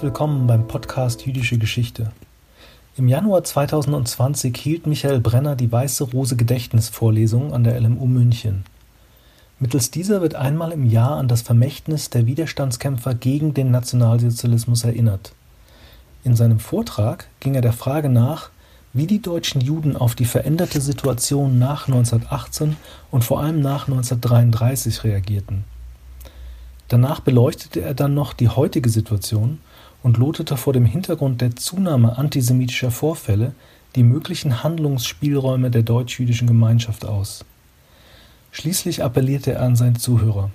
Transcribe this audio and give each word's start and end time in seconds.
Herzlich 0.00 0.14
willkommen 0.14 0.46
beim 0.46 0.66
Podcast 0.66 1.26
Jüdische 1.26 1.58
Geschichte. 1.58 2.10
Im 2.96 3.06
Januar 3.06 3.44
2020 3.44 4.56
hielt 4.56 4.86
Michael 4.86 5.20
Brenner 5.20 5.56
die 5.56 5.70
Weiße 5.70 6.04
Rose 6.04 6.36
Gedächtnisvorlesung 6.36 7.52
an 7.52 7.64
der 7.64 7.78
LMU 7.78 8.06
München. 8.06 8.64
Mittels 9.58 9.90
dieser 9.90 10.22
wird 10.22 10.36
einmal 10.36 10.72
im 10.72 10.86
Jahr 10.86 11.18
an 11.18 11.28
das 11.28 11.42
Vermächtnis 11.42 12.08
der 12.08 12.24
Widerstandskämpfer 12.24 13.12
gegen 13.12 13.52
den 13.52 13.70
Nationalsozialismus 13.70 14.84
erinnert. 14.84 15.34
In 16.24 16.34
seinem 16.34 16.60
Vortrag 16.60 17.26
ging 17.40 17.54
er 17.54 17.60
der 17.60 17.74
Frage 17.74 18.08
nach, 18.08 18.48
wie 18.94 19.06
die 19.06 19.20
deutschen 19.20 19.60
Juden 19.60 19.98
auf 19.98 20.14
die 20.14 20.24
veränderte 20.24 20.80
Situation 20.80 21.58
nach 21.58 21.88
1918 21.88 22.76
und 23.10 23.22
vor 23.22 23.40
allem 23.40 23.60
nach 23.60 23.86
1933 23.86 25.04
reagierten. 25.04 25.64
Danach 26.88 27.20
beleuchtete 27.20 27.82
er 27.82 27.92
dann 27.92 28.14
noch 28.14 28.32
die 28.32 28.48
heutige 28.48 28.88
Situation 28.88 29.58
und 30.02 30.16
lotete 30.16 30.56
vor 30.56 30.72
dem 30.72 30.84
Hintergrund 30.84 31.40
der 31.40 31.56
Zunahme 31.56 32.16
antisemitischer 32.18 32.90
Vorfälle 32.90 33.52
die 33.96 34.02
möglichen 34.02 34.62
Handlungsspielräume 34.62 35.70
der 35.70 35.82
deutsch-jüdischen 35.82 36.46
Gemeinschaft 36.46 37.04
aus. 37.04 37.44
Schließlich 38.52 39.02
appellierte 39.02 39.52
er 39.52 39.62
an 39.62 39.76
seine 39.76 39.98
Zuhörer: 39.98 40.50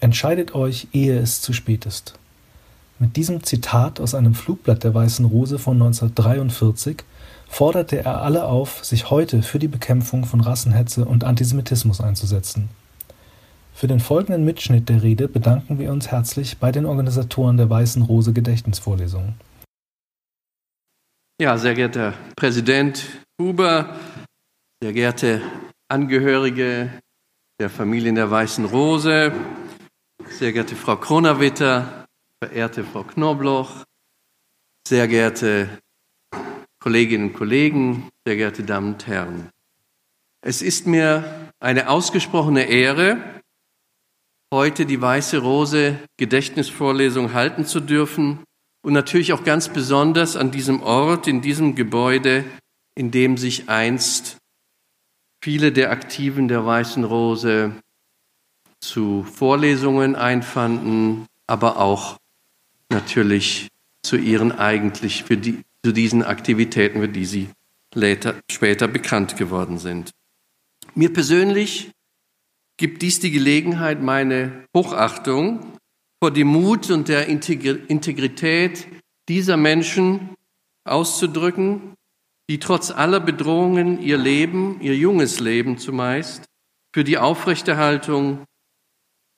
Entscheidet 0.00 0.54
euch, 0.54 0.88
ehe 0.92 1.18
es 1.18 1.40
zu 1.40 1.52
spät 1.52 1.86
ist. 1.86 2.14
Mit 2.98 3.16
diesem 3.16 3.44
Zitat 3.44 4.00
aus 4.00 4.14
einem 4.14 4.34
Flugblatt 4.34 4.82
der 4.82 4.92
Weißen 4.92 5.24
Rose 5.24 5.58
von 5.58 5.74
1943 5.74 7.04
forderte 7.48 8.04
er 8.04 8.22
alle 8.22 8.44
auf, 8.44 8.84
sich 8.84 9.10
heute 9.10 9.42
für 9.42 9.60
die 9.60 9.68
Bekämpfung 9.68 10.24
von 10.24 10.40
Rassenhetze 10.40 11.04
und 11.04 11.22
Antisemitismus 11.22 12.00
einzusetzen. 12.00 12.68
Für 13.78 13.86
den 13.86 14.00
folgenden 14.00 14.44
Mitschnitt 14.44 14.88
der 14.88 15.04
Rede 15.04 15.28
bedanken 15.28 15.78
wir 15.78 15.92
uns 15.92 16.08
herzlich 16.08 16.58
bei 16.58 16.72
den 16.72 16.84
Organisatoren 16.84 17.56
der 17.56 17.70
Weißen 17.70 18.02
Rose 18.02 18.32
Gedächtnisvorlesung. 18.32 19.34
Ja, 21.40 21.56
sehr 21.58 21.76
geehrter 21.76 22.12
Präsident 22.34 23.06
Huber, 23.40 23.96
sehr 24.82 24.92
geehrte 24.92 25.42
Angehörige 25.86 26.90
der 27.60 27.70
Familien 27.70 28.16
der 28.16 28.28
Weißen 28.28 28.64
Rose, 28.64 29.32
sehr 30.28 30.52
geehrte 30.52 30.74
Frau 30.74 30.96
Kronawitter, 30.96 32.08
verehrte 32.42 32.82
Frau 32.82 33.04
Knobloch, 33.04 33.84
sehr 34.88 35.06
geehrte 35.06 35.68
Kolleginnen 36.80 37.28
und 37.28 37.34
Kollegen, 37.34 38.08
sehr 38.26 38.34
geehrte 38.34 38.64
Damen 38.64 38.94
und 38.94 39.06
Herren. 39.06 39.50
Es 40.40 40.62
ist 40.62 40.88
mir 40.88 41.52
eine 41.60 41.88
ausgesprochene 41.88 42.64
Ehre, 42.64 43.37
heute 44.52 44.86
die 44.86 45.00
Weiße 45.00 45.38
Rose 45.38 45.98
Gedächtnisvorlesung 46.16 47.34
halten 47.34 47.66
zu 47.66 47.80
dürfen 47.80 48.40
und 48.82 48.92
natürlich 48.92 49.32
auch 49.32 49.44
ganz 49.44 49.68
besonders 49.68 50.36
an 50.36 50.50
diesem 50.50 50.82
Ort, 50.82 51.26
in 51.26 51.42
diesem 51.42 51.74
Gebäude, 51.74 52.44
in 52.94 53.10
dem 53.10 53.36
sich 53.36 53.68
einst 53.68 54.38
viele 55.42 55.72
der 55.72 55.90
Aktiven 55.90 56.48
der 56.48 56.64
Weißen 56.64 57.04
Rose 57.04 57.72
zu 58.80 59.24
Vorlesungen 59.24 60.16
einfanden, 60.16 61.26
aber 61.46 61.78
auch 61.78 62.16
natürlich 62.90 63.68
zu 64.02 64.16
ihren 64.16 64.52
eigentlich 64.52 65.24
für 65.24 65.36
die, 65.36 65.62
zu 65.84 65.92
diesen 65.92 66.22
Aktivitäten, 66.22 67.00
für 67.00 67.08
die 67.08 67.26
sie 67.26 67.48
later, 67.94 68.36
später 68.50 68.88
bekannt 68.88 69.36
geworden 69.36 69.78
sind. 69.78 70.10
Mir 70.94 71.12
persönlich 71.12 71.90
gibt 72.78 73.02
dies 73.02 73.20
die 73.20 73.30
Gelegenheit, 73.30 74.02
meine 74.02 74.64
Hochachtung 74.74 75.74
vor 76.22 76.30
dem 76.30 76.48
Mut 76.48 76.90
und 76.90 77.08
der 77.08 77.26
Integrität 77.26 78.88
dieser 79.28 79.56
Menschen 79.56 80.34
auszudrücken, 80.84 81.94
die 82.48 82.58
trotz 82.58 82.90
aller 82.90 83.20
Bedrohungen 83.20 84.00
ihr 84.00 84.16
Leben, 84.16 84.80
ihr 84.80 84.96
junges 84.96 85.38
Leben 85.38 85.76
zumeist, 85.76 86.44
für 86.94 87.04
die 87.04 87.18
Aufrechterhaltung 87.18 88.44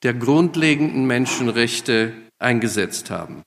der 0.03 0.15
grundlegenden 0.15 1.07
Menschenrechte 1.07 2.15
eingesetzt 2.39 3.11
haben. 3.11 3.43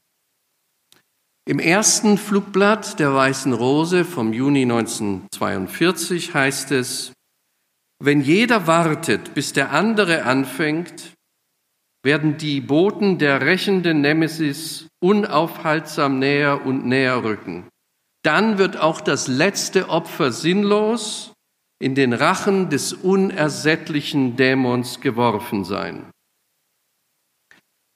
Im 1.45 1.59
ersten 1.59 2.17
Flugblatt 2.17 2.99
der 2.99 3.13
Weißen 3.13 3.53
Rose 3.53 4.05
vom 4.05 4.33
Juni 4.33 4.63
1942 4.63 6.33
heißt 6.33 6.71
es, 6.71 7.13
wenn 8.05 8.19
jeder 8.19 8.67
wartet, 8.67 9.33
bis 9.33 9.53
der 9.53 9.71
andere 9.71 10.23
anfängt, 10.23 11.13
werden 12.03 12.37
die 12.37 12.59
Boten 12.59 13.17
der 13.17 13.41
rächenden 13.41 14.01
Nemesis 14.01 14.87
unaufhaltsam 15.01 16.19
näher 16.19 16.65
und 16.65 16.85
näher 16.85 17.23
rücken. 17.23 17.69
Dann 18.23 18.57
wird 18.57 18.75
auch 18.75 18.99
das 18.99 19.29
letzte 19.29 19.87
Opfer 19.87 20.33
sinnlos 20.33 21.31
in 21.79 21.95
den 21.95 22.11
Rachen 22.11 22.69
des 22.69 22.91
unersättlichen 22.91 24.35
Dämons 24.35 24.99
geworfen 24.99 25.63
sein. 25.63 26.11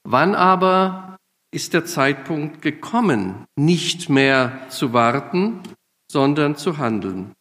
Wann 0.05 0.35
aber 0.35 1.17
ist 1.53 1.73
der 1.73 1.85
Zeitpunkt 1.85 2.61
gekommen, 2.61 3.45
nicht 3.57 4.09
mehr 4.09 4.67
zu 4.69 4.93
warten, 4.93 5.61
sondern 6.09 6.55
zu 6.55 6.77
handeln? 6.77 7.33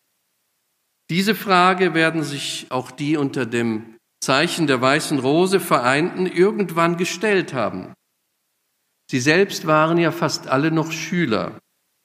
Diese 1.11 1.35
Frage 1.35 1.95
werden 1.95 2.23
sich 2.23 2.67
auch 2.71 2.91
die 2.91 3.17
unter 3.17 3.47
dem 3.47 3.97
Zeichen 4.21 4.67
der 4.67 4.81
weißen 4.81 5.21
Rose 5.21 5.61
vereinten 5.61 6.27
irgendwann 6.27 6.97
gestellt 6.97 7.55
haben. 7.55 7.95
Sie 9.09 9.21
selbst 9.21 9.67
waren 9.67 9.99
ja 9.99 10.11
fast 10.11 10.49
alle 10.49 10.73
noch 10.73 10.91
Schüler, 10.91 11.61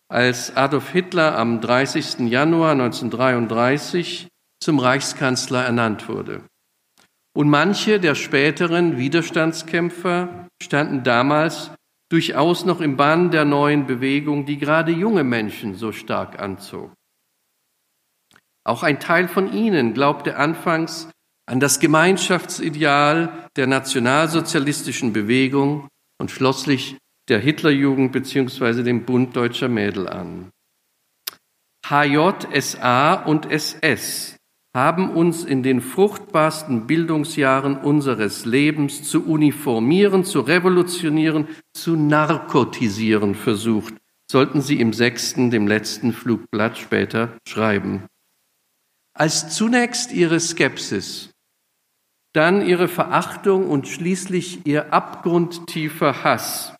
als 0.07 0.55
Adolf 0.55 0.91
Hitler 0.91 1.35
am 1.35 1.61
30. 1.61 2.29
Januar 2.29 2.73
1933 2.73 4.27
zum 4.61 4.77
Reichskanzler 4.77 5.63
ernannt 5.63 6.07
wurde. 6.07 6.43
Und 7.33 7.49
manche 7.49 7.99
der 7.99 8.13
späteren 8.13 8.97
Widerstandskämpfer 8.97 10.47
standen 10.61 11.03
damals 11.03 11.71
durchaus 12.11 12.65
noch 12.65 12.81
im 12.81 12.97
Bann 12.97 13.31
der 13.31 13.45
neuen 13.45 13.87
Bewegung, 13.87 14.45
die 14.45 14.57
gerade 14.57 14.91
junge 14.91 15.23
Menschen 15.23 15.75
so 15.75 15.91
stark 15.91 16.39
anzog. 16.39 16.91
Auch 18.63 18.83
ein 18.83 18.99
Teil 18.99 19.27
von 19.27 19.51
ihnen 19.51 19.93
glaubte 19.93 20.37
anfangs 20.37 21.09
an 21.47 21.59
das 21.59 21.79
Gemeinschaftsideal 21.79 23.49
der 23.55 23.67
nationalsozialistischen 23.67 25.13
Bewegung 25.13 25.87
und 26.19 26.31
schlosslich 26.31 26.97
der 27.27 27.39
Hitlerjugend 27.39 28.11
bzw. 28.11 28.83
dem 28.83 29.05
Bund 29.05 29.35
deutscher 29.35 29.67
Mädel 29.67 30.07
an. 30.07 30.51
HJSA 31.87 33.15
und 33.15 33.51
SS 33.51 34.37
haben 34.73 35.09
uns 35.09 35.43
in 35.43 35.63
den 35.63 35.81
fruchtbarsten 35.81 36.87
Bildungsjahren 36.87 37.77
unseres 37.77 38.45
Lebens 38.45 39.03
zu 39.03 39.25
uniformieren, 39.25 40.23
zu 40.23 40.39
revolutionieren, 40.39 41.49
zu 41.73 41.97
narkotisieren 41.97 43.35
versucht, 43.35 43.95
sollten 44.31 44.61
sie 44.61 44.79
im 44.79 44.93
sechsten, 44.93 45.51
dem 45.51 45.67
letzten 45.67 46.13
Flugblatt 46.13 46.77
später 46.77 47.37
schreiben 47.45 48.07
als 49.13 49.55
zunächst 49.55 50.11
ihre 50.11 50.39
Skepsis, 50.39 51.31
dann 52.33 52.65
ihre 52.65 52.87
Verachtung 52.87 53.69
und 53.69 53.87
schließlich 53.87 54.65
ihr 54.65 54.93
abgrundtiefer 54.93 56.23
Hass 56.23 56.75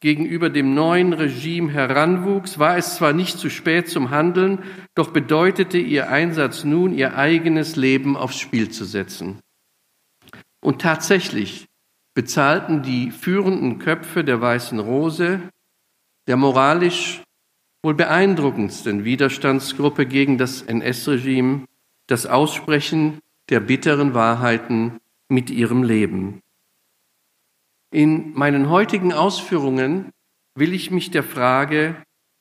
gegenüber 0.00 0.50
dem 0.50 0.74
neuen 0.74 1.12
Regime 1.12 1.72
heranwuchs, 1.72 2.58
war 2.58 2.76
es 2.76 2.96
zwar 2.96 3.12
nicht 3.12 3.38
zu 3.38 3.48
spät 3.48 3.88
zum 3.88 4.10
Handeln, 4.10 4.62
doch 4.94 5.10
bedeutete 5.10 5.78
ihr 5.78 6.10
Einsatz 6.10 6.64
nun, 6.64 6.92
ihr 6.92 7.16
eigenes 7.16 7.76
Leben 7.76 8.16
aufs 8.16 8.38
Spiel 8.38 8.70
zu 8.70 8.84
setzen. 8.84 9.40
Und 10.60 10.82
tatsächlich 10.82 11.66
bezahlten 12.14 12.82
die 12.82 13.10
führenden 13.10 13.78
Köpfe 13.78 14.24
der 14.24 14.40
Weißen 14.40 14.78
Rose, 14.78 15.40
der 16.26 16.36
moralisch 16.36 17.22
wohl 17.82 17.94
beeindruckendsten 17.94 19.04
Widerstandsgruppe 19.04 20.06
gegen 20.06 20.38
das 20.38 20.62
NS-Regime, 20.62 21.66
das 22.06 22.26
Aussprechen 22.26 23.20
der 23.48 23.60
bitteren 23.60 24.14
Wahrheiten 24.14 25.00
mit 25.28 25.50
ihrem 25.50 25.82
Leben. 25.82 26.42
In 27.92 28.32
meinen 28.34 28.68
heutigen 28.68 29.12
Ausführungen 29.12 30.12
will 30.54 30.72
ich 30.72 30.90
mich 30.90 31.10
der 31.10 31.22
Frage, 31.22 31.96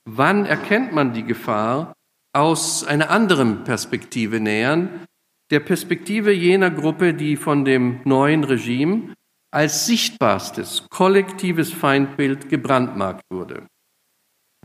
wann 0.05 0.45
erkennt 0.45 0.93
man 0.93 1.13
die 1.13 1.23
Gefahr, 1.23 1.93
aus 2.33 2.83
einer 2.83 3.09
anderen 3.11 3.63
Perspektive 3.63 4.41
nähern, 4.41 5.05
der 5.51 5.61
Perspektive 5.61 6.33
jener 6.33 6.69
Gruppe, 6.69 7.13
die 7.13 7.37
von 7.37 7.63
dem 7.63 8.01
neuen 8.03 8.43
Regime 8.43 9.13
als 9.51 9.85
sichtbarstes 9.85 10.87
kollektives 10.89 11.71
Feindbild 11.71 12.49
gebrandmarkt 12.49 13.23
wurde. 13.29 13.67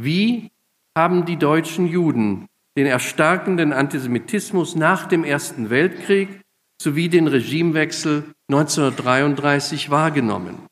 Wie 0.01 0.51
haben 0.97 1.27
die 1.27 1.37
deutschen 1.37 1.87
Juden 1.87 2.49
den 2.77 2.87
erstarkenden 2.87 3.73
Antisemitismus 3.73 4.77
nach 4.77 5.07
dem 5.07 5.25
Ersten 5.25 5.71
Weltkrieg 5.71 6.41
sowie 6.81 7.09
den 7.09 7.27
Regimewechsel 7.27 8.33
1933 8.51 9.91
wahrgenommen. 9.91 10.67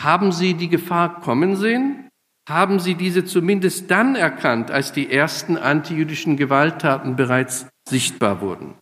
Haben 0.00 0.32
Sie 0.32 0.54
die 0.54 0.68
Gefahr 0.68 1.20
kommen 1.20 1.56
sehen 1.56 2.10
haben 2.50 2.80
sie 2.80 2.96
diese 2.96 3.24
zumindest 3.24 3.90
dann 3.90 4.16
erkannt, 4.16 4.70
als 4.70 4.92
die 4.92 5.10
ersten 5.10 5.56
antijüdischen 5.56 6.36
Gewalttaten 6.36 7.16
bereits 7.16 7.66
sichtbar 7.88 8.40
wurden. 8.40 8.74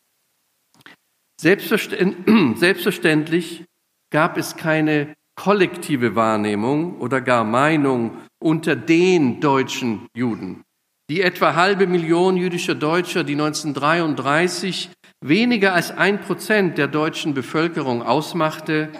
Selbstverständlich 1.41 3.65
gab 4.11 4.39
es 4.39 4.57
keine 4.57 5.15
kollektive 5.37 6.17
Wahrnehmung 6.17 6.99
oder 6.99 7.21
gar 7.21 7.45
Meinung 7.45 8.23
unter 8.43 8.75
den 8.75 9.41
deutschen 9.41 10.09
Juden. 10.17 10.65
Die 11.11 11.23
etwa 11.23 11.55
halbe 11.55 11.87
Million 11.87 12.37
jüdischer 12.37 12.75
Deutscher, 12.75 13.25
die 13.25 13.33
1933 13.33 14.91
weniger 15.21 15.73
als 15.73 15.91
ein 15.91 16.21
Prozent 16.21 16.77
der 16.77 16.87
deutschen 16.87 17.33
Bevölkerung 17.33 18.03
ausmachte, 18.03 18.91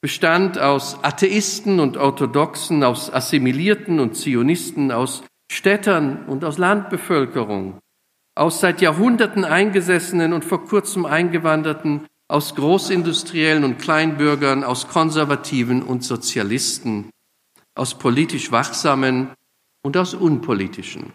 bestand 0.00 0.58
aus 0.58 1.04
Atheisten 1.04 1.78
und 1.78 1.98
Orthodoxen, 1.98 2.82
aus 2.82 3.12
Assimilierten 3.12 4.00
und 4.00 4.16
Zionisten, 4.16 4.90
aus 4.90 5.22
Städtern 5.52 6.24
und 6.26 6.44
aus 6.44 6.56
Landbevölkerung, 6.56 7.78
aus 8.34 8.60
seit 8.60 8.80
Jahrhunderten 8.80 9.44
eingesessenen 9.44 10.32
und 10.32 10.46
vor 10.46 10.64
kurzem 10.64 11.04
eingewanderten, 11.04 12.06
aus 12.28 12.54
Großindustriellen 12.54 13.64
und 13.64 13.78
Kleinbürgern, 13.78 14.64
aus 14.64 14.88
Konservativen 14.88 15.82
und 15.82 16.04
Sozialisten, 16.04 17.10
aus 17.74 17.98
politisch 17.98 18.50
Wachsamen 18.50 19.32
und 19.82 19.98
aus 19.98 20.14
Unpolitischen. 20.14 21.12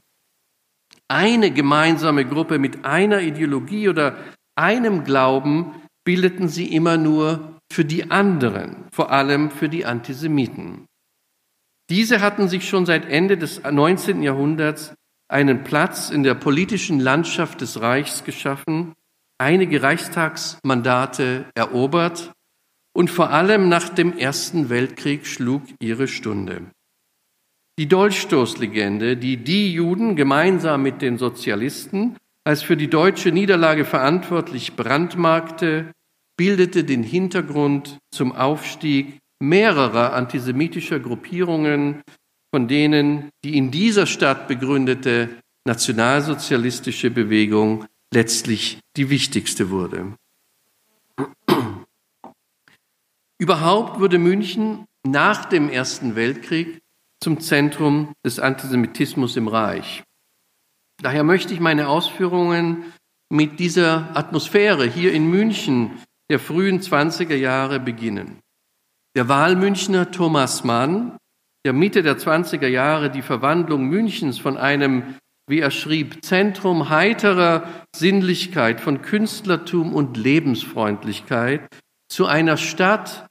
Eine 1.08 1.52
gemeinsame 1.52 2.26
Gruppe 2.26 2.58
mit 2.58 2.84
einer 2.84 3.22
Ideologie 3.22 3.90
oder 3.90 4.18
einem 4.56 5.04
Glauben 5.04 5.76
bildeten 6.04 6.48
sie 6.48 6.74
immer 6.74 6.98
nur 6.98 7.60
für 7.72 7.86
die 7.86 8.10
anderen, 8.10 8.86
vor 8.92 9.12
allem 9.12 9.52
für 9.52 9.70
die 9.70 9.86
Antisemiten. 9.86 10.86
Diese 11.90 12.22
hatten 12.22 12.48
sich 12.48 12.68
schon 12.68 12.86
seit 12.86 13.06
Ende 13.08 13.38
des 13.38 13.62
19. 13.62 14.24
Jahrhunderts 14.24 14.96
einen 15.28 15.64
Platz 15.64 16.10
in 16.10 16.24
der 16.24 16.36
politischen 16.36 17.00
Landschaft 17.00 17.62
des 17.62 17.82
Reichs 17.82 18.24
geschaffen, 18.24 18.94
einige 19.38 19.84
Reichstagsmandate 19.84 21.46
erobert 21.54 22.32
und 22.96 23.10
vor 23.10 23.32
allem 23.32 23.70
nach 23.70 23.90
dem 23.90 24.18
Ersten 24.18 24.70
Weltkrieg 24.70 25.28
schlug 25.28 25.64
ihre 25.80 26.08
Stunde. 26.08 26.72
Die 27.78 27.88
Dolchstoßlegende, 27.88 29.18
die 29.18 29.36
die 29.36 29.74
Juden 29.74 30.16
gemeinsam 30.16 30.82
mit 30.82 31.02
den 31.02 31.18
Sozialisten 31.18 32.16
als 32.46 32.62
für 32.62 32.78
die 32.78 32.90
deutsche 32.90 33.32
Niederlage 33.32 33.84
verantwortlich 33.84 34.78
brandmarkte, 34.78 35.92
bildete 36.38 36.86
den 36.86 37.04
Hintergrund 37.04 37.98
zum 38.12 38.32
Aufstieg 38.32 39.20
mehrerer 39.40 40.14
antisemitischer 40.14 41.00
Gruppierungen, 41.00 42.02
von 42.54 42.70
denen 42.70 43.30
die 43.44 43.58
in 43.58 43.72
dieser 43.72 44.06
Stadt 44.06 44.48
begründete 44.48 45.30
nationalsozialistische 45.66 47.12
Bewegung 47.12 47.86
letztlich 48.14 48.80
die 48.96 49.10
wichtigste 49.10 49.70
wurde. 49.70 50.14
Überhaupt 53.38 54.00
wurde 54.00 54.18
München 54.18 54.86
nach 55.06 55.44
dem 55.44 55.70
Ersten 55.70 56.16
Weltkrieg 56.16 56.80
zum 57.26 57.40
Zentrum 57.40 58.14
des 58.24 58.40
Antisemitismus 58.40 59.36
im 59.36 59.48
Reich. 59.48 60.04
Daher 61.02 61.24
möchte 61.24 61.56
ich 61.56 61.60
meine 61.60 61.88
Ausführungen 61.88 62.94
mit 63.32 63.60
dieser 63.60 64.16
Atmosphäre 64.16 64.86
hier 64.86 65.12
in 65.12 65.28
München 65.28 66.04
der 66.30 66.38
frühen 66.38 66.82
20er 66.82 67.34
Jahre 67.34 67.80
beginnen. 67.80 68.42
Der 69.16 69.28
Wahlmünchner 69.28 70.12
Thomas 70.12 70.64
Mann, 70.64 71.18
der 71.66 71.74
Mitte 71.74 72.04
der 72.04 72.20
20er 72.20 72.68
Jahre 72.68 73.10
die 73.10 73.24
Verwandlung 73.24 73.86
Münchens 73.86 74.38
von 74.38 74.56
einem, 74.56 75.16
wie 75.50 75.62
er 75.62 75.72
schrieb, 75.72 76.24
Zentrum 76.24 76.90
heiterer 76.90 77.68
Sinnlichkeit, 77.96 78.82
von 78.82 79.02
Künstlertum 79.02 79.96
und 79.96 80.16
Lebensfreundlichkeit 80.16 81.68
zu 82.08 82.28
einer 82.28 82.58
Stadt, 82.58 83.26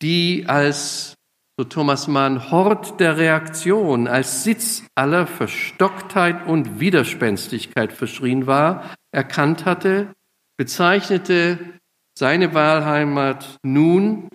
die 0.00 0.46
als, 0.46 1.12
so 1.56 1.64
Thomas 1.64 2.08
Mann, 2.08 2.50
Hort 2.50 2.98
der 2.98 3.16
Reaktion, 3.16 4.08
als 4.08 4.42
Sitz 4.42 4.84
aller 4.96 5.26
Verstocktheit 5.26 6.46
und 6.46 6.80
Widerspenstigkeit 6.80 7.92
verschrien 7.92 8.46
war, 8.46 8.94
erkannt 9.12 9.64
hatte, 9.64 10.12
bezeichnete 10.56 11.78
seine 12.18 12.54
Wahlheimat 12.54 13.58
nun 13.62 14.28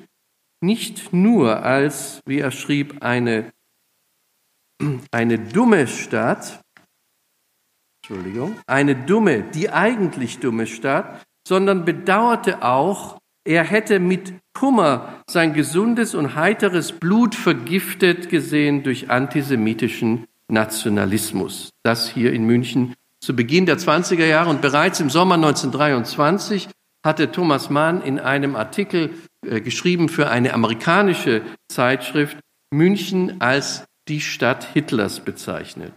nicht 0.62 1.14
nur 1.14 1.64
als, 1.64 2.22
wie 2.26 2.40
er 2.40 2.52
schrieb, 2.52 3.04
eine, 3.04 3.52
eine 5.12 5.40
dumme 5.40 5.88
Stadt, 5.88 6.62
Entschuldigung, 8.02 8.58
eine 8.66 8.96
dumme, 8.96 9.44
die 9.44 9.70
eigentlich 9.70 10.40
dumme 10.40 10.68
Stadt, 10.68 11.24
sondern 11.48 11.86
bedauerte 11.86 12.64
auch, 12.64 13.19
er 13.50 13.64
hätte 13.64 14.00
mit 14.00 14.34
Kummer 14.54 15.24
sein 15.28 15.54
gesundes 15.54 16.14
und 16.14 16.36
heiteres 16.36 16.92
Blut 16.92 17.34
vergiftet 17.34 18.30
gesehen 18.30 18.84
durch 18.84 19.10
antisemitischen 19.10 20.26
Nationalismus. 20.48 21.72
Das 21.82 22.08
hier 22.08 22.32
in 22.32 22.46
München 22.46 22.94
zu 23.20 23.36
Beginn 23.36 23.66
der 23.66 23.80
20er 23.80 24.28
Jahre 24.28 24.52
und 24.52 24.62
bereits 24.62 25.00
im 25.00 25.10
Sommer 25.10 25.34
1923 25.34 26.70
hatte 27.04 27.32
Thomas 27.32 27.72
Mann 27.72 28.04
in 28.04 28.20
einem 28.20 28.56
Artikel 28.56 29.16
äh, 29.44 29.62
geschrieben 29.62 30.10
für 30.10 30.30
eine 30.30 30.54
amerikanische 30.54 31.42
Zeitschrift 31.70 32.38
München 32.72 33.42
als 33.42 33.84
die 34.08 34.22
Stadt 34.22 34.64
Hitlers 34.74 35.22
bezeichnet. 35.22 35.94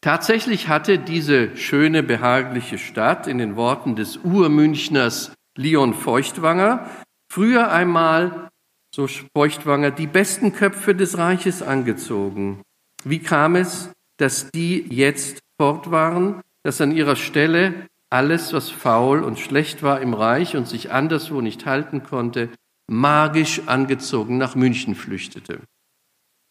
Tatsächlich 0.00 0.66
hatte 0.66 0.98
diese 0.98 1.56
schöne, 1.56 2.02
behagliche 2.02 2.78
Stadt 2.78 3.28
in 3.28 3.38
den 3.38 3.54
Worten 3.54 3.94
des 3.94 4.16
Urmünchners 4.16 5.32
Leon 5.56 5.94
Feuchtwanger 5.94 6.88
früher 7.32 7.72
einmal, 7.72 8.50
so 8.94 9.06
Feuchtwanger, 9.34 9.90
die 9.90 10.06
besten 10.06 10.52
Köpfe 10.52 10.94
des 10.94 11.16
Reiches 11.16 11.62
angezogen. 11.62 12.60
Wie 13.04 13.20
kam 13.20 13.56
es, 13.56 13.90
dass 14.18 14.50
die 14.50 14.86
jetzt 14.94 15.38
fort 15.58 15.90
waren, 15.90 16.42
dass 16.62 16.80
an 16.80 16.92
ihrer 16.92 17.16
Stelle 17.16 17.88
alles, 18.10 18.52
was 18.52 18.68
faul 18.68 19.22
und 19.22 19.38
schlecht 19.38 19.82
war 19.82 20.02
im 20.02 20.12
Reich 20.12 20.56
und 20.56 20.68
sich 20.68 20.92
anderswo 20.92 21.40
nicht 21.40 21.64
halten 21.64 22.02
konnte, 22.02 22.50
magisch 22.86 23.62
angezogen 23.66 24.36
nach 24.36 24.54
München 24.54 24.94
flüchtete. 24.94 25.60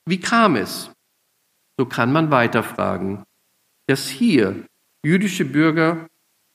Wie 0.06 0.20
kam 0.20 0.56
es? 0.56 0.92
So 1.78 1.86
kann 1.86 2.12
man 2.12 2.32
weiterfragen, 2.32 3.24
dass 3.88 4.08
hier 4.08 4.66
jüdische 5.06 5.46
Bürger 5.46 6.08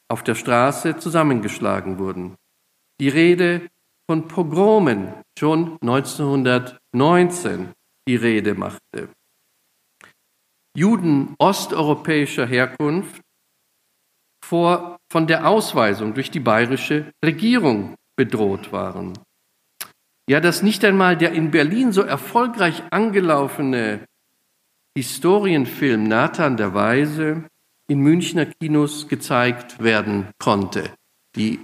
auf 0.09 0.23
der 0.23 0.35
Straße 0.35 0.99
zusammengeschlagen 0.99 1.99
wurden. 1.99 2.37
Die 3.01 3.09
Rede 3.09 3.69
von 4.09 4.29
Pogromen 4.29 5.13
schon 5.39 5.79
1919 5.83 7.73
die 8.09 8.17
Rede 8.17 8.55
machte. 8.55 9.09
Juden 10.77 11.35
osteuropäischer 11.39 12.47
Herkunft 12.47 13.21
vor, 14.45 14.99
von 15.11 15.27
der 15.27 15.49
Ausweisung 15.49 16.15
durch 16.15 16.31
die 16.31 16.41
bayerische 16.41 17.13
Regierung 17.25 17.97
bedroht 18.17 18.73
waren. 18.73 19.19
Ja, 20.29 20.41
dass 20.41 20.63
nicht 20.63 20.85
einmal 20.85 21.17
der 21.17 21.33
in 21.33 21.51
Berlin 21.51 21.93
so 21.93 22.03
erfolgreich 22.03 22.83
angelaufene 22.91 24.07
Historienfilm 24.97 26.05
Nathan 26.05 26.57
der 26.57 26.75
Weise 26.75 27.45
in 27.89 28.01
Münchner 28.01 28.47
Kinos 28.47 29.09
gezeigt 29.09 29.83
werden 29.83 30.29
konnte. 30.39 30.91
Die 31.37 31.61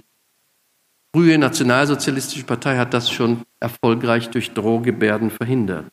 frühe 1.13 1.37
Nationalsozialistische 1.37 2.45
Partei 2.45 2.77
hat 2.77 2.93
das 2.93 3.11
schon 3.11 3.43
erfolgreich 3.59 4.29
durch 4.29 4.51
Drohgebärden 4.53 5.31
verhindert. 5.31 5.91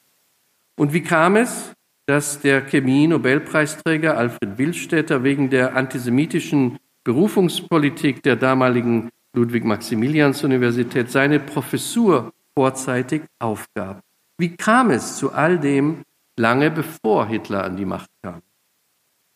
Und 0.77 0.93
wie 0.93 1.03
kam 1.03 1.37
es? 1.37 1.73
dass 2.11 2.41
der 2.41 2.63
Chemie-Nobelpreisträger 2.63 4.17
Alfred 4.17 4.59
Willstätter 4.59 5.23
wegen 5.23 5.49
der 5.49 5.77
antisemitischen 5.77 6.81
Berufungspolitik 7.05 8.21
der 8.25 8.35
damaligen 8.35 9.11
Ludwig-Maximilians-Universität 9.37 11.09
seine 11.09 11.39
Professur 11.39 12.33
vorzeitig 12.53 13.23
aufgab. 13.39 14.03
Wie 14.39 14.57
kam 14.57 14.91
es 14.91 15.19
zu 15.19 15.33
all 15.33 15.61
dem 15.61 16.03
lange 16.37 16.73
bevor 16.73 17.29
Hitler 17.29 17.63
an 17.63 17.77
die 17.77 17.85
Macht 17.85 18.11
kam? 18.25 18.43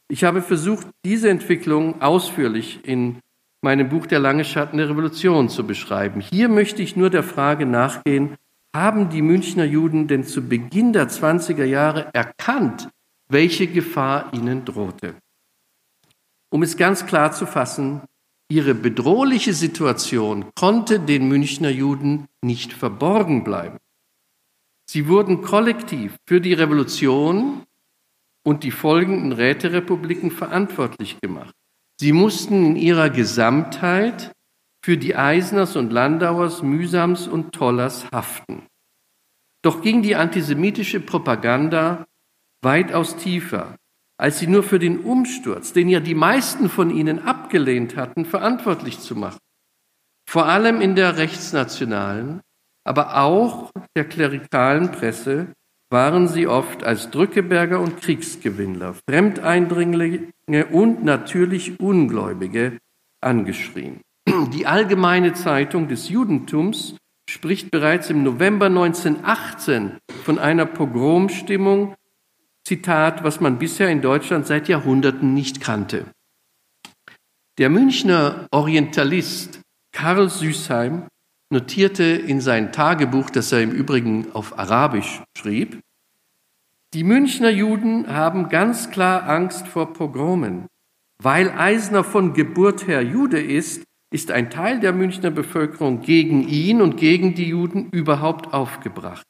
Ich 0.08 0.25
habe 0.25 0.42
versucht, 0.42 0.87
diese 1.04 1.30
Entwicklung 1.30 2.02
ausführlich 2.02 2.80
in 2.84 3.20
meinem 3.62 3.88
Buch 3.88 4.06
Der 4.06 4.18
lange 4.18 4.44
Schatten 4.44 4.76
der 4.76 4.90
Revolution 4.90 5.49
zu 5.49 5.66
beschreiben. 5.66 6.20
Hier 6.20 6.49
möchte 6.49 6.82
ich 6.82 6.96
nur 6.96 7.08
der 7.08 7.23
Frage 7.23 7.64
nachgehen, 7.64 8.37
haben 8.75 9.08
die 9.08 9.23
Münchner 9.23 9.64
Juden 9.64 10.06
denn 10.06 10.25
zu 10.25 10.46
Beginn 10.46 10.92
der 10.92 11.08
20er 11.08 11.64
Jahre 11.64 12.11
erkannt, 12.12 12.90
welche 13.28 13.66
Gefahr 13.66 14.32
ihnen 14.34 14.64
drohte. 14.64 15.14
Um 16.50 16.62
es 16.62 16.76
ganz 16.76 17.06
klar 17.06 17.32
zu 17.32 17.46
fassen, 17.46 18.02
ihre 18.50 18.75
bedrohliche 18.75 19.54
Situation 19.54 20.52
konnte 20.54 21.00
den 21.00 21.26
Münchner 21.28 21.70
Juden 21.70 22.26
nicht 22.44 22.73
verborgen 22.73 23.44
bleiben. 23.44 23.78
Sie 24.88 25.08
wurden 25.08 25.40
kollektiv 25.40 26.16
für 26.28 26.40
die 26.40 26.52
Revolution 26.52 27.64
und 28.44 28.62
die 28.62 28.70
folgenden 28.70 29.32
Räterepubliken 29.32 30.30
verantwortlich 30.30 31.20
gemacht. 31.20 31.54
Sie 32.00 32.12
mussten 32.12 32.64
in 32.66 32.76
ihrer 32.76 33.10
Gesamtheit 33.10 34.32
für 34.84 34.98
die 34.98 35.16
Eisners 35.16 35.76
und 35.76 35.92
Landauers, 35.92 36.62
Mühsams 36.62 37.26
und 37.26 37.52
Tollers 37.52 38.06
haften. 38.12 38.66
Doch 39.62 39.80
ging 39.80 40.02
die 40.02 40.14
antisemitische 40.14 41.00
Propaganda 41.00 42.04
weitaus 42.62 43.16
tiefer, 43.16 43.76
als 44.18 44.38
sie 44.38 44.46
nur 44.46 44.62
für 44.62 44.78
den 44.78 45.00
Umsturz, 45.00 45.72
den 45.72 45.88
ja 45.88 46.00
die 46.00 46.14
meisten 46.14 46.68
von 46.68 46.90
ihnen 46.90 47.20
abgelehnt 47.20 47.96
hatten, 47.96 48.26
verantwortlich 48.26 49.00
zu 49.00 49.16
machen. 49.16 49.38
Vor 50.28 50.46
allem 50.46 50.80
in 50.80 50.96
der 50.96 51.16
rechtsnationalen, 51.16 52.40
aber 52.84 53.16
auch 53.16 53.70
der 53.96 54.04
klerikalen 54.06 54.92
Presse 54.92 55.54
waren 55.94 56.26
sie 56.26 56.48
oft 56.48 56.82
als 56.82 57.10
Drückeberger 57.10 57.78
und 57.78 58.00
Kriegsgewinnler, 58.02 58.96
Fremdeindringlinge 59.08 60.66
und 60.72 61.04
natürlich 61.04 61.78
Ungläubige 61.78 62.78
angeschrien. 63.20 64.00
Die 64.52 64.66
Allgemeine 64.66 65.34
Zeitung 65.34 65.86
des 65.86 66.08
Judentums 66.08 66.96
spricht 67.30 67.70
bereits 67.70 68.10
im 68.10 68.24
November 68.24 68.66
1918 68.66 69.98
von 70.24 70.40
einer 70.40 70.66
Pogromstimmung, 70.66 71.94
Zitat, 72.66 73.22
was 73.22 73.40
man 73.40 73.60
bisher 73.60 73.88
in 73.88 74.02
Deutschland 74.02 74.48
seit 74.48 74.66
Jahrhunderten 74.66 75.32
nicht 75.32 75.60
kannte. 75.60 76.06
Der 77.58 77.70
Münchner 77.70 78.48
Orientalist 78.50 79.60
Karl 79.92 80.28
Süßheim 80.28 81.06
notierte 81.52 82.02
in 82.02 82.40
sein 82.40 82.72
Tagebuch, 82.72 83.30
das 83.30 83.52
er 83.52 83.62
im 83.62 83.70
Übrigen 83.70 84.32
auf 84.32 84.58
Arabisch 84.58 85.22
schrieb, 85.38 85.84
die 86.94 87.02
Münchner 87.02 87.50
Juden 87.50 88.06
haben 88.06 88.48
ganz 88.48 88.90
klar 88.90 89.28
Angst 89.28 89.66
vor 89.66 89.92
Pogromen. 89.92 90.66
Weil 91.20 91.50
Eisner 91.50 92.04
von 92.04 92.34
Geburt 92.34 92.86
her 92.86 93.02
Jude 93.02 93.42
ist, 93.42 93.82
ist 94.12 94.30
ein 94.30 94.48
Teil 94.48 94.78
der 94.78 94.92
Münchner 94.92 95.32
Bevölkerung 95.32 96.02
gegen 96.02 96.46
ihn 96.46 96.80
und 96.80 96.96
gegen 96.96 97.34
die 97.34 97.48
Juden 97.48 97.90
überhaupt 97.90 98.54
aufgebracht. 98.54 99.24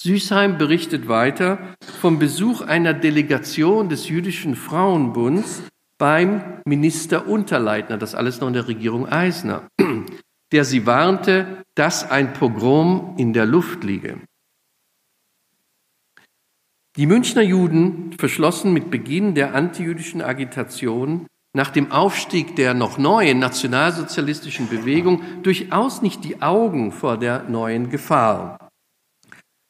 Süßheim 0.00 0.58
berichtet 0.58 1.06
weiter 1.06 1.76
vom 2.00 2.18
Besuch 2.18 2.62
einer 2.62 2.94
Delegation 2.94 3.88
des 3.88 4.08
Jüdischen 4.08 4.56
Frauenbunds 4.56 5.62
beim 5.98 6.42
Minister 6.64 7.28
Unterleitner, 7.28 7.96
das 7.96 8.16
alles 8.16 8.40
noch 8.40 8.48
in 8.48 8.54
der 8.54 8.66
Regierung 8.66 9.06
Eisner, 9.08 9.68
der 10.52 10.64
sie 10.64 10.84
warnte, 10.84 11.64
dass 11.76 12.10
ein 12.10 12.32
Pogrom 12.32 13.14
in 13.18 13.32
der 13.32 13.46
Luft 13.46 13.84
liege. 13.84 14.18
Die 16.96 17.06
Münchner 17.06 17.42
Juden 17.42 18.12
verschlossen 18.18 18.74
mit 18.74 18.90
Beginn 18.90 19.34
der 19.34 19.54
antijüdischen 19.54 20.20
Agitation 20.20 21.26
nach 21.54 21.70
dem 21.70 21.90
Aufstieg 21.90 22.54
der 22.56 22.74
noch 22.74 22.98
neuen 22.98 23.38
nationalsozialistischen 23.38 24.68
Bewegung 24.68 25.22
durchaus 25.42 26.02
nicht 26.02 26.22
die 26.24 26.42
Augen 26.42 26.92
vor 26.92 27.16
der 27.18 27.44
neuen 27.44 27.88
Gefahr. 27.88 28.58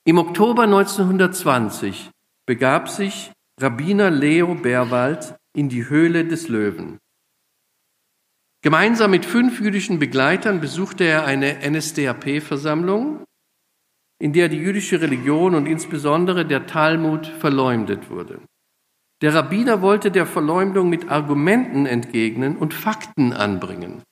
Im 0.04 0.18
Oktober 0.18 0.64
1920 0.64 2.10
begab 2.44 2.88
sich 2.88 3.30
Rabbiner 3.60 4.10
Leo 4.10 4.56
Berwald 4.56 5.36
in 5.56 5.68
die 5.68 5.88
Höhle 5.88 6.24
des 6.24 6.48
Löwen. 6.48 6.98
Gemeinsam 8.62 9.12
mit 9.12 9.24
fünf 9.24 9.60
jüdischen 9.60 10.00
Begleitern 10.00 10.60
besuchte 10.60 11.04
er 11.04 11.24
eine 11.24 11.58
NSDAP-Versammlung, 11.68 13.24
in 14.22 14.32
der 14.32 14.48
die 14.48 14.58
jüdische 14.58 15.00
Religion 15.00 15.56
und 15.56 15.66
insbesondere 15.66 16.46
der 16.46 16.68
Talmud 16.68 17.26
verleumdet 17.26 18.08
wurde. 18.08 18.40
Der 19.20 19.34
Rabbiner 19.34 19.82
wollte 19.82 20.12
der 20.12 20.26
Verleumdung 20.26 20.88
mit 20.88 21.10
Argumenten 21.10 21.86
entgegnen 21.86 22.56
und 22.56 22.72
Fakten 22.72 23.32
anbringen. 23.32 24.04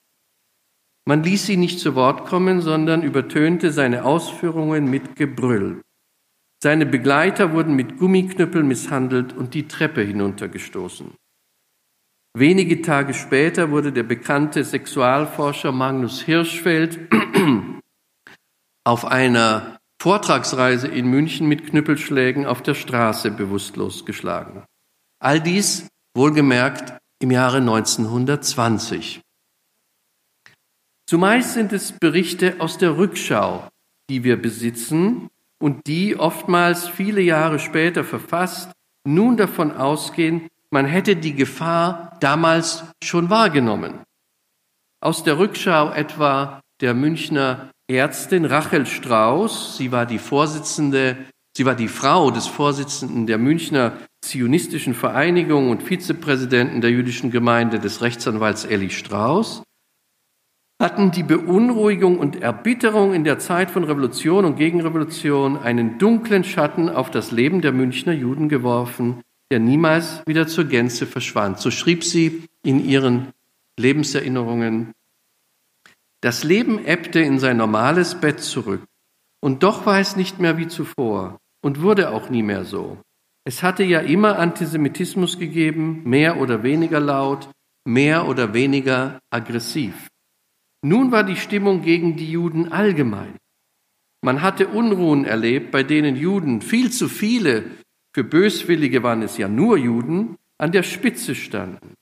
Man 1.05 1.23
ließ 1.23 1.45
sie 1.45 1.55
nicht 1.55 1.79
zu 1.79 1.95
Wort 1.95 2.25
kommen, 2.25 2.59
sondern 2.59 3.03
übertönte 3.03 3.71
seine 3.71 4.03
Ausführungen 4.03 4.89
mit 4.89 5.15
Gebrüll. 5.15 5.81
Seine 6.61 6.85
Begleiter 6.85 7.53
wurden 7.53 7.77
mit 7.77 7.97
Gummiknüppeln 7.97 8.67
misshandelt 8.67 9.31
und 9.31 9.53
die 9.53 9.69
Treppe 9.69 10.01
hinuntergestoßen. 10.01 11.13
Wenige 12.37 12.81
Tage 12.81 13.13
später 13.13 13.71
wurde 13.71 13.93
der 13.93 14.03
bekannte 14.03 14.65
Sexualforscher 14.65 15.71
Magnus 15.71 16.21
Hirschfeld 16.21 16.99
auf 18.83 19.05
einer 19.05 19.77
Vortragsreise 20.01 20.87
in 20.87 21.05
München 21.05 21.47
mit 21.47 21.67
Knüppelschlägen 21.67 22.47
auf 22.47 22.63
der 22.63 22.73
Straße 22.73 23.29
bewusstlos 23.29 24.03
geschlagen. 24.03 24.63
All 25.19 25.39
dies 25.39 25.89
wohlgemerkt 26.15 26.97
im 27.19 27.29
Jahre 27.29 27.57
1920. 27.57 29.21
Zumeist 31.05 31.53
sind 31.53 31.71
es 31.71 31.91
Berichte 31.91 32.55
aus 32.57 32.79
der 32.79 32.97
Rückschau, 32.97 33.69
die 34.09 34.23
wir 34.23 34.41
besitzen 34.41 35.29
und 35.59 35.85
die 35.85 36.17
oftmals 36.17 36.87
viele 36.87 37.21
Jahre 37.21 37.59
später 37.59 38.03
verfasst 38.03 38.71
nun 39.05 39.37
davon 39.37 39.71
ausgehen, 39.71 40.47
man 40.71 40.87
hätte 40.87 41.15
die 41.15 41.35
Gefahr 41.35 42.17
damals 42.21 42.85
schon 43.03 43.29
wahrgenommen. 43.29 44.01
Aus 44.99 45.23
der 45.23 45.37
Rückschau 45.37 45.91
etwa 45.91 46.59
der 46.79 46.95
Münchner 46.95 47.69
Ärztin 47.91 48.45
Rachel 48.45 48.85
Strauß, 48.85 49.77
sie 49.77 49.91
war 49.91 50.05
die 50.05 50.17
Vorsitzende, 50.17 51.17
sie 51.55 51.65
war 51.65 51.75
die 51.75 51.89
Frau 51.89 52.31
des 52.31 52.47
Vorsitzenden 52.47 53.27
der 53.27 53.37
Münchner 53.37 53.97
Zionistischen 54.23 54.93
Vereinigung 54.93 55.69
und 55.69 55.83
Vizepräsidenten 55.83 56.79
der 56.81 56.91
jüdischen 56.91 57.31
Gemeinde 57.31 57.79
des 57.79 58.01
Rechtsanwalts 58.01 58.65
Elli 58.65 58.91
Strauß, 58.91 59.63
hatten 60.81 61.11
die 61.11 61.23
Beunruhigung 61.23 62.17
und 62.17 62.41
Erbitterung 62.41 63.13
in 63.13 63.23
der 63.23 63.39
Zeit 63.39 63.71
von 63.71 63.83
Revolution 63.83 64.45
und 64.45 64.55
Gegenrevolution 64.57 65.57
einen 65.57 65.97
dunklen 65.97 66.43
Schatten 66.43 66.87
auf 66.87 67.11
das 67.11 67.31
Leben 67.31 67.61
der 67.61 67.71
Münchner 67.71 68.13
Juden 68.13 68.47
geworfen, 68.47 69.21
der 69.51 69.59
niemals 69.59 70.23
wieder 70.25 70.47
zur 70.47 70.65
Gänze 70.65 71.05
verschwand. 71.05 71.59
So 71.59 71.71
schrieb 71.71 72.03
sie 72.03 72.43
in 72.63 72.83
ihren 72.83 73.33
Lebenserinnerungen. 73.77 74.93
Das 76.21 76.43
Leben 76.43 76.85
ebbte 76.85 77.19
in 77.19 77.39
sein 77.39 77.57
normales 77.57 78.15
Bett 78.15 78.39
zurück, 78.41 78.83
und 79.43 79.63
doch 79.63 79.85
war 79.85 79.99
es 79.99 80.15
nicht 80.15 80.39
mehr 80.39 80.57
wie 80.57 80.67
zuvor 80.67 81.39
und 81.63 81.81
wurde 81.81 82.11
auch 82.11 82.29
nie 82.29 82.43
mehr 82.43 82.63
so. 82.63 82.99
Es 83.43 83.63
hatte 83.63 83.83
ja 83.83 83.99
immer 83.99 84.37
Antisemitismus 84.37 85.39
gegeben, 85.39 86.03
mehr 86.05 86.39
oder 86.39 86.61
weniger 86.61 86.99
laut, 86.99 87.49
mehr 87.85 88.27
oder 88.27 88.53
weniger 88.53 89.19
aggressiv. 89.31 90.09
Nun 90.83 91.11
war 91.11 91.23
die 91.23 91.35
Stimmung 91.35 91.81
gegen 91.81 92.17
die 92.17 92.31
Juden 92.31 92.71
allgemein. 92.71 93.37
Man 94.23 94.43
hatte 94.43 94.67
Unruhen 94.67 95.25
erlebt, 95.25 95.71
bei 95.71 95.81
denen 95.81 96.15
Juden, 96.15 96.61
viel 96.61 96.91
zu 96.91 97.09
viele, 97.09 97.71
für 98.13 98.23
Böswillige 98.23 99.01
waren 99.01 99.23
es 99.23 99.37
ja 99.37 99.47
nur 99.47 99.77
Juden, 99.77 100.37
an 100.59 100.71
der 100.71 100.83
Spitze 100.83 101.33
standen. 101.33 101.95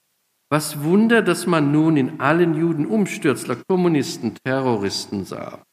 Was 0.49 0.83
Wunder, 0.83 1.21
dass 1.21 1.45
man 1.45 1.71
nun 1.71 1.95
in 1.95 2.19
allen 2.19 2.55
Juden 2.55 2.87
Umstürzler, 2.87 3.55
Kommunisten, 3.67 4.33
Terroristen 4.43 5.23
sah. 5.23 5.63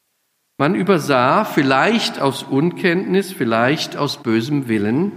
Man 0.59 0.75
übersah, 0.75 1.45
vielleicht 1.45 2.19
aus 2.19 2.43
Unkenntnis, 2.43 3.31
vielleicht 3.31 3.97
aus 3.97 4.21
bösem 4.21 4.67
Willen, 4.67 5.13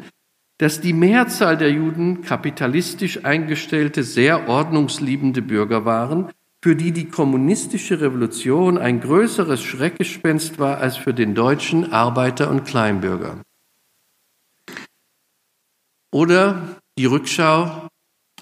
dass 0.58 0.80
die 0.80 0.92
Mehrzahl 0.92 1.56
der 1.56 1.70
Juden 1.70 2.22
kapitalistisch 2.22 3.24
eingestellte, 3.24 4.02
sehr 4.02 4.48
ordnungsliebende 4.48 5.42
Bürger 5.42 5.84
waren, 5.84 6.30
für 6.62 6.76
die 6.76 6.92
die 6.92 7.08
kommunistische 7.08 8.00
Revolution 8.00 8.76
ein 8.76 9.00
größeres 9.00 9.62
Schreckgespenst 9.62 10.58
war 10.58 10.78
als 10.78 10.96
für 10.96 11.14
den 11.14 11.34
deutschen 11.34 11.92
Arbeiter 11.92 12.50
und 12.50 12.64
Kleinbürger. 12.64 13.42
Oder 16.10 16.76
die 16.98 17.06
Rückschau 17.06 17.89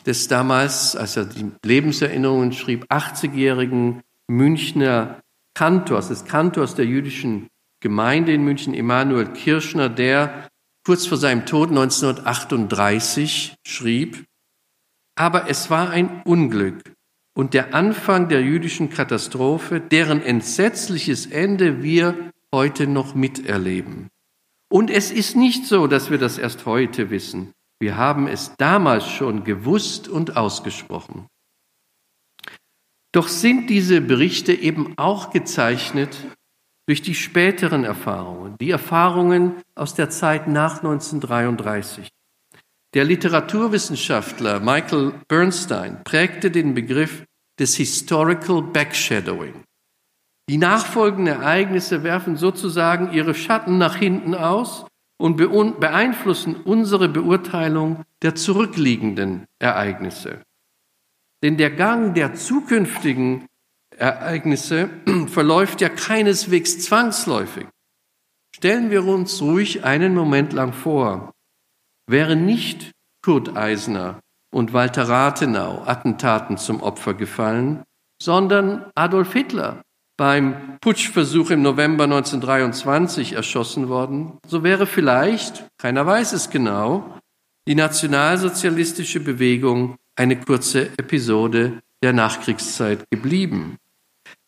des 0.09 0.27
damals, 0.27 0.97
als 0.97 1.17
er 1.17 1.27
die 1.27 1.53
Lebenserinnerungen 1.65 2.53
schrieb, 2.53 2.87
80-jährigen 2.91 4.00
Münchner 4.27 5.21
Kantors, 5.55 6.09
des 6.09 6.25
Kantors 6.25 6.75
der 6.75 6.87
jüdischen 6.87 7.49
Gemeinde 7.81 8.33
in 8.33 8.43
München, 8.43 8.75
Emanuel 8.75 9.27
Kirschner, 9.27 9.88
der 9.88 10.49
kurz 10.85 11.07
vor 11.07 11.19
seinem 11.19 11.45
Tod 11.45 11.69
1938 11.69 13.57
schrieb, 13.67 14.25
aber 15.15 15.50
es 15.50 15.69
war 15.69 15.91
ein 15.91 16.23
Unglück 16.25 16.83
und 17.37 17.53
der 17.53 17.75
Anfang 17.75 18.29
der 18.29 18.41
jüdischen 18.41 18.88
Katastrophe, 18.88 19.81
deren 19.81 20.23
entsetzliches 20.23 21.27
Ende 21.27 21.83
wir 21.83 22.33
heute 22.55 22.87
noch 22.87 23.15
miterleben. 23.15 24.09
Und 24.71 24.91
es 24.91 25.11
ist 25.11 25.37
nicht 25.37 25.67
so, 25.67 25.87
dass 25.87 26.11
wir 26.11 26.19
das 26.19 26.38
erst 26.38 26.67
heute 26.67 27.11
wissen. 27.11 27.53
Wir 27.81 27.97
haben 27.97 28.27
es 28.27 28.55
damals 28.57 29.09
schon 29.09 29.45
gewusst 29.45 30.09
und 30.09 30.37
ausgesprochen. 30.37 31.27
Doch 33.13 33.29
sind 33.29 33.71
diese 33.71 34.01
Berichte 34.01 34.53
eben 34.53 34.95
auch 34.99 35.31
gezeichnet 35.31 36.17
durch 36.87 37.03
die 37.03 37.15
späteren 37.15 37.85
Erfahrungen, 37.85 38.57
die 38.59 38.71
Erfahrungen 38.71 39.63
aus 39.75 39.95
der 39.95 40.11
Zeit 40.11 40.49
nach 40.49 40.79
1933. 40.79 42.09
Der 42.95 43.05
Literaturwissenschaftler 43.05 44.61
Michael 44.61 45.13
Bernstein 45.29 46.03
prägte 46.05 46.51
den 46.51 46.75
Begriff 46.75 47.25
des 47.59 47.77
Historical 47.77 48.63
Backshadowing. 48.63 49.65
Die 50.49 50.57
nachfolgenden 50.57 51.35
Ereignisse 51.35 52.03
werfen 52.03 52.37
sozusagen 52.37 53.13
ihre 53.13 53.35
Schatten 53.35 53.77
nach 53.77 53.97
hinten 53.97 54.35
aus 54.35 54.87
und 55.19 55.37
beeinflussen 55.37 56.57
unsere 56.57 57.09
Beurteilung 57.09 58.05
der 58.23 58.35
zurückliegenden 58.35 59.47
Ereignisse. 59.59 60.43
Denn 61.43 61.57
der 61.57 61.71
Gang 61.71 62.15
der 62.15 62.35
zukünftigen 62.35 63.47
Ereignisse 63.97 64.91
verläuft 65.27 65.81
ja 65.81 65.89
keineswegs 65.89 66.81
zwangsläufig. 66.81 67.67
Stellen 68.55 68.91
wir 68.91 69.05
uns 69.05 69.43
ruhig 69.43 69.85
einen 69.85 70.15
Moment 70.15 70.53
lang 70.53 70.73
vor, 70.73 71.33
wäre 72.09 72.37
nicht 72.37 72.93
Kurt 73.23 73.57
Eisner 73.57 74.21
und 74.51 74.73
Walter 74.73 75.09
Rathenau 75.09 75.83
Attentaten 75.85 76.57
zum 76.57 76.81
Opfer 76.81 77.15
gefallen, 77.15 77.83
sondern 78.21 78.91
Adolf 78.95 79.33
Hitler 79.33 79.83
beim 80.19 80.79
Putschversuch 80.81 81.51
im 81.51 81.63
November 81.63 82.05
1923 82.05 83.35
erschossen 83.35 83.89
worden, 83.89 84.37
so 84.47 84.63
wäre 84.65 84.87
vielleicht, 84.87 85.65
keiner 85.79 86.05
weiß 86.05 86.33
es 86.33 86.51
genau, 86.51 87.19
die 87.69 87.77
nationalsozialistische 87.77 89.21
Bewegung 89.21 89.97
eine 90.17 90.39
kurze 90.39 90.91
Episode 90.99 91.81
der 92.03 92.13
Nachkriegszeit 92.13 93.09
geblieben. 93.11 93.77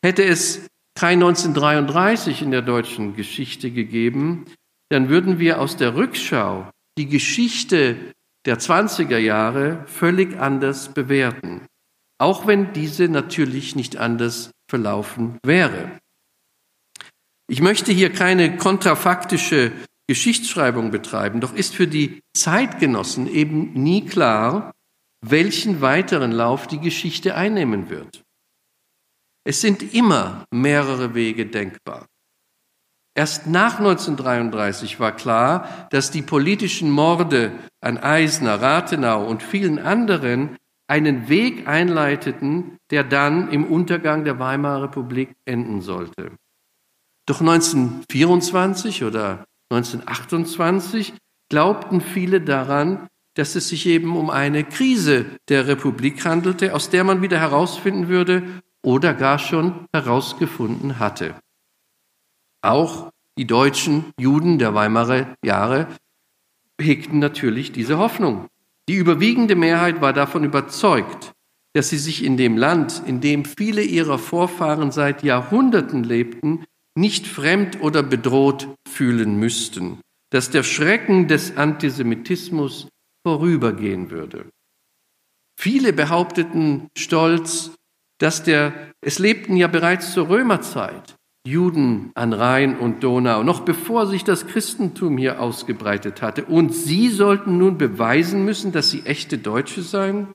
Hätte 0.04 0.24
es 0.24 0.66
kein 0.94 1.22
1933 1.22 2.42
in 2.42 2.50
der 2.50 2.62
deutschen 2.62 3.14
Geschichte 3.14 3.70
gegeben, 3.70 4.46
dann 4.90 5.08
würden 5.08 5.38
wir 5.38 5.60
aus 5.60 5.76
der 5.76 5.94
Rückschau 5.94 6.68
die 6.98 7.06
Geschichte 7.06 7.96
der 8.44 8.58
20er 8.58 9.18
Jahre 9.18 9.84
völlig 9.86 10.36
anders 10.38 10.92
bewerten, 10.92 11.66
auch 12.18 12.48
wenn 12.48 12.72
diese 12.72 13.08
natürlich 13.08 13.76
nicht 13.76 13.98
anders 13.98 14.50
verlaufen 14.70 15.38
wäre. 15.44 15.98
Ich 17.48 17.60
möchte 17.60 17.92
hier 17.92 18.12
keine 18.12 18.56
kontrafaktische 18.56 19.72
Geschichtsschreibung 20.08 20.90
betreiben, 20.90 21.40
doch 21.40 21.52
ist 21.52 21.74
für 21.74 21.88
die 21.88 22.20
Zeitgenossen 22.36 23.26
eben 23.26 23.72
nie 23.74 24.06
klar, 24.06 24.72
welchen 25.26 25.80
weiteren 25.80 26.32
Lauf 26.32 26.68
die 26.68 26.80
Geschichte 26.80 27.34
einnehmen 27.34 27.90
wird. 27.90 28.22
Es 29.44 29.60
sind 29.60 29.94
immer 29.94 30.44
mehrere 30.52 31.14
Wege 31.14 31.46
denkbar. 31.46 32.06
Erst 33.16 33.48
nach 33.48 33.78
1933 33.78 35.00
war 35.00 35.16
klar, 35.16 35.88
dass 35.90 36.12
die 36.12 36.22
politischen 36.22 36.90
Morde 36.90 37.52
an 37.80 37.98
Eisner, 37.98 38.62
Rathenau 38.62 39.26
und 39.26 39.42
vielen 39.42 39.80
anderen 39.80 40.56
einen 40.90 41.28
Weg 41.28 41.68
einleiteten, 41.68 42.76
der 42.90 43.04
dann 43.04 43.50
im 43.52 43.64
Untergang 43.64 44.24
der 44.24 44.40
Weimarer 44.40 44.82
Republik 44.82 45.36
enden 45.44 45.82
sollte. 45.82 46.32
Doch 47.26 47.40
1924 47.40 49.04
oder 49.04 49.44
1928 49.70 51.14
glaubten 51.48 52.00
viele 52.00 52.40
daran, 52.40 53.06
dass 53.34 53.54
es 53.54 53.68
sich 53.68 53.86
eben 53.86 54.16
um 54.16 54.30
eine 54.30 54.64
Krise 54.64 55.26
der 55.48 55.68
Republik 55.68 56.24
handelte, 56.24 56.74
aus 56.74 56.90
der 56.90 57.04
man 57.04 57.22
wieder 57.22 57.38
herausfinden 57.38 58.08
würde 58.08 58.42
oder 58.82 59.14
gar 59.14 59.38
schon 59.38 59.86
herausgefunden 59.92 60.98
hatte. 60.98 61.36
Auch 62.62 63.10
die 63.38 63.46
deutschen 63.46 64.12
Juden 64.18 64.58
der 64.58 64.74
Weimarer 64.74 65.36
Jahre 65.44 65.86
hegten 66.80 67.20
natürlich 67.20 67.70
diese 67.70 67.98
Hoffnung. 67.98 68.48
Die 68.90 68.96
überwiegende 68.96 69.54
Mehrheit 69.54 70.00
war 70.00 70.12
davon 70.12 70.42
überzeugt, 70.42 71.30
dass 71.76 71.90
sie 71.90 71.96
sich 71.96 72.24
in 72.24 72.36
dem 72.36 72.56
Land, 72.56 73.00
in 73.06 73.20
dem 73.20 73.44
viele 73.44 73.82
ihrer 73.82 74.18
Vorfahren 74.18 74.90
seit 74.90 75.22
Jahrhunderten 75.22 76.02
lebten, 76.02 76.64
nicht 76.98 77.28
fremd 77.28 77.80
oder 77.82 78.02
bedroht 78.02 78.74
fühlen 78.88 79.38
müssten, 79.38 80.00
dass 80.30 80.50
der 80.50 80.64
Schrecken 80.64 81.28
des 81.28 81.56
Antisemitismus 81.56 82.88
vorübergehen 83.24 84.10
würde. 84.10 84.50
Viele 85.56 85.92
behaupteten 85.92 86.88
stolz, 86.98 87.70
dass 88.18 88.42
der, 88.42 88.92
es 89.00 89.20
lebten 89.20 89.54
ja 89.54 89.68
bereits 89.68 90.12
zur 90.12 90.28
Römerzeit 90.28 91.14
Juden 91.46 92.10
an 92.14 92.34
Rhein 92.34 92.78
und 92.78 93.02
Donau, 93.02 93.42
noch 93.42 93.60
bevor 93.60 94.06
sich 94.06 94.24
das 94.24 94.46
Christentum 94.46 95.16
hier 95.16 95.40
ausgebreitet 95.40 96.20
hatte. 96.20 96.44
Und 96.44 96.74
sie 96.74 97.08
sollten 97.08 97.56
nun 97.56 97.78
beweisen 97.78 98.44
müssen, 98.44 98.72
dass 98.72 98.90
sie 98.90 99.06
echte 99.06 99.38
Deutsche 99.38 99.82
seien? 99.82 100.28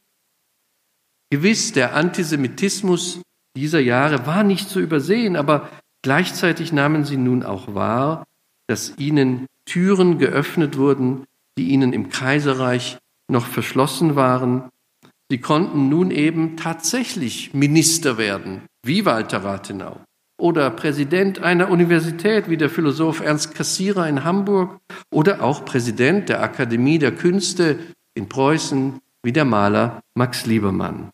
Gewiss, 1.30 1.74
der 1.74 1.96
Antisemitismus 1.96 3.22
dieser 3.56 3.80
Jahre 3.80 4.26
war 4.26 4.44
nicht 4.44 4.68
zu 4.68 4.80
übersehen, 4.80 5.36
aber 5.36 5.70
gleichzeitig 6.02 6.74
nahmen 6.74 7.06
sie 7.06 7.18
nun 7.18 7.44
auch 7.44 7.76
wahr, 7.76 8.26
dass 8.68 8.98
ihnen 8.98 9.46
Türen 9.66 10.18
geöffnet 10.18 10.78
wurden, 10.78 11.26
die 11.58 11.70
ihnen 11.70 11.94
im 11.94 12.10
Kaiserreich 12.10 12.98
noch 13.28 13.46
verschlossen 13.46 14.16
waren. 14.16 14.70
Sie 15.30 15.40
konnten 15.40 15.88
nun 15.90 16.10
eben 16.12 16.58
tatsächlich 16.58 17.54
Minister 17.54 18.18
werden, 18.18 18.64
wie 18.84 19.06
Walter 19.06 19.44
Rathenau 19.44 20.05
oder 20.38 20.70
Präsident 20.70 21.40
einer 21.40 21.70
Universität 21.70 22.50
wie 22.50 22.58
der 22.58 22.70
Philosoph 22.70 23.22
Ernst 23.22 23.56
Cassirer 23.56 24.08
in 24.08 24.24
Hamburg 24.24 24.80
oder 25.12 25.42
auch 25.42 25.66
Präsident 25.66 26.30
der 26.30 26.42
Akademie 26.42 27.00
der 27.00 27.14
Künste 27.14 27.80
in 28.16 28.28
Preußen 28.28 29.00
wie 29.24 29.32
der 29.32 29.46
Maler 29.46 30.02
Max 30.14 30.46
Liebermann. 30.46 31.10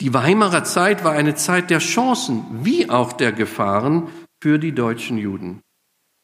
Die 0.00 0.14
Weimarer 0.14 0.64
Zeit 0.64 1.04
war 1.04 1.12
eine 1.12 1.34
Zeit 1.34 1.70
der 1.70 1.78
Chancen 1.78 2.44
wie 2.64 2.90
auch 2.90 3.12
der 3.12 3.32
Gefahren 3.32 4.08
für 4.42 4.58
die 4.58 4.72
deutschen 4.72 5.18
Juden. 5.18 5.60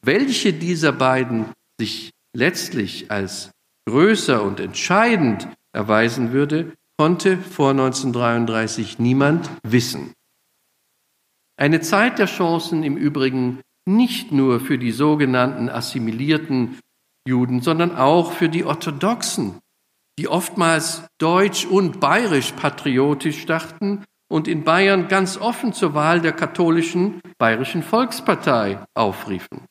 Welche 0.03 0.53
dieser 0.53 0.91
beiden 0.91 1.45
sich 1.79 2.11
letztlich 2.35 3.09
als 3.11 3.51
größer 3.87 4.43
und 4.43 4.59
entscheidend 4.59 5.47
erweisen 5.73 6.31
würde, 6.33 6.73
konnte 6.97 7.37
vor 7.37 7.71
1933 7.71 8.99
niemand 8.99 9.49
wissen. 9.63 10.13
Eine 11.59 11.81
Zeit 11.81 12.19
der 12.19 12.27
Chancen 12.27 12.83
im 12.83 12.95
Übrigen 12.95 13.59
nicht 13.85 14.31
nur 14.31 14.61
für 14.61 14.77
die 14.77 14.93
sogenannten 14.93 15.67
assimilierten 15.67 16.79
Juden, 17.27 17.61
sondern 17.61 17.97
auch 17.97 18.31
für 18.31 18.47
die 18.47 18.63
Orthodoxen, 18.63 19.59
die 20.17 20.29
oftmals 20.29 21.03
deutsch 21.17 21.65
und 21.65 21.99
bayerisch 21.99 22.53
patriotisch 22.53 23.45
dachten 23.45 24.05
und 24.31 24.47
in 24.47 24.63
Bayern 24.63 25.09
ganz 25.09 25.35
offen 25.35 25.73
zur 25.73 25.93
Wahl 25.93 26.21
der 26.21 26.31
katholischen 26.31 27.19
Bayerischen 27.37 27.83
Volkspartei 27.83 28.79
aufriefen. 28.93 29.65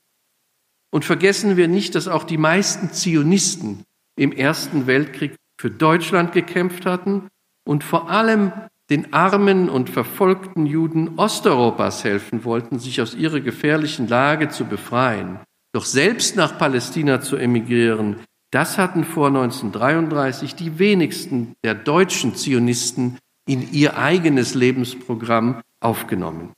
Und 0.90 1.07
vergessen 1.07 1.57
wir 1.57 1.68
nicht, 1.68 1.94
dass 1.94 2.07
auch 2.07 2.24
die 2.24 2.37
meisten 2.37 2.92
Zionisten 2.92 3.85
im 4.14 4.33
Ersten 4.33 4.87
Weltkrieg 4.87 5.37
für 5.59 5.70
Deutschland 5.70 6.33
gekämpft 6.33 6.85
hatten 6.85 7.29
und 7.66 7.83
vor 7.83 8.11
allem 8.11 8.53
den 8.90 9.12
armen 9.12 9.68
und 9.68 9.90
verfolgten 9.90 10.64
Juden 10.66 11.18
Osteuropas 11.18 12.05
helfen 12.05 12.44
wollten, 12.44 12.79
sich 12.79 13.01
aus 13.03 13.14
ihrer 13.14 13.40
gefährlichen 13.40 14.09
Lage 14.09 14.48
zu 14.48 14.64
befreien. 14.64 15.40
Doch 15.72 15.85
selbst 15.85 16.37
nach 16.37 16.59
Palästina 16.59 17.20
zu 17.20 17.37
emigrieren, 17.37 18.16
das 18.51 18.79
hatten 18.79 19.05
vor 19.05 19.29
1933 19.29 20.55
die 20.55 20.79
wenigsten 20.79 21.55
der 21.62 21.74
deutschen 21.74 22.35
Zionisten 22.35 23.18
in 23.46 23.72
ihr 23.72 23.98
eigenes 23.98 24.55
Lebensprogramm 24.55 25.61
aufgenommen. 25.81 26.55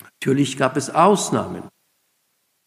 Natürlich 0.00 0.56
gab 0.56 0.76
es 0.76 0.90
Ausnahmen, 0.90 1.64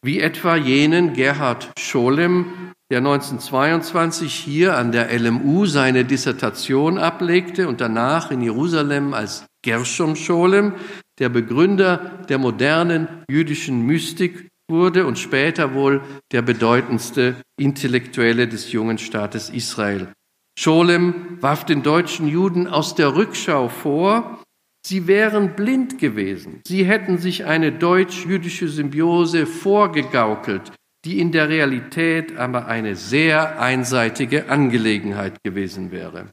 wie 0.03 0.19
etwa 0.19 0.55
jenen 0.55 1.13
Gerhard 1.13 1.71
Scholem, 1.79 2.73
der 2.91 2.99
1922 2.99 4.33
hier 4.33 4.77
an 4.77 4.91
der 4.91 5.11
LMU 5.17 5.65
seine 5.65 6.05
Dissertation 6.05 6.97
ablegte 6.97 7.67
und 7.67 7.81
danach 7.81 8.29
in 8.29 8.41
Jerusalem 8.41 9.13
als 9.13 9.45
Gershom 9.63 10.15
Scholem, 10.15 10.73
der 11.19 11.29
Begründer 11.29 12.23
der 12.29 12.37
modernen 12.37 13.07
jüdischen 13.29 13.85
Mystik 13.85 14.49
wurde 14.69 15.05
und 15.05 15.17
später 15.17 15.73
wohl 15.73 16.01
der 16.31 16.41
bedeutendste 16.41 17.35
Intellektuelle 17.59 18.47
des 18.47 18.71
jungen 18.71 18.97
Staates 18.97 19.49
Israel. 19.49 20.13
Scholem 20.57 21.37
warf 21.41 21.65
den 21.65 21.83
deutschen 21.83 22.27
Juden 22.27 22.67
aus 22.67 22.95
der 22.95 23.15
Rückschau 23.15 23.69
vor, 23.69 24.43
sie 24.85 25.07
wären 25.07 25.55
blind 25.55 25.97
gewesen. 25.97 26.61
Sie 26.65 26.85
hätten 26.85 27.17
sich 27.17 27.45
eine 27.45 27.71
deutsch-jüdische 27.71 28.69
Symbiose 28.69 29.47
vorgegaukelt, 29.47 30.71
die 31.05 31.19
in 31.19 31.31
der 31.31 31.49
Realität 31.49 32.37
aber 32.37 32.67
eine 32.67 32.95
sehr 32.95 33.59
einseitige 33.59 34.49
Angelegenheit 34.49 35.43
gewesen 35.43 35.91
wäre. 35.91 36.29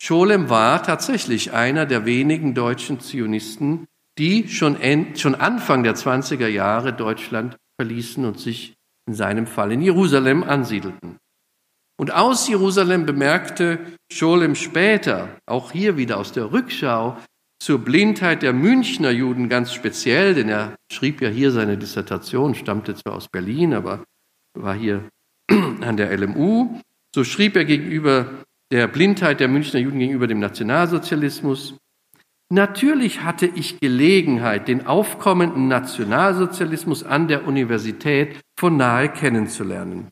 Scholem 0.00 0.48
war 0.48 0.82
tatsächlich 0.82 1.52
einer 1.52 1.86
der 1.86 2.04
wenigen 2.04 2.54
deutschen 2.54 3.00
Zionisten, 3.00 3.86
die 4.18 4.48
schon, 4.48 4.76
schon 5.16 5.34
Anfang 5.34 5.82
der 5.84 5.94
20er 5.94 6.48
Jahre 6.48 6.92
Deutschland 6.92 7.56
verließen 7.80 8.24
und 8.24 8.40
sich 8.40 8.74
in 9.08 9.14
seinem 9.14 9.46
Fall 9.46 9.72
in 9.72 9.82
Jerusalem 9.82 10.42
ansiedelten. 10.42 11.18
Und 12.00 12.12
aus 12.12 12.48
Jerusalem 12.48 13.06
bemerkte 13.06 13.80
Scholem 14.12 14.54
später, 14.54 15.36
auch 15.46 15.72
hier 15.72 15.96
wieder 15.96 16.18
aus 16.18 16.30
der 16.30 16.52
Rückschau, 16.52 17.16
zur 17.60 17.78
Blindheit 17.78 18.42
der 18.42 18.52
Münchner 18.52 19.10
Juden 19.10 19.48
ganz 19.48 19.72
speziell, 19.72 20.34
denn 20.34 20.48
er 20.48 20.76
schrieb 20.92 21.20
ja 21.20 21.28
hier 21.28 21.50
seine 21.50 21.76
Dissertation, 21.76 22.54
stammte 22.54 22.94
zwar 22.94 23.14
aus 23.14 23.28
Berlin, 23.28 23.74
aber 23.74 24.04
war 24.54 24.74
hier 24.74 25.08
an 25.50 25.96
der 25.96 26.16
LMU. 26.16 26.80
So 27.14 27.24
schrieb 27.24 27.56
er 27.56 27.64
gegenüber 27.64 28.44
der 28.70 28.86
Blindheit 28.86 29.40
der 29.40 29.48
Münchner 29.48 29.80
Juden 29.80 29.98
gegenüber 29.98 30.26
dem 30.26 30.40
Nationalsozialismus. 30.40 31.76
Natürlich 32.50 33.22
hatte 33.22 33.46
ich 33.46 33.80
Gelegenheit, 33.80 34.68
den 34.68 34.86
aufkommenden 34.86 35.68
Nationalsozialismus 35.68 37.02
an 37.02 37.28
der 37.28 37.46
Universität 37.46 38.40
von 38.58 38.76
nahe 38.76 39.10
kennenzulernen. 39.10 40.08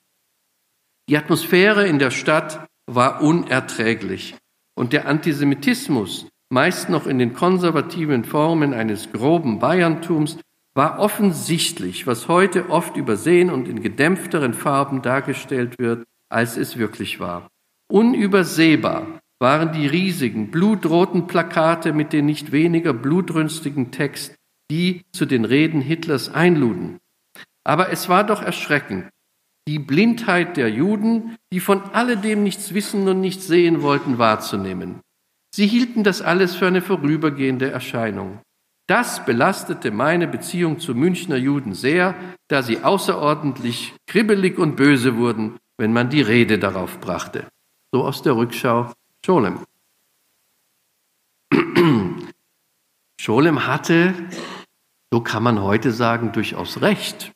Die 1.09 1.17
Atmosphäre 1.17 1.87
in 1.87 1.99
der 1.99 2.11
Stadt 2.11 2.67
war 2.87 3.23
unerträglich 3.23 4.37
und 4.75 4.93
der 4.93 5.07
Antisemitismus, 5.07 6.29
meist 6.51 6.89
noch 6.89 7.07
in 7.07 7.19
den 7.19 7.35
konservativen 7.35 8.25
Formen 8.25 8.75
eines 8.75 9.13
groben 9.13 9.59
Bayerntums, 9.59 10.39
war 10.75 10.99
offensichtlich, 10.99 12.07
was 12.07 12.29
heute 12.29 12.69
oft 12.69 12.97
übersehen 12.97 13.51
und 13.51 13.67
in 13.67 13.83
gedämpfteren 13.83 14.53
Farben 14.53 15.01
dargestellt 15.01 15.79
wird, 15.79 16.05
als 16.29 16.57
es 16.57 16.77
wirklich 16.77 17.19
war. 17.19 17.49
Unübersehbar 17.91 19.21
waren 19.39 19.73
die 19.73 19.87
riesigen, 19.87 20.51
blutroten 20.51 21.27
Plakate 21.27 21.93
mit 21.93 22.13
den 22.13 22.27
nicht 22.27 22.53
weniger 22.53 22.93
blutrünstigen 22.93 23.91
Text, 23.91 24.35
die 24.71 25.03
zu 25.13 25.25
den 25.25 25.45
Reden 25.45 25.81
Hitlers 25.81 26.33
einluden. 26.33 26.99
Aber 27.65 27.91
es 27.91 28.09
war 28.09 28.25
doch 28.25 28.43
erschreckend, 28.43 29.09
die 29.69 29.79
Blindheit 29.79 30.57
der 30.57 30.71
Juden, 30.71 31.37
die 31.53 31.61
von 31.61 31.83
alledem 31.93 32.43
nichts 32.43 32.73
wissen 32.75 33.09
und 33.09 33.21
nichts 33.21 33.47
sehen 33.47 33.83
wollten, 33.83 34.19
wahrzunehmen. 34.19 35.01
Sie 35.57 35.67
hielten 35.67 36.05
das 36.05 36.21
alles 36.21 36.55
für 36.55 36.67
eine 36.67 36.83
vorübergehende 36.83 37.71
Erscheinung. 37.71 38.43
Das 38.87 39.25
belastete 39.25 39.91
meine 39.91 40.29
Beziehung 40.29 40.81
zu 40.81 40.95
Münchner 40.95 41.39
Juden 41.39 41.73
sehr, 41.73 42.15
da 42.49 42.63
sie 42.63 42.85
außerordentlich 42.85 43.95
kribbelig 44.07 44.59
und 44.59 44.77
böse 44.77 45.17
wurden, 45.17 45.57
wenn 45.79 45.95
man 45.95 46.11
die 46.11 46.21
Rede 46.21 46.59
darauf 46.59 47.01
brachte. 47.01 47.49
So 47.91 48.05
aus 48.05 48.21
der 48.21 48.37
Rückschau 48.37 48.93
Scholem. 49.25 49.61
Scholem 53.19 53.67
hatte, 53.67 54.13
so 55.11 55.23
kann 55.23 55.43
man 55.43 55.63
heute 55.63 55.91
sagen, 55.91 56.33
durchaus 56.33 56.83
recht. 56.83 57.33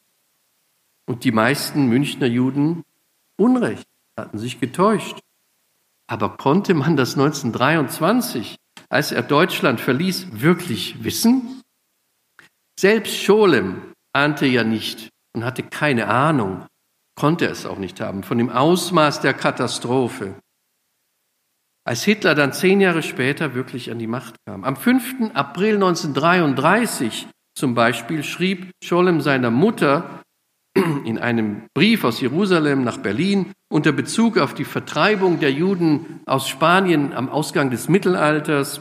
Und 1.07 1.25
die 1.25 1.33
meisten 1.33 1.87
Münchner 1.87 2.27
Juden 2.27 2.85
Unrecht, 3.39 3.89
hatten 4.15 4.37
sich 4.37 4.61
getäuscht. 4.61 5.21
Aber 6.11 6.37
konnte 6.37 6.75
man 6.75 6.97
das 6.97 7.13
1923, 7.13 8.57
als 8.89 9.13
er 9.13 9.23
Deutschland 9.23 9.81
verließ, 9.81 10.41
wirklich 10.41 11.05
wissen? 11.05 11.63
Selbst 12.79 13.17
Scholem 13.17 13.93
ahnte 14.13 14.47
ja 14.47 14.65
nicht 14.65 15.09
und 15.37 15.45
hatte 15.45 15.63
keine 15.63 16.09
Ahnung, 16.09 16.67
konnte 17.15 17.47
es 17.47 17.65
auch 17.65 17.79
nicht 17.79 18.01
haben, 18.01 18.25
von 18.25 18.39
dem 18.39 18.51
Ausmaß 18.51 19.21
der 19.21 19.35
Katastrophe. 19.35 20.35
Als 21.87 22.03
Hitler 22.03 22.35
dann 22.35 22.53
zehn 22.53 22.81
Jahre 22.81 23.05
später 23.05 23.55
wirklich 23.55 23.93
an 23.93 24.01
die 24.01 24.09
Macht 24.09 24.35
kam. 24.47 24.65
Am 24.65 24.75
5. 24.75 25.31
April 25.35 25.75
1933 25.77 27.29
zum 27.57 27.77
Beispiel 27.77 28.25
schrieb 28.25 28.73
Scholem 28.83 29.21
seiner 29.21 29.51
Mutter 29.51 30.20
in 30.75 31.19
einem 31.19 31.63
Brief 31.75 32.05
aus 32.05 32.21
Jerusalem 32.21 32.85
nach 32.85 32.99
Berlin 32.99 33.53
unter 33.69 33.93
Bezug 33.93 34.39
auf 34.39 34.55
die 34.55 34.65
Vertreibung 34.65 35.41
der 35.41 35.53
Juden 35.53 36.21
aus 36.27 36.49
Spanien 36.49 37.13
am 37.13 37.29
Ausgang 37.29 37.71
des 37.71 37.89
Mittelalters, 37.89 38.81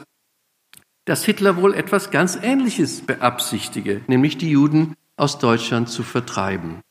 dass 1.06 1.26
Hitler 1.26 1.58
wohl 1.58 1.74
etwas 1.74 2.12
ganz 2.12 2.38
Ähnliches 2.42 3.02
beabsichtige, 3.02 4.02
nämlich 4.08 4.38
die 4.38 4.52
Juden 4.52 4.96
aus 5.18 5.40
Deutschland 5.40 5.90
zu 5.90 6.04
vertreiben. 6.04 6.82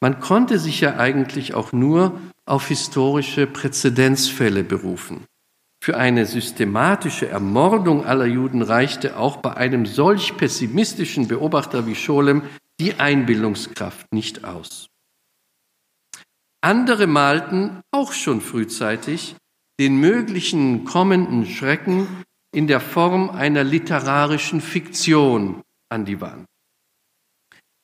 Man 0.00 0.20
konnte 0.20 0.58
sich 0.58 0.80
ja 0.80 0.96
eigentlich 0.96 1.54
auch 1.54 1.72
nur 1.72 2.20
auf 2.44 2.68
historische 2.68 3.46
Präzedenzfälle 3.46 4.64
berufen. 4.64 5.24
Für 5.82 5.96
eine 5.96 6.26
systematische 6.26 7.28
Ermordung 7.28 8.04
aller 8.04 8.26
Juden 8.26 8.62
reichte 8.62 9.18
auch 9.18 9.38
bei 9.38 9.54
einem 9.54 9.86
solch 9.86 10.36
pessimistischen 10.36 11.28
Beobachter 11.28 11.86
wie 11.86 11.94
Scholem 11.94 12.42
die 12.80 12.94
Einbildungskraft 12.94 14.12
nicht 14.12 14.44
aus. 14.44 14.88
Andere 16.60 17.06
malten 17.06 17.82
auch 17.90 18.12
schon 18.12 18.40
frühzeitig 18.40 19.36
den 19.78 19.96
möglichen 19.96 20.84
kommenden 20.84 21.46
Schrecken 21.46 22.06
in 22.54 22.66
der 22.66 22.80
Form 22.80 23.30
einer 23.30 23.64
literarischen 23.64 24.60
Fiktion 24.60 25.62
an 25.90 26.04
die 26.04 26.20
Wand. 26.20 26.46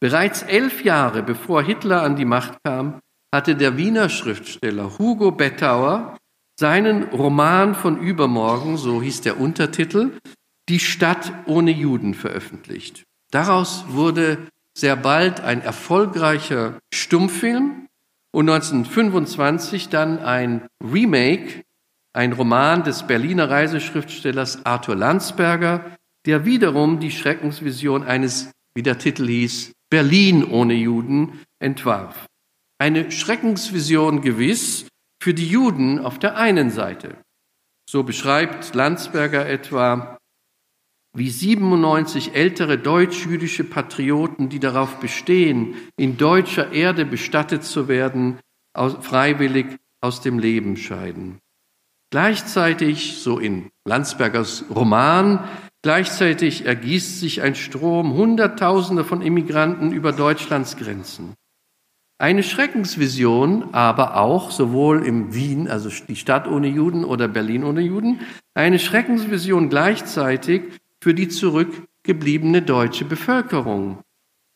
Bereits 0.00 0.42
elf 0.42 0.83
Jahre 0.83 1.22
bevor 1.22 1.62
Hitler 1.62 2.03
an 2.03 2.16
die 2.16 2.24
Macht 2.24 2.59
kam, 2.64 3.00
hatte 3.35 3.55
der 3.55 3.76
Wiener 3.76 4.09
Schriftsteller 4.09 4.98
Hugo 4.98 5.31
Bettauer 5.31 6.16
seinen 6.59 7.05
Roman 7.05 7.74
von 7.74 7.98
übermorgen, 8.00 8.76
so 8.76 9.03
hieß 9.03 9.22
der 9.22 9.40
Untertitel, 9.40 10.18
Die 10.68 10.81
Stadt 10.81 11.33
ohne 11.46 11.70
Juden 11.70 12.14
veröffentlicht. 12.14 13.05
Daraus 13.31 13.85
wurde 13.88 14.38
sehr 14.80 14.96
bald 14.96 15.40
ein 15.40 15.60
erfolgreicher 15.60 16.80
Stummfilm 16.92 17.86
und 18.32 18.48
1925 18.48 19.90
dann 19.90 20.18
ein 20.18 20.66
Remake, 20.82 21.64
ein 22.12 22.32
Roman 22.32 22.82
des 22.82 23.06
Berliner 23.06 23.50
Reiseschriftstellers 23.50 24.64
Arthur 24.64 24.96
Landsberger, 24.96 25.96
der 26.26 26.44
wiederum 26.44 26.98
die 26.98 27.10
Schreckensvision 27.10 28.04
eines, 28.04 28.50
wie 28.74 28.82
der 28.82 28.98
Titel 28.98 29.26
hieß, 29.26 29.72
Berlin 29.90 30.44
ohne 30.44 30.74
Juden 30.74 31.40
entwarf. 31.58 32.26
Eine 32.78 33.10
Schreckensvision 33.10 34.22
gewiss 34.22 34.86
für 35.22 35.34
die 35.34 35.48
Juden 35.48 35.98
auf 35.98 36.18
der 36.18 36.36
einen 36.36 36.70
Seite. 36.70 37.16
So 37.88 38.02
beschreibt 38.02 38.74
Landsberger 38.74 39.46
etwa 39.46 40.16
wie 41.12 41.30
97 41.30 42.34
ältere 42.34 42.78
deutsch-jüdische 42.78 43.64
Patrioten, 43.64 44.48
die 44.48 44.60
darauf 44.60 45.00
bestehen, 45.00 45.74
in 45.96 46.16
deutscher 46.16 46.72
Erde 46.72 47.04
bestattet 47.04 47.64
zu 47.64 47.88
werden, 47.88 48.38
freiwillig 48.74 49.66
aus 50.00 50.20
dem 50.20 50.38
Leben 50.38 50.76
scheiden. 50.76 51.38
Gleichzeitig, 52.10 53.18
so 53.18 53.38
in 53.38 53.70
Landsbergers 53.84 54.64
Roman, 54.74 55.48
gleichzeitig 55.82 56.66
ergießt 56.66 57.20
sich 57.20 57.42
ein 57.42 57.54
Strom 57.54 58.14
Hunderttausender 58.14 59.04
von 59.04 59.22
Immigranten 59.22 59.92
über 59.92 60.12
Deutschlands 60.12 60.76
Grenzen. 60.76 61.34
Eine 62.18 62.42
Schreckensvision, 62.42 63.72
aber 63.72 64.16
auch 64.16 64.50
sowohl 64.50 65.06
im 65.06 65.34
Wien, 65.34 65.68
also 65.68 65.88
die 66.06 66.16
Stadt 66.16 66.46
ohne 66.46 66.68
Juden 66.68 67.04
oder 67.04 67.28
Berlin 67.28 67.64
ohne 67.64 67.80
Juden, 67.80 68.20
eine 68.54 68.78
Schreckensvision 68.78 69.70
gleichzeitig 69.70 70.79
für 71.02 71.14
die 71.14 71.28
zurückgebliebene 71.28 72.62
deutsche 72.62 73.04
Bevölkerung. 73.04 74.02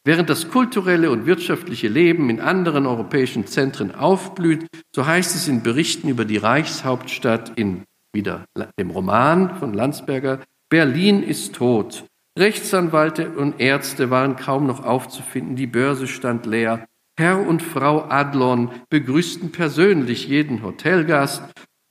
Während 0.07 0.29
das 0.29 0.51
kulturelle 0.51 1.11
und 1.11 1.25
wirtschaftliche 1.25 1.89
Leben 1.89 2.29
in 2.29 2.41
anderen 2.41 2.87
europäischen 2.87 3.47
Zentren 3.47 3.95
aufblüht, 3.95 4.67
so 4.95 5.07
heißt 5.07 5.35
es 5.35 5.49
in 5.49 5.63
Berichten 5.63 6.09
über 6.09 6.27
die 6.27 6.37
Reichshauptstadt 6.37 7.53
in 7.57 7.85
wieder 8.13 8.45
dem 8.79 8.91
Roman 8.91 9.57
von 9.57 9.73
Landsberger, 9.73 10.41
Berlin 10.69 11.23
ist 11.23 11.55
tot. 11.55 12.05
Rechtsanwälte 12.39 13.31
und 13.31 13.61
Ärzte 13.61 14.11
waren 14.11 14.37
kaum 14.37 14.67
noch 14.67 14.85
aufzufinden, 14.85 15.57
die 15.57 15.67
Börse 15.67 16.07
stand 16.07 16.47
leer. 16.47 16.87
Herr 17.17 17.47
und 17.47 17.63
Frau 17.63 18.05
Adlon 18.09 18.71
begrüßten 18.91 19.53
persönlich 19.53 20.29
jeden 20.29 20.63
Hotelgast 20.63 21.45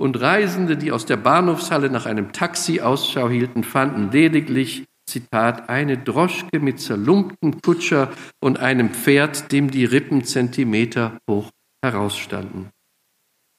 und 0.04 0.20
Reisende, 0.20 0.76
die 0.76 0.92
aus 0.92 1.06
der 1.06 1.16
Bahnhofshalle 1.16 1.90
nach 1.90 2.06
einem 2.06 2.34
Taxi 2.34 2.82
Ausschau 2.82 3.30
hielten, 3.30 3.64
fanden 3.64 4.12
lediglich, 4.12 4.84
Zitat, 5.10 5.70
eine 5.70 5.98
Droschke 5.98 6.60
mit 6.60 6.82
zerlumpten 6.82 7.62
Kutscher 7.62 8.12
und 8.42 8.60
einem 8.60 8.90
Pferd, 8.90 9.54
dem 9.54 9.72
die 9.72 9.86
Rippen 9.86 10.26
Zentimeter 10.26 11.20
hoch 11.30 11.52
herausstanden. 11.82 12.70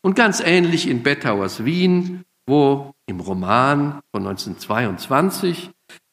Und 0.05 0.17
ganz 0.17 0.43
ähnlich 0.45 0.87
in 0.87 1.03
Bettauers 1.03 1.65
Wien, 1.65 2.25
wo 2.47 2.93
im 3.07 3.21
Roman 3.21 4.01
von 4.15 4.27
1922 4.27 5.71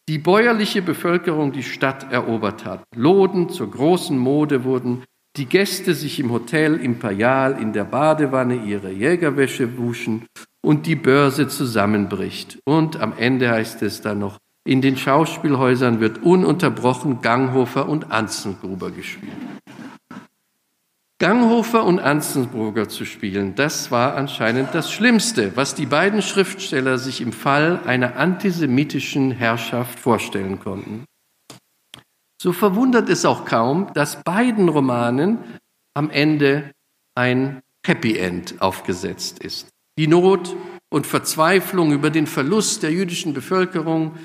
die 0.07 0.17
bäuerliche 0.17 0.81
Bevölkerung 0.81 1.51
die 1.51 1.63
Stadt 1.63 2.09
erobert 2.09 2.63
hat. 2.63 2.85
Loden 2.95 3.49
zur 3.49 3.69
großen 3.69 4.17
Mode 4.17 4.63
wurden, 4.63 5.03
die 5.37 5.45
Gäste 5.45 5.93
sich 5.95 6.19
im 6.19 6.31
Hotel 6.31 6.75
Imperial 6.75 7.61
in 7.61 7.73
der 7.73 7.85
Badewanne 7.85 8.55
ihre 8.55 8.91
Jägerwäsche 8.91 9.77
wuschen 9.77 10.25
und 10.61 10.85
die 10.85 10.95
Börse 10.95 11.47
zusammenbricht. 11.47 12.59
Und 12.65 12.99
am 12.99 13.13
Ende 13.17 13.49
heißt 13.49 13.81
es 13.81 14.01
dann 14.01 14.19
noch, 14.19 14.37
In 14.63 14.81
den 14.81 14.95
Schauspielhäusern 14.95 15.99
wird 15.99 16.21
ununterbrochen 16.21 17.21
Ganghofer 17.21 17.89
und 17.89 18.11
Anzengruber 18.11 18.91
gespielt. 18.91 19.31
Ganghofer 21.17 21.83
und 21.83 21.99
Anzengruber 21.99 22.89
zu 22.89 23.05
spielen, 23.05 23.55
das 23.55 23.91
war 23.91 24.15
anscheinend 24.15 24.69
das 24.73 24.91
Schlimmste, 24.91 25.55
was 25.55 25.75
die 25.75 25.85
beiden 25.85 26.21
Schriftsteller 26.21 26.97
sich 26.97 27.21
im 27.21 27.31
Fall 27.31 27.79
einer 27.85 28.17
antisemitischen 28.17 29.31
Herrschaft 29.31 29.99
vorstellen 29.99 30.59
konnten. 30.59 31.05
So 32.41 32.53
verwundert 32.53 33.07
es 33.07 33.23
auch 33.23 33.45
kaum, 33.45 33.93
dass 33.93 34.23
beiden 34.23 34.67
Romanen 34.67 35.37
am 35.93 36.09
Ende 36.09 36.71
ein 37.13 37.61
Happy 37.85 38.17
End 38.17 38.59
aufgesetzt 38.63 39.43
ist. 39.43 39.69
Die 39.99 40.07
Not 40.07 40.55
und 40.89 41.05
Verzweiflung 41.05 41.91
über 41.91 42.09
den 42.09 42.25
Verlust 42.25 42.81
der 42.81 42.91
jüdischen 42.91 43.35
Bevölkerung 43.35 44.15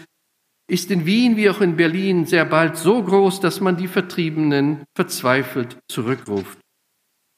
ist 0.67 0.91
in 0.91 1.05
Wien 1.05 1.37
wie 1.37 1.51
auch 1.51 1.61
in 1.61 1.77
Berlin 1.77 2.25
sehr 2.25 2.47
bald 2.47 2.79
so 2.79 3.03
groß, 3.03 3.41
dass 3.41 3.61
man 3.61 3.77
die 3.77 3.87
Vertriebenen 3.87 4.85
verzweifelt 4.95 5.77
zurückruft. 5.87 6.59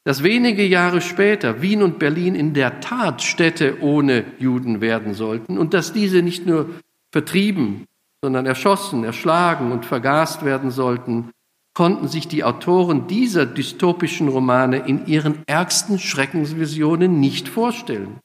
Dass 0.05 0.23
wenige 0.23 0.65
Jahre 0.65 1.01
später 1.01 1.61
Wien 1.61 1.83
und 1.83 1.99
Berlin 1.99 2.35
in 2.35 2.53
der 2.53 2.79
Tat 2.79 3.21
Städte 3.21 3.81
ohne 3.81 4.23
Juden 4.39 4.79
werden 4.79 5.13
sollten 5.13 5.57
und 5.57 5.73
dass 5.73 5.91
diese 5.91 6.21
nicht 6.21 6.45
nur 6.45 6.69
vertrieben, 7.11 7.85
sondern 8.21 8.45
erschossen, 8.45 9.03
erschlagen 9.03 9.71
und 9.71 9.85
vergast 9.85 10.43
werden 10.43 10.71
sollten, 10.71 11.31
konnten 11.73 12.07
sich 12.07 12.27
die 12.27 12.43
Autoren 12.43 13.07
dieser 13.07 13.45
dystopischen 13.45 14.27
Romane 14.27 14.79
in 14.79 15.05
ihren 15.05 15.43
ärgsten 15.47 15.99
Schreckensvisionen 15.99 17.19
nicht 17.19 17.47
vorstellen. 17.47 18.19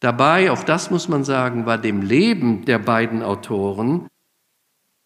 Dabei, 0.00 0.50
auch 0.50 0.64
das 0.64 0.90
muss 0.90 1.08
man 1.08 1.24
sagen, 1.24 1.66
war 1.66 1.78
dem 1.78 2.02
Leben 2.02 2.64
der 2.64 2.78
beiden 2.78 3.22
Autoren, 3.22 4.08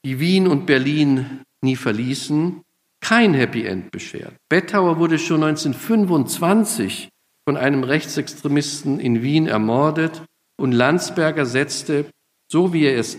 die 0.04 0.18
Wien 0.18 0.48
und 0.48 0.66
Berlin 0.66 1.42
nie 1.60 1.76
verließen, 1.76 2.62
kein 3.00 3.34
Happy 3.34 3.64
End 3.64 3.90
beschert. 3.90 4.34
Bettauer 4.48 4.98
wurde 4.98 5.18
schon 5.18 5.42
1925 5.42 7.08
von 7.44 7.56
einem 7.56 7.84
Rechtsextremisten 7.84 9.00
in 9.00 9.22
Wien 9.22 9.46
ermordet 9.46 10.22
und 10.56 10.72
Landsberger 10.72 11.46
setzte, 11.46 12.06
so 12.50 12.72
wie 12.72 12.84
er 12.84 12.98
es 12.98 13.18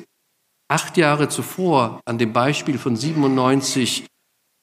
acht 0.72 0.96
Jahre 0.96 1.28
zuvor 1.28 2.00
an 2.06 2.18
dem 2.18 2.32
Beispiel 2.32 2.78
von 2.78 2.96
97 2.96 4.06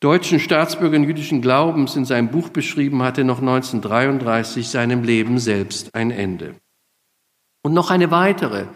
deutschen 0.01 0.40
Staatsbürgern 0.40 1.05
jüdischen 1.05 1.42
Glaubens 1.42 1.97
in 1.97 2.07
seinem 2.07 2.31
Buch 2.31 2.49
beschrieben 2.49 3.03
hatte, 3.03 3.25
noch 3.25 3.40
1933 3.40 4.68
seinem 4.68 5.03
Leben 5.03 5.38
selbst 5.38 5.94
ein 5.94 6.11
Ende. 6.11 6.55
Und 7.62 7.75
noch 7.75 7.90
eine 7.90 8.11
weitere 8.11 8.66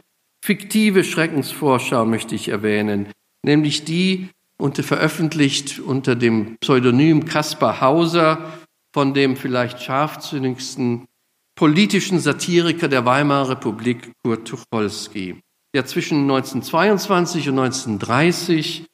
fiktive 0.44 1.04
Schreckensvorschau 1.04 2.04
möchte 2.04 2.34
ich 2.34 2.48
erwähnen, 2.48 3.08
nämlich 3.42 3.84
die 3.84 4.28
unter, 4.58 4.82
veröffentlicht 4.82 5.78
unter 5.78 6.14
dem 6.14 6.58
Pseudonym 6.60 7.24
Kaspar 7.24 7.80
Hauser 7.80 8.52
von 8.92 9.14
dem 9.14 9.36
vielleicht 9.36 9.80
scharfsinnigsten 9.80 11.06
politischen 11.54 12.18
Satiriker 12.18 12.88
der 12.88 13.06
Weimarer 13.06 13.50
Republik, 13.50 14.12
Kurt 14.22 14.46
Tucholsky 14.46 15.41
der 15.74 15.86
zwischen 15.86 16.22
1922 16.22 17.48
und 17.48 17.58
1930 17.58 18.86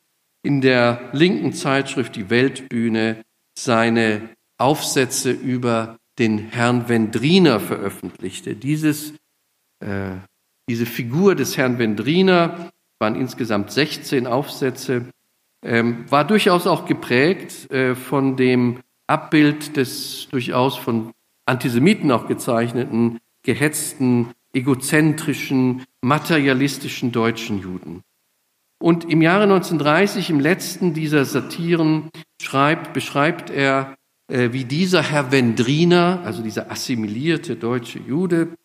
in 0.42 0.60
der 0.60 1.10
linken 1.12 1.52
Zeitschrift 1.52 2.16
Die 2.16 2.30
Weltbühne 2.30 3.24
seine 3.58 4.28
Aufsätze 4.56 5.32
über 5.32 5.98
den 6.18 6.38
Herrn 6.38 6.88
Wendriner 6.88 7.60
veröffentlichte. 7.60 8.54
Dieses, 8.54 9.14
äh, 9.80 10.16
diese 10.68 10.86
Figur 10.86 11.34
des 11.34 11.56
Herrn 11.56 11.78
Wendriner 11.78 12.70
waren 12.98 13.14
insgesamt 13.14 13.70
16 13.70 14.26
Aufsätze, 14.26 15.06
ähm, 15.64 16.04
war 16.10 16.24
durchaus 16.26 16.66
auch 16.66 16.86
geprägt 16.86 17.70
äh, 17.70 17.94
von 17.94 18.36
dem 18.36 18.80
Abbild 19.06 19.76
des 19.76 20.28
durchaus 20.30 20.76
von 20.76 21.12
Antisemiten 21.46 22.10
auch 22.12 22.26
gezeichneten, 22.28 23.18
gehetzten 23.42 24.34
egozentrischen, 24.52 25.84
materialistischen 26.02 27.12
deutschen 27.12 27.60
Juden. 27.60 28.02
Und 28.80 29.10
im 29.10 29.22
Jahre 29.22 29.44
1930, 29.44 30.30
im 30.30 30.40
letzten 30.40 30.94
dieser 30.94 31.24
Satiren, 31.24 32.10
schreibt, 32.40 32.92
beschreibt 32.92 33.50
er, 33.50 33.96
äh, 34.30 34.50
wie 34.52 34.64
dieser 34.64 35.02
Herr 35.02 35.32
Wendriner, 35.32 36.22
also 36.24 36.42
dieser 36.42 36.70
assimilierte 36.70 37.56
deutsche 37.56 37.98
Jude, 37.98 38.56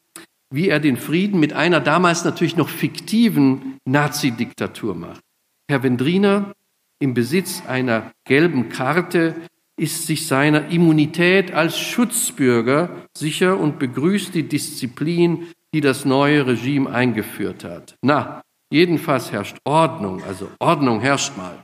wie 0.51 0.69
er 0.69 0.79
den 0.79 0.97
Frieden 0.97 1.39
mit 1.39 1.53
einer 1.53 1.79
damals 1.79 2.25
natürlich 2.25 2.55
noch 2.55 2.69
fiktiven 2.69 3.79
Nazi-Diktatur 3.85 4.93
macht. 4.93 5.21
Herr 5.67 5.81
Wendriner 5.81 6.53
im 6.99 7.15
Besitz 7.15 7.63
einer 7.67 8.11
gelben 8.25 8.69
Karte 8.69 9.35
ist 9.77 10.05
sich 10.05 10.27
seiner 10.27 10.69
Immunität 10.69 11.51
als 11.51 11.79
Schutzbürger 11.79 13.07
sicher 13.17 13.59
und 13.59 13.79
begrüßt 13.79 14.35
die 14.35 14.47
Disziplin 14.47 15.47
die 15.73 15.81
das 15.81 16.05
neue 16.05 16.45
Regime 16.45 16.89
eingeführt 16.89 17.63
hat. 17.63 17.95
Na, 18.01 18.41
jedenfalls 18.71 19.31
herrscht 19.31 19.57
Ordnung, 19.65 20.23
also 20.23 20.49
Ordnung 20.59 21.01
herrscht 21.01 21.35
mal. 21.35 21.63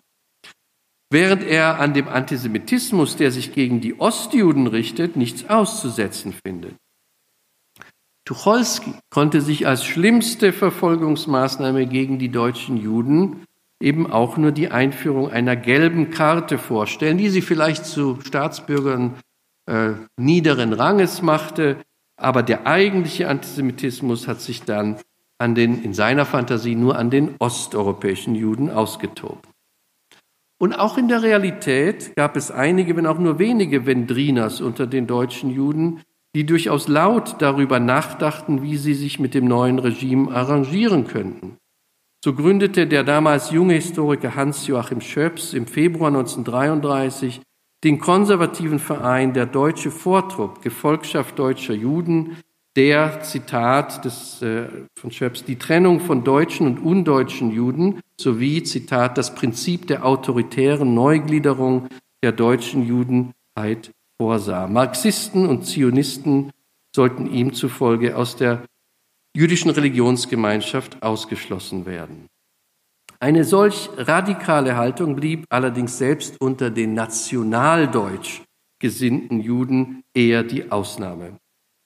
Während 1.12 1.44
er 1.44 1.80
an 1.80 1.94
dem 1.94 2.08
Antisemitismus, 2.08 3.16
der 3.16 3.32
sich 3.32 3.54
gegen 3.54 3.82
die 3.82 4.00
Ostjuden 4.00 4.68
richtet, 4.68 5.16
nichts 5.16 5.50
auszusetzen 5.50 6.34
findet. 6.34 6.76
Tucholsky 8.26 8.94
konnte 9.10 9.42
sich 9.42 9.66
als 9.66 9.84
schlimmste 9.84 10.54
Verfolgungsmaßnahme 10.54 11.88
gegen 11.88 12.20
die 12.20 12.30
deutschen 12.30 12.78
Juden 12.78 13.44
eben 13.82 14.12
auch 14.12 14.38
nur 14.38 14.52
die 14.52 14.70
Einführung 14.70 15.32
einer 15.32 15.56
gelben 15.56 16.12
Karte 16.12 16.60
vorstellen, 16.60 17.18
die 17.18 17.30
sie 17.30 17.42
vielleicht 17.42 17.86
zu 17.86 18.20
Staatsbürgern 18.22 19.16
äh, 19.66 19.94
niederen 20.18 20.74
Ranges 20.74 21.22
machte, 21.24 21.78
aber 22.20 22.44
der 22.44 22.68
eigentliche 22.68 23.28
Antisemitismus 23.28 24.28
hat 24.28 24.42
sich 24.42 24.64
dann 24.64 24.98
an 25.38 25.56
den, 25.56 25.84
in 25.84 25.94
seiner 25.94 26.26
Fantasie 26.26 26.76
nur 26.76 26.98
an 26.98 27.10
den 27.10 27.36
osteuropäischen 27.40 28.36
Juden 28.36 28.70
ausgetobt. 28.70 29.48
Und 30.62 30.74
auch 30.74 30.98
in 30.98 31.08
der 31.08 31.24
Realität 31.24 32.14
gab 32.18 32.36
es 32.36 32.52
einige, 32.52 32.98
wenn 32.98 33.06
auch 33.06 33.18
nur 33.18 33.40
wenige 33.40 33.86
Wendriners 33.86 34.60
unter 34.60 34.88
den 34.88 35.08
deutschen 35.08 35.50
Juden, 35.50 36.02
die 36.36 36.46
durchaus 36.46 36.90
laut 36.90 37.38
darüber 37.40 37.80
nachdachten, 37.80 38.62
wie 38.62 38.76
sie 38.76 38.94
sich 38.94 39.20
mit 39.20 39.34
dem 39.34 39.48
neuen 39.48 39.80
Regime 39.80 40.32
arrangieren 40.32 41.08
könnten. 41.08 41.58
So 42.24 42.34
gründete 42.34 42.86
der 42.86 43.06
damals 43.06 43.52
junge 43.52 43.76
Historiker 43.76 44.36
Hans-Joachim 44.36 45.00
Schöps 45.00 45.54
im 45.54 45.66
Februar 45.66 46.10
1933 46.10 47.42
den 47.84 48.00
konservativen 48.00 48.80
Verein 48.80 49.34
der 49.34 49.46
Deutsche 49.46 49.92
Vortrupp, 49.92 50.62
Gefolgschaft 50.62 51.40
deutscher 51.40 51.74
Juden, 51.74 52.38
der, 52.76 53.22
Zitat 53.22 54.06
des, 54.06 54.42
äh, 54.42 54.68
von 54.98 55.12
Schöps, 55.12 55.44
die 55.44 55.58
Trennung 55.58 56.00
von 56.00 56.24
deutschen 56.24 56.66
und 56.66 56.80
undeutschen 56.80 57.52
Juden 57.52 58.00
sowie, 58.18 58.64
Zitat, 58.64 59.18
das 59.18 59.36
Prinzip 59.36 59.88
der 59.88 60.06
autoritären 60.06 60.94
Neugliederung 60.94 61.90
der 62.24 62.32
deutschen 62.32 62.86
Judenheit 62.86 63.92
vorsah. 64.18 64.68
Marxisten 64.68 65.48
und 65.48 65.66
Zionisten 65.66 66.52
sollten 66.96 67.32
ihm 67.32 67.54
zufolge 67.54 68.16
aus 68.16 68.36
der 68.36 68.64
jüdischen 69.36 69.72
Religionsgemeinschaft 69.72 71.02
ausgeschlossen 71.04 71.86
werden. 71.86 72.29
Eine 73.22 73.44
solch 73.44 73.90
radikale 73.98 74.78
Haltung 74.78 75.16
blieb 75.16 75.46
allerdings 75.50 75.98
selbst 75.98 76.40
unter 76.40 76.70
den 76.70 76.94
nationaldeutsch 76.94 78.42
gesinnten 78.82 79.42
Juden 79.42 80.04
eher 80.16 80.44
die 80.44 80.72
Ausnahme. 80.72 81.38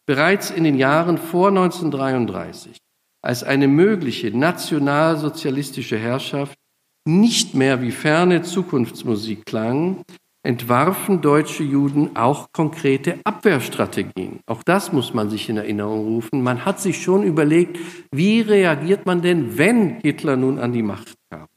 Bereits 0.05 0.51
in 0.51 0.63
den 0.63 0.77
Jahren 0.77 1.17
vor 1.17 1.47
1933, 1.47 2.77
als 3.23 3.43
eine 3.43 3.67
mögliche 3.67 4.37
nationalsozialistische 4.37 5.97
Herrschaft 5.97 6.55
nicht 7.05 7.55
mehr 7.55 7.81
wie 7.81 7.91
ferne 7.91 8.43
Zukunftsmusik 8.43 9.45
klang, 9.45 10.03
entwarfen 10.43 11.21
deutsche 11.21 11.63
Juden 11.63 12.15
auch 12.15 12.47
konkrete 12.51 13.19
Abwehrstrategien. 13.23 14.41
Auch 14.45 14.61
das 14.63 14.91
muss 14.91 15.13
man 15.13 15.29
sich 15.29 15.49
in 15.49 15.57
Erinnerung 15.57 16.05
rufen. 16.05 16.43
Man 16.43 16.65
hat 16.65 16.81
sich 16.81 17.01
schon 17.01 17.23
überlegt, 17.23 17.79
wie 18.11 18.41
reagiert 18.41 19.05
man 19.05 19.21
denn, 19.21 19.57
wenn 19.57 20.01
Hitler 20.01 20.35
nun 20.35 20.59
an 20.59 20.73
die 20.73 20.83
Macht 20.83 21.13
kam. 21.29 21.47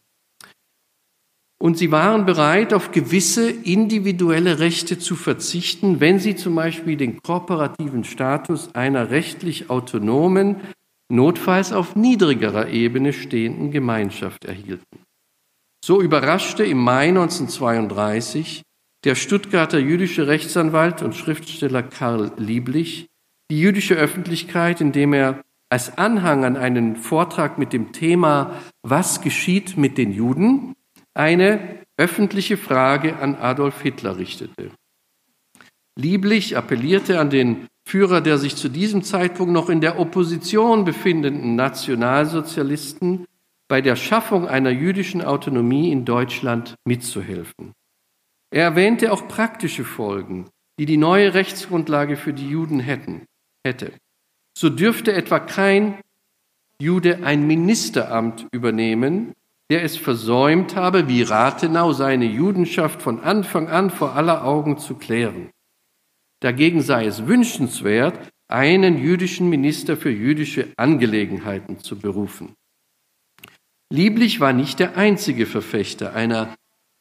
Und 1.59 1.79
sie 1.79 1.91
waren 1.91 2.27
bereit, 2.27 2.73
auf 2.73 2.93
gewisse 2.93 3.51
individuelle 3.51 4.61
Rechte 4.61 4.99
zu 4.99 5.17
verzichten, 5.17 6.01
wenn 6.01 6.21
sie 6.21 6.37
zum 6.37 6.55
Beispiel 6.55 6.97
den 6.97 7.21
kooperativen 7.23 8.05
Status 8.05 8.75
einer 8.75 9.11
rechtlich 9.11 9.69
autonomen, 9.69 10.57
notfalls 11.09 11.73
auf 11.73 11.97
niedrigerer 11.97 12.69
Ebene 12.69 13.13
stehenden 13.13 13.71
Gemeinschaft 13.71 14.45
erhielten. 14.45 15.01
So 15.85 16.03
überraschte 16.03 16.65
im 16.65 16.79
Mai 16.79 17.09
1932 17.09 18.66
der 19.07 19.15
Stuttgarter 19.15 19.79
jüdische 19.79 20.27
Rechtsanwalt 20.27 21.01
und 21.01 21.15
Schriftsteller 21.15 21.85
Karl 21.85 22.33
Lieblich 22.39 23.07
die 23.53 23.61
jüdische 23.61 23.95
Öffentlichkeit, 23.95 24.81
indem 24.81 25.13
er 25.13 25.45
als 25.71 25.97
Anhang 25.97 26.45
an 26.45 26.57
einen 26.57 26.97
Vortrag 26.97 27.57
mit 27.57 27.73
dem 27.73 27.93
Thema 27.93 28.61
Was 28.83 29.21
geschieht 29.21 29.77
mit 29.77 29.97
den 29.97 30.13
Juden? 30.13 30.75
eine 31.15 31.87
öffentliche 31.97 32.57
Frage 32.57 33.17
an 33.17 33.37
Adolf 33.37 33.81
Hitler 33.81 34.19
richtete. 34.19 34.71
Lieblich 35.99 36.57
appellierte 36.57 37.21
an 37.21 37.31
den 37.31 37.69
Führer 37.89 38.21
der 38.21 38.37
sich 38.39 38.57
zu 38.57 38.69
diesem 38.69 39.03
Zeitpunkt 39.03 39.53
noch 39.53 39.71
in 39.71 39.81
der 39.81 40.01
Opposition 40.01 40.85
befindenden 40.85 41.55
Nationalsozialisten, 41.55 43.25
bei 43.69 43.81
der 43.81 43.97
Schaffung 43.97 44.49
einer 44.49 44.71
jüdischen 44.71 45.23
Autonomie 45.23 45.91
in 45.91 46.05
Deutschland 46.05 46.75
mitzuhelfen. 46.85 47.73
Er 48.51 48.65
erwähnte 48.65 49.13
auch 49.13 49.29
praktische 49.29 49.85
Folgen, 49.85 50.49
die 50.79 50.87
die 50.87 50.97
neue 50.97 51.35
Rechtsgrundlage 51.35 52.17
für 52.17 52.33
die 52.33 52.49
Juden 52.49 52.81
hätten, 52.81 53.27
hätte. 53.65 53.93
So 54.57 54.71
dürfte 54.71 55.13
etwa 55.13 55.39
kein 55.39 55.99
Jude 56.81 57.25
ein 57.25 57.47
Ministeramt 57.47 58.47
übernehmen, 58.53 59.33
der 59.71 59.83
es 59.83 59.97
versäumt 59.97 60.77
habe, 60.77 61.09
wie 61.09 61.23
Rathenau 61.23 61.93
seine 61.93 62.27
Judenschaft 62.27 63.03
von 63.03 63.21
Anfang 63.21 63.69
an 63.69 63.91
vor 63.91 64.15
aller 64.15 64.45
Augen 64.45 64.79
zu 64.79 64.95
klären. 64.95 65.51
Dagegen 66.41 66.83
sei 66.83 67.07
es 67.07 67.27
wünschenswert, 67.27 68.31
einen 68.49 68.99
jüdischen 68.99 69.49
Minister 69.49 69.97
für 69.97 70.11
jüdische 70.11 70.69
Angelegenheiten 70.77 71.81
zu 71.81 71.99
berufen. 71.99 72.55
Lieblich 73.93 74.41
war 74.41 74.53
nicht 74.53 74.79
der 74.79 74.97
einzige 74.97 75.47
Verfechter 75.47 76.15
einer 76.15 76.55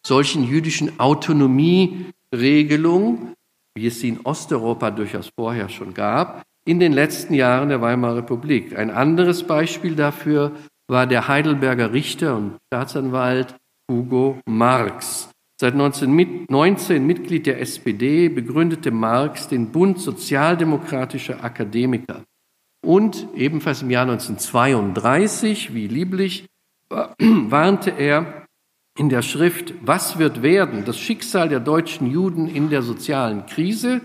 solchen 0.06 0.44
jüdischen 0.44 1.00
Autonomieregelung, 1.00 3.34
wie 3.74 3.88
es 3.88 4.00
sie 4.00 4.10
in 4.10 4.20
Osteuropa 4.24 4.92
durchaus 4.92 5.32
vorher 5.36 5.70
schon 5.70 5.96
gab, 5.96 6.44
in 6.66 6.80
den 6.80 6.94
letzten 6.94 7.34
Jahren 7.34 7.70
der 7.70 7.82
Weimarer 7.82 8.18
Republik. 8.18 8.78
Ein 8.78 8.92
anderes 8.92 9.42
Beispiel 9.44 9.96
dafür 9.96 10.52
war 10.88 11.08
der 11.08 11.28
Heidelberger 11.28 11.92
Richter 11.92 12.38
und 12.38 12.60
Staatsanwalt 12.68 13.56
Hugo 13.90 14.38
Marx. 14.46 15.32
Seit 15.60 15.74
1919 15.74 17.04
Mitglied 17.06 17.48
der 17.48 17.60
SPD 17.62 18.30
begründete 18.30 18.92
Marx 18.92 19.48
den 19.48 19.72
Bund 19.72 19.98
sozialdemokratischer 20.00 21.44
Akademiker. 21.44 22.24
Und 22.86 23.28
ebenfalls 23.36 23.82
im 23.82 23.90
Jahr 23.90 24.04
1932, 24.04 25.74
wie 25.74 25.88
lieblich, 25.88 26.46
warnte 26.90 27.92
er 27.92 28.45
in 28.98 29.10
der 29.10 29.22
Schrift 29.22 29.74
Was 29.82 30.18
wird 30.18 30.42
werden? 30.42 30.86
Das 30.86 30.98
Schicksal 30.98 31.50
der 31.50 31.60
deutschen 31.60 32.10
Juden 32.10 32.48
in 32.48 32.70
der 32.70 32.82
sozialen 32.82 33.46
Krise 33.46 34.02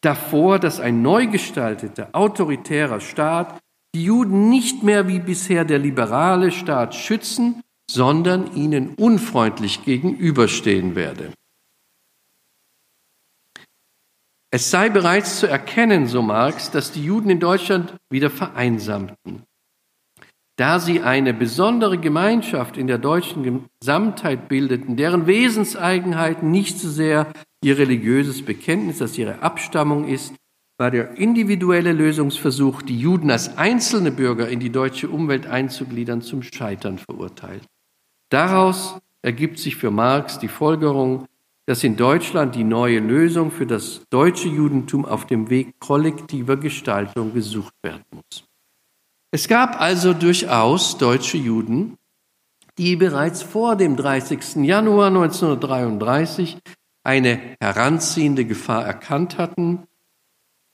davor, 0.00 0.58
dass 0.58 0.80
ein 0.80 1.02
neu 1.02 1.26
gestalteter, 1.26 2.10
autoritärer 2.12 3.00
Staat 3.00 3.60
die 3.94 4.04
Juden 4.04 4.48
nicht 4.48 4.82
mehr 4.82 5.06
wie 5.06 5.20
bisher 5.20 5.64
der 5.64 5.78
liberale 5.78 6.50
Staat 6.50 6.94
schützen, 6.94 7.62
sondern 7.88 8.54
ihnen 8.56 8.94
unfreundlich 8.96 9.84
gegenüberstehen 9.84 10.96
werde. 10.96 11.32
Es 14.50 14.70
sei 14.70 14.88
bereits 14.88 15.40
zu 15.40 15.46
erkennen, 15.46 16.06
so 16.06 16.22
Marx, 16.22 16.70
dass 16.70 16.92
die 16.92 17.04
Juden 17.04 17.30
in 17.30 17.40
Deutschland 17.40 17.94
wieder 18.10 18.30
vereinsamten. 18.30 19.42
Da 20.56 20.78
sie 20.78 21.00
eine 21.00 21.34
besondere 21.34 21.98
Gemeinschaft 21.98 22.76
in 22.76 22.86
der 22.86 22.98
deutschen 22.98 23.68
Gesamtheit 23.80 24.48
bildeten, 24.48 24.96
deren 24.96 25.26
Wesenseigenheiten 25.26 26.50
nicht 26.50 26.78
so 26.78 26.88
sehr 26.88 27.32
ihr 27.64 27.76
religiöses 27.76 28.44
Bekenntnis 28.44 29.02
als 29.02 29.18
ihre 29.18 29.42
Abstammung 29.42 30.06
ist, 30.06 30.34
war 30.78 30.90
der 30.90 31.16
individuelle 31.16 31.92
Lösungsversuch, 31.92 32.82
die 32.82 32.98
Juden 32.98 33.30
als 33.30 33.56
einzelne 33.58 34.12
Bürger 34.12 34.48
in 34.48 34.60
die 34.60 34.70
deutsche 34.70 35.08
Umwelt 35.08 35.46
einzugliedern, 35.46 36.22
zum 36.22 36.42
Scheitern 36.42 36.98
verurteilt. 36.98 37.64
Daraus 38.30 38.98
ergibt 39.22 39.58
sich 39.58 39.76
für 39.76 39.90
Marx 39.90 40.38
die 40.38 40.48
Folgerung, 40.48 41.26
dass 41.66 41.82
in 41.82 41.96
Deutschland 41.96 42.54
die 42.54 42.64
neue 42.64 42.98
Lösung 42.98 43.50
für 43.50 43.66
das 43.66 44.02
deutsche 44.10 44.48
Judentum 44.48 45.04
auf 45.04 45.26
dem 45.26 45.48
Weg 45.48 45.78
kollektiver 45.80 46.56
Gestaltung 46.56 47.32
gesucht 47.32 47.74
werden 47.82 48.04
muss. 48.12 48.44
Es 49.34 49.48
gab 49.48 49.80
also 49.80 50.14
durchaus 50.14 50.96
deutsche 50.96 51.38
Juden, 51.38 51.98
die 52.78 52.94
bereits 52.94 53.42
vor 53.42 53.74
dem 53.74 53.96
30. 53.96 54.64
Januar 54.64 55.08
1933 55.08 56.58
eine 57.02 57.40
heranziehende 57.60 58.44
Gefahr 58.44 58.86
erkannt 58.86 59.36
hatten 59.36 59.88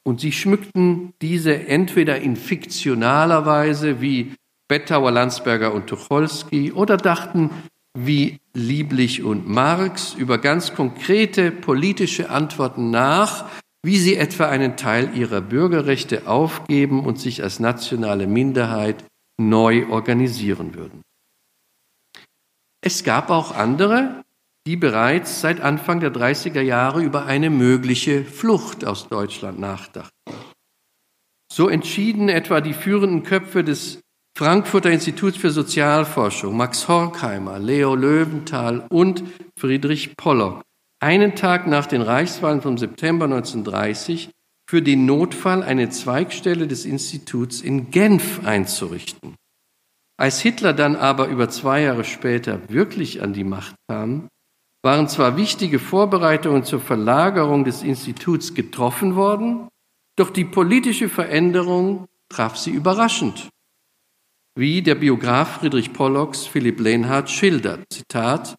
und 0.05 0.21
sie 0.21 0.33
schmückten 0.33 1.15
diese 1.23 1.69
entweder 1.69 2.21
in 2.21 2.37
fiktionaler 2.37 3.47
Weise 3.47 4.03
wie 4.03 4.35
Bettauer, 4.69 5.11
Landsberger 5.11 5.73
und 5.73 5.87
Tucholsky 5.87 6.71
oder 6.71 6.99
dachten 6.99 7.49
wie 7.97 8.41
Lieblich 8.53 9.23
und 9.23 9.49
Marx 9.49 10.13
über 10.13 10.37
ganz 10.37 10.75
konkrete 10.75 11.51
politische 11.51 12.29
Antworten 12.29 12.91
nach, 12.91 13.47
wie 13.83 13.99
sie 13.99 14.17
etwa 14.17 14.49
einen 14.49 14.77
Teil 14.77 15.17
ihrer 15.17 15.41
Bürgerrechte 15.41 16.27
aufgeben 16.27 17.05
und 17.05 17.19
sich 17.19 17.43
als 17.43 17.61
nationale 17.61 18.27
Minderheit 18.27 19.05
neu 19.41 19.89
organisieren 19.89 20.75
würden. 20.75 21.03
Es 22.83 23.05
gab 23.05 23.31
auch 23.31 23.55
andere, 23.55 24.23
die 24.67 24.77
bereits 24.77 25.41
seit 25.41 25.61
Anfang 25.61 26.01
der 26.01 26.13
30er 26.13 26.61
Jahre 26.61 27.03
über 27.03 27.27
eine 27.27 27.51
mögliche 27.51 28.25
Flucht 28.25 28.85
aus 28.85 29.09
Deutschland 29.09 29.59
nachdachten. 29.59 30.11
So 31.53 31.69
entschieden 31.69 32.29
etwa 32.29 32.61
die 32.61 32.75
führenden 32.75 33.23
Köpfe 33.23 33.65
des 33.65 34.01
Frankfurter 34.37 34.91
Instituts 34.91 35.37
für 35.37 35.51
Sozialforschung, 35.51 36.57
Max 36.57 36.87
Horkheimer, 36.89 37.59
Leo 37.59 37.95
Löwenthal 37.95 38.87
und 38.91 39.25
Friedrich 39.59 40.17
Pollock, 40.17 40.63
einen 41.01 41.35
Tag 41.35 41.67
nach 41.67 41.87
den 41.87 42.03
Reichswahlen 42.03 42.61
vom 42.61 42.79
September 42.79 43.25
1930 43.25 44.31
für 44.69 44.83
den 44.83 45.07
Notfall 45.07 45.63
eine 45.63 45.91
Zweigstelle 45.91 46.69
des 46.69 46.85
Instituts 46.85 47.61
in 47.61 47.91
Genf 47.91 48.45
einzurichten. 48.45 49.35
Als 50.17 50.41
Hitler 50.41 50.75
dann 50.75 50.97
aber 50.97 51.29
über 51.29 51.49
zwei 51.49 51.83
Jahre 51.83 52.05
später 52.05 52.69
wirklich 52.69 53.23
an 53.23 53.33
die 53.33 53.43
Macht 53.43 53.75
kam, 53.89 54.29
waren 54.83 55.09
zwar 55.09 55.37
wichtige 55.37 55.79
Vorbereitungen 55.79 56.65
zur 56.65 56.81
Verlagerung 56.81 57.65
des 57.65 57.83
Instituts 57.83 58.55
getroffen 58.55 59.17
worden, 59.17 59.69
doch 60.17 60.31
die 60.31 60.45
politische 60.45 61.09
Veränderung 61.09 62.07
traf 62.29 62.57
sie 62.57 62.71
überraschend. 62.71 63.49
Wie 64.55 64.83
der 64.83 64.95
Biograf 64.95 65.61
Friedrich 65.61 65.93
Pollocks 65.93 66.47
Philipp 66.47 66.81
Lehnhardt 66.81 67.31
schildert, 67.31 67.85
Zitat, 67.91 68.57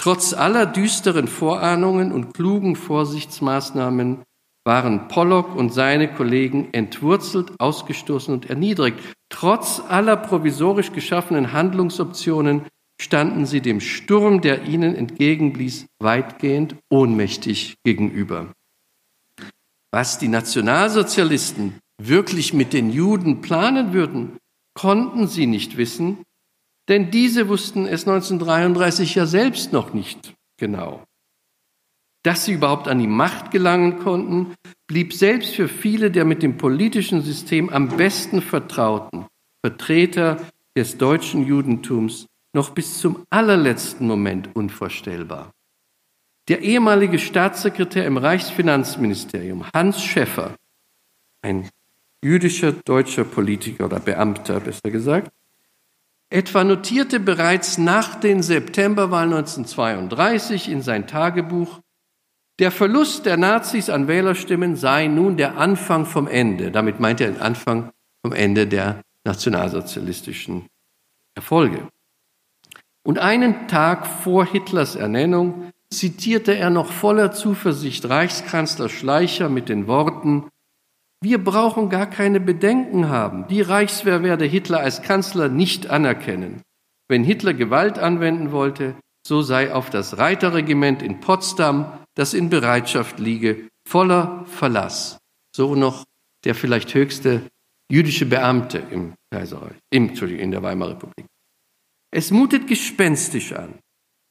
Trotz 0.00 0.32
aller 0.32 0.64
düsteren 0.64 1.28
Vorahnungen 1.28 2.10
und 2.10 2.32
klugen 2.32 2.74
Vorsichtsmaßnahmen 2.74 4.22
waren 4.64 5.08
Pollock 5.08 5.54
und 5.54 5.74
seine 5.74 6.10
Kollegen 6.10 6.72
entwurzelt, 6.72 7.52
ausgestoßen 7.58 8.32
und 8.32 8.48
erniedrigt. 8.48 8.98
Trotz 9.28 9.82
aller 9.86 10.16
provisorisch 10.16 10.92
geschaffenen 10.92 11.52
Handlungsoptionen 11.52 12.62
standen 12.98 13.44
sie 13.44 13.60
dem 13.60 13.80
Sturm, 13.80 14.40
der 14.40 14.64
ihnen 14.64 14.94
entgegenblies, 14.94 15.84
weitgehend 15.98 16.76
ohnmächtig 16.88 17.74
gegenüber. 17.84 18.54
Was 19.92 20.18
die 20.18 20.28
Nationalsozialisten 20.28 21.74
wirklich 22.02 22.54
mit 22.54 22.72
den 22.72 22.90
Juden 22.90 23.42
planen 23.42 23.92
würden, 23.92 24.38
konnten 24.72 25.26
sie 25.26 25.46
nicht 25.46 25.76
wissen, 25.76 26.24
denn 26.90 27.12
diese 27.12 27.48
wussten 27.48 27.86
es 27.86 28.06
1933 28.06 29.14
ja 29.14 29.24
selbst 29.24 29.72
noch 29.72 29.94
nicht 29.94 30.34
genau. 30.58 31.04
Dass 32.24 32.44
sie 32.44 32.52
überhaupt 32.52 32.88
an 32.88 32.98
die 32.98 33.06
Macht 33.06 33.52
gelangen 33.52 34.00
konnten, 34.00 34.54
blieb 34.88 35.14
selbst 35.14 35.54
für 35.54 35.68
viele 35.68 36.10
der 36.10 36.24
mit 36.24 36.42
dem 36.42 36.58
politischen 36.58 37.22
System 37.22 37.70
am 37.70 37.88
besten 37.88 38.42
vertrauten 38.42 39.26
Vertreter 39.64 40.44
des 40.76 40.98
deutschen 40.98 41.46
Judentums 41.46 42.26
noch 42.52 42.70
bis 42.70 42.98
zum 42.98 43.24
allerletzten 43.30 44.08
Moment 44.08 44.54
unvorstellbar. 44.54 45.52
Der 46.48 46.62
ehemalige 46.62 47.20
Staatssekretär 47.20 48.04
im 48.04 48.16
Reichsfinanzministerium, 48.16 49.64
Hans 49.72 50.02
Schäffer, 50.02 50.56
ein 51.42 51.68
jüdischer 52.24 52.72
deutscher 52.72 53.24
Politiker 53.24 53.84
oder 53.84 54.00
Beamter 54.00 54.58
besser 54.58 54.90
gesagt, 54.90 55.30
etwa 56.30 56.64
notierte 56.64 57.20
bereits 57.20 57.76
nach 57.76 58.14
den 58.14 58.42
Septemberwahlen 58.42 59.32
1932 59.34 60.70
in 60.70 60.80
sein 60.80 61.06
Tagebuch, 61.06 61.80
der 62.60 62.70
Verlust 62.70 63.26
der 63.26 63.36
Nazis 63.36 63.90
an 63.90 64.06
Wählerstimmen 64.06 64.76
sei 64.76 65.06
nun 65.06 65.36
der 65.36 65.56
Anfang 65.56 66.06
vom 66.06 66.28
Ende. 66.28 66.70
Damit 66.70 67.00
meint 67.00 67.20
er 67.20 67.30
den 67.30 67.40
Anfang 67.40 67.90
vom 68.22 68.32
Ende 68.32 68.66
der 68.66 69.00
nationalsozialistischen 69.24 70.66
Erfolge. 71.34 71.88
Und 73.02 73.18
einen 73.18 73.66
Tag 73.66 74.06
vor 74.06 74.44
Hitlers 74.44 74.94
Ernennung 74.94 75.70
zitierte 75.92 76.54
er 76.54 76.70
noch 76.70 76.92
voller 76.92 77.32
Zuversicht 77.32 78.08
Reichskanzler 78.08 78.88
Schleicher 78.88 79.48
mit 79.48 79.68
den 79.68 79.86
Worten, 79.86 80.48
Wir 81.22 81.42
brauchen 81.42 81.90
gar 81.90 82.06
keine 82.06 82.40
Bedenken 82.40 83.08
haben. 83.10 83.46
Die 83.48 83.60
Reichswehr 83.60 84.22
werde 84.22 84.46
Hitler 84.46 84.80
als 84.80 85.02
Kanzler 85.02 85.48
nicht 85.48 85.90
anerkennen. 85.90 86.62
Wenn 87.08 87.24
Hitler 87.24 87.52
Gewalt 87.52 87.98
anwenden 87.98 88.52
wollte, 88.52 88.94
so 89.26 89.42
sei 89.42 89.74
auf 89.74 89.90
das 89.90 90.16
Reiterregiment 90.16 91.02
in 91.02 91.20
Potsdam, 91.20 91.92
das 92.14 92.32
in 92.32 92.48
Bereitschaft 92.48 93.18
liege, 93.18 93.68
voller 93.86 94.46
Verlass. 94.46 95.18
So 95.54 95.74
noch 95.74 96.04
der 96.44 96.54
vielleicht 96.54 96.94
höchste 96.94 97.42
jüdische 97.90 98.24
Beamte 98.24 98.78
im 98.90 99.14
Kaiserreich, 99.30 99.76
im, 99.90 100.14
in 100.14 100.50
der 100.50 100.62
Weimarer 100.62 100.92
Republik. 100.92 101.26
Es 102.12 102.30
mutet 102.30 102.66
gespenstisch 102.66 103.52
an, 103.52 103.78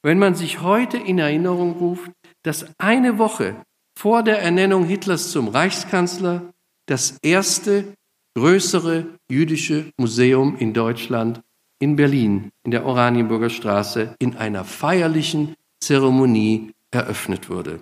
wenn 0.03 0.17
man 0.17 0.33
sich 0.33 0.61
heute 0.61 0.97
in 0.97 1.19
Erinnerung 1.19 1.73
ruft, 1.73 2.11
dass 2.43 2.65
eine 2.79 3.19
Woche 3.19 3.63
vor 3.97 4.23
der 4.23 4.41
Ernennung 4.41 4.85
Hitlers 4.85 5.31
zum 5.31 5.49
Reichskanzler 5.49 6.51
das 6.89 7.19
erste 7.21 7.93
größere 8.35 9.05
jüdische 9.29 9.91
Museum 9.97 10.57
in 10.57 10.73
Deutschland 10.73 11.41
in 11.79 11.95
Berlin 11.95 12.51
in 12.63 12.71
der 12.71 12.85
Oranienburger 12.85 13.49
Straße 13.49 14.15
in 14.19 14.35
einer 14.35 14.65
feierlichen 14.65 15.55
Zeremonie 15.79 16.71
eröffnet 16.91 17.49
wurde. 17.49 17.79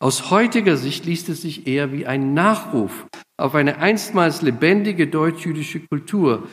Aus 0.00 0.30
heutiger 0.30 0.76
Sicht 0.76 1.04
liest 1.04 1.28
es 1.28 1.42
sich 1.42 1.66
eher 1.66 1.92
wie 1.92 2.06
ein 2.06 2.32
Nachruf 2.32 3.06
auf 3.36 3.54
eine 3.54 3.78
einstmals 3.78 4.42
lebendige 4.42 5.08
deutsch-jüdische 5.08 5.80
Kultur, 5.80 6.48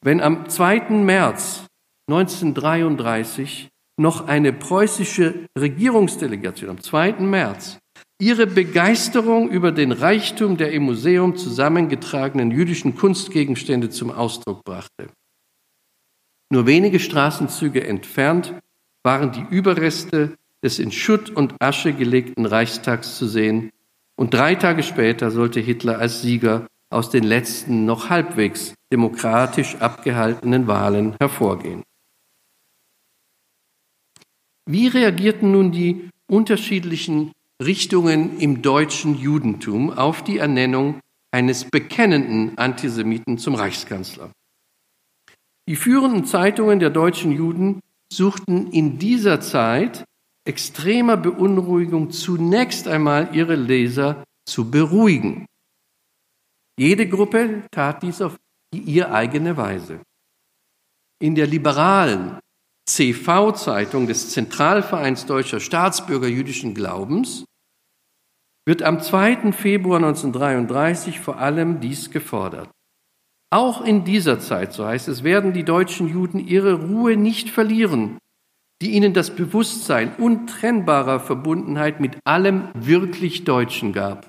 wenn 0.00 0.22
am 0.22 0.48
2. 0.48 0.90
März 0.90 1.66
1933 2.08 3.68
noch 3.98 4.26
eine 4.26 4.52
preußische 4.52 5.46
Regierungsdelegation 5.58 6.70
am 6.70 6.80
2. 6.80 7.20
März 7.20 7.78
ihre 8.24 8.46
Begeisterung 8.46 9.50
über 9.50 9.70
den 9.70 9.92
Reichtum 9.92 10.56
der 10.56 10.72
im 10.72 10.84
Museum 10.84 11.36
zusammengetragenen 11.36 12.50
jüdischen 12.50 12.96
Kunstgegenstände 12.96 13.90
zum 13.90 14.10
Ausdruck 14.10 14.64
brachte. 14.64 15.10
Nur 16.50 16.64
wenige 16.64 17.00
Straßenzüge 17.00 17.86
entfernt 17.86 18.54
waren 19.02 19.30
die 19.32 19.44
Überreste 19.54 20.38
des 20.62 20.78
in 20.78 20.90
Schutt 20.90 21.28
und 21.28 21.54
Asche 21.60 21.92
gelegten 21.92 22.46
Reichstags 22.46 23.18
zu 23.18 23.26
sehen, 23.26 23.70
und 24.16 24.32
drei 24.32 24.54
Tage 24.54 24.84
später 24.84 25.30
sollte 25.30 25.60
Hitler 25.60 25.98
als 25.98 26.22
Sieger 26.22 26.66
aus 26.88 27.10
den 27.10 27.24
letzten 27.24 27.84
noch 27.84 28.08
halbwegs 28.08 28.72
demokratisch 28.90 29.74
abgehaltenen 29.76 30.66
Wahlen 30.66 31.14
hervorgehen. 31.20 31.82
Wie 34.64 34.86
reagierten 34.86 35.52
nun 35.52 35.72
die 35.72 36.08
unterschiedlichen 36.26 37.32
Richtungen 37.62 38.38
im 38.38 38.62
deutschen 38.62 39.16
Judentum 39.16 39.90
auf 39.90 40.24
die 40.24 40.38
Ernennung 40.38 41.00
eines 41.32 41.64
bekennenden 41.64 42.58
Antisemiten 42.58 43.38
zum 43.38 43.54
Reichskanzler? 43.54 44.32
Die 45.68 45.76
führenden 45.76 46.24
Zeitungen 46.26 46.78
der 46.78 46.90
deutschen 46.90 47.32
Juden 47.32 47.80
suchten 48.12 48.70
in 48.70 48.98
dieser 48.98 49.40
Zeit 49.40 50.04
extremer 50.46 51.16
Beunruhigung 51.16 52.10
zunächst 52.10 52.86
einmal 52.86 53.34
ihre 53.34 53.54
Leser 53.54 54.24
zu 54.46 54.70
beruhigen. 54.70 55.46
Jede 56.78 57.08
Gruppe 57.08 57.64
tat 57.70 58.02
dies 58.02 58.20
auf 58.20 58.36
ihr 58.74 59.12
eigene 59.12 59.56
Weise. 59.56 60.00
In 61.20 61.34
der 61.34 61.46
liberalen 61.46 62.38
CV-Zeitung 62.88 64.06
des 64.06 64.30
Zentralvereins 64.30 65.26
deutscher 65.26 65.60
Staatsbürger 65.60 66.28
jüdischen 66.28 66.74
Glaubens 66.74 67.44
wird 68.66 68.82
am 68.82 69.00
2. 69.00 69.52
Februar 69.52 69.98
1933 69.98 71.20
vor 71.20 71.38
allem 71.38 71.80
dies 71.80 72.10
gefordert. 72.10 72.70
Auch 73.50 73.82
in 73.82 74.04
dieser 74.04 74.40
Zeit, 74.40 74.72
so 74.72 74.86
heißt 74.86 75.08
es, 75.08 75.22
werden 75.22 75.52
die 75.52 75.64
deutschen 75.64 76.08
Juden 76.08 76.38
ihre 76.38 76.74
Ruhe 76.74 77.16
nicht 77.16 77.50
verlieren 77.50 78.18
die 78.84 78.90
ihnen 78.90 79.14
das 79.14 79.34
Bewusstsein 79.34 80.14
untrennbarer 80.16 81.18
Verbundenheit 81.18 82.00
mit 82.00 82.18
allem 82.24 82.68
wirklich 82.74 83.44
Deutschen 83.44 83.94
gab. 83.94 84.28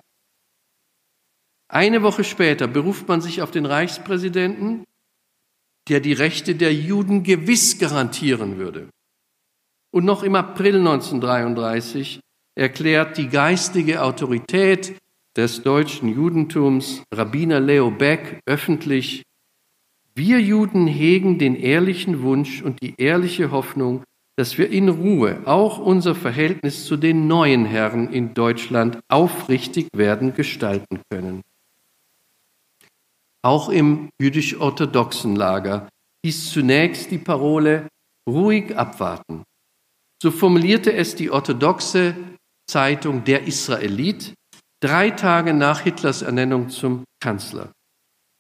Eine 1.68 2.04
Woche 2.04 2.24
später 2.24 2.68
beruft 2.68 3.08
man 3.08 3.20
sich 3.22 3.42
auf 3.42 3.52
den 3.52 3.66
Reichspräsidenten, 3.66 4.86
der 5.90 6.00
die 6.00 6.14
Rechte 6.14 6.56
der 6.56 6.74
Juden 6.74 7.24
gewiss 7.24 7.78
garantieren 7.78 8.58
würde. 8.58 8.90
Und 9.92 10.06
noch 10.06 10.24
im 10.24 10.36
April 10.36 10.78
1933 10.78 12.20
erklärt 12.56 13.18
die 13.18 13.30
geistige 13.30 14.02
Autorität 14.02 14.96
des 15.36 15.64
deutschen 15.64 16.10
Judentums, 16.10 17.04
Rabbiner 17.14 17.60
Leo 17.60 17.92
Beck, 17.92 18.40
öffentlich, 18.46 19.24
wir 20.16 20.40
Juden 20.40 20.88
hegen 20.88 21.40
den 21.40 21.56
ehrlichen 21.56 22.22
Wunsch 22.22 22.62
und 22.62 22.82
die 22.82 22.96
ehrliche 22.98 23.52
Hoffnung, 23.52 24.04
dass 24.38 24.58
wir 24.58 24.70
in 24.70 24.88
Ruhe 24.88 25.42
auch 25.46 25.78
unser 25.78 26.16
Verhältnis 26.16 26.86
zu 26.86 26.96
den 26.96 27.28
neuen 27.28 27.66
Herren 27.66 28.12
in 28.12 28.34
Deutschland 28.34 29.00
aufrichtig 29.10 29.88
werden 29.94 30.34
gestalten 30.34 31.02
können. 31.10 31.42
Auch 33.46 33.70
im 33.70 34.10
jüdisch-orthodoxen 34.20 35.36
Lager 35.36 35.88
hieß 36.26 36.52
zunächst 36.52 37.12
die 37.12 37.20
Parole 37.20 37.88
ruhig 38.28 38.76
abwarten. 38.76 39.44
So 40.20 40.32
formulierte 40.32 40.92
es 40.92 41.14
die 41.14 41.30
orthodoxe 41.30 42.16
Zeitung 42.68 43.24
Der 43.24 43.44
Israelit 43.44 44.34
drei 44.82 45.12
Tage 45.12 45.54
nach 45.54 45.82
Hitlers 45.82 46.24
Ernennung 46.24 46.70
zum 46.70 47.04
Kanzler. 47.22 47.72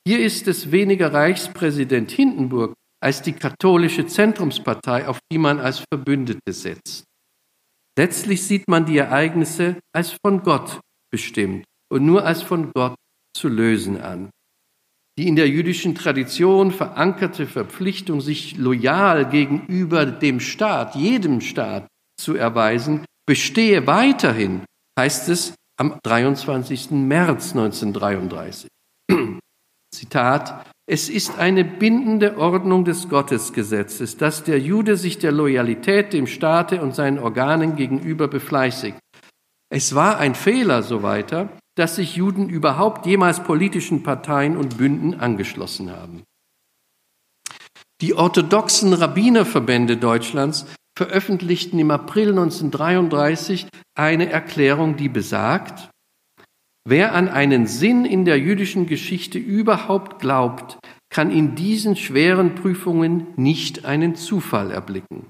Hier 0.07 0.25
ist 0.25 0.47
es 0.47 0.71
weniger 0.71 1.13
Reichspräsident 1.13 2.09
Hindenburg 2.09 2.73
als 2.99 3.21
die 3.21 3.33
katholische 3.33 4.07
Zentrumspartei, 4.07 5.07
auf 5.07 5.19
die 5.31 5.37
man 5.37 5.59
als 5.59 5.83
Verbündete 5.93 6.51
setzt. 6.51 7.03
Letztlich 7.95 8.41
sieht 8.41 8.67
man 8.67 8.87
die 8.87 8.97
Ereignisse 8.97 9.79
als 9.93 10.17
von 10.25 10.41
Gott 10.41 10.79
bestimmt 11.11 11.63
und 11.93 12.07
nur 12.07 12.25
als 12.25 12.41
von 12.41 12.71
Gott 12.73 12.95
zu 13.37 13.49
lösen 13.49 14.01
an. 14.01 14.31
Die 15.17 15.27
in 15.27 15.37
der 15.37 15.47
jüdischen 15.47 15.95
Tradition 15.95 16.71
verankerte 16.71 17.47
Verpflichtung, 17.47 18.19
sich 18.19 18.57
loyal 18.57 19.29
gegenüber 19.29 20.05
dem 20.05 20.41
Staat, 20.41 20.95
jedem 20.95 21.39
Staat 21.39 21.87
zu 22.19 22.35
erweisen, 22.35 23.05
bestehe 23.25 23.87
weiterhin, 23.87 24.65
heißt 24.99 25.29
es 25.29 25.55
am 25.77 25.99
23. 26.03 26.91
März 26.91 27.51
1933. 27.51 28.67
Zitat, 29.95 30.65
es 30.87 31.09
ist 31.09 31.39
eine 31.39 31.63
bindende 31.63 32.37
Ordnung 32.37 32.83
des 32.83 33.07
Gottesgesetzes, 33.07 34.17
dass 34.17 34.43
der 34.43 34.59
Jude 34.59 34.97
sich 34.97 35.17
der 35.17 35.31
Loyalität 35.31 36.13
dem 36.13 36.27
Staate 36.27 36.81
und 36.81 36.93
seinen 36.93 37.19
Organen 37.19 37.75
gegenüber 37.75 38.27
befleißigt. 38.27 38.99
Es 39.69 39.95
war 39.95 40.19
ein 40.19 40.35
Fehler, 40.35 40.83
so 40.83 41.01
weiter, 41.01 41.49
dass 41.75 41.97
sich 41.97 42.15
Juden 42.15 42.49
überhaupt 42.49 43.05
jemals 43.05 43.43
politischen 43.43 44.03
Parteien 44.03 44.57
und 44.57 44.77
Bünden 44.77 45.13
angeschlossen 45.13 45.91
haben. 45.91 46.23
Die 48.01 48.13
orthodoxen 48.13 48.93
Rabbinerverbände 48.93 49.97
Deutschlands 49.97 50.65
veröffentlichten 50.97 51.79
im 51.79 51.91
April 51.91 52.29
1933 52.29 53.67
eine 53.97 54.29
Erklärung, 54.29 54.95
die 54.97 55.09
besagt, 55.09 55.89
Wer 56.87 57.15
an 57.15 57.29
einen 57.29 57.65
Sinn 57.65 58.05
in 58.05 58.25
der 58.25 58.37
jüdischen 58.37 58.85
Geschichte 58.85 59.39
überhaupt 59.39 60.19
glaubt, 60.19 60.77
kann 61.09 61.31
in 61.31 61.55
diesen 61.55 61.95
schweren 61.95 62.53
Prüfungen 62.53 63.27
nicht 63.37 63.85
einen 63.85 64.15
Zufall 64.15 64.69
erblicken. 64.69 65.25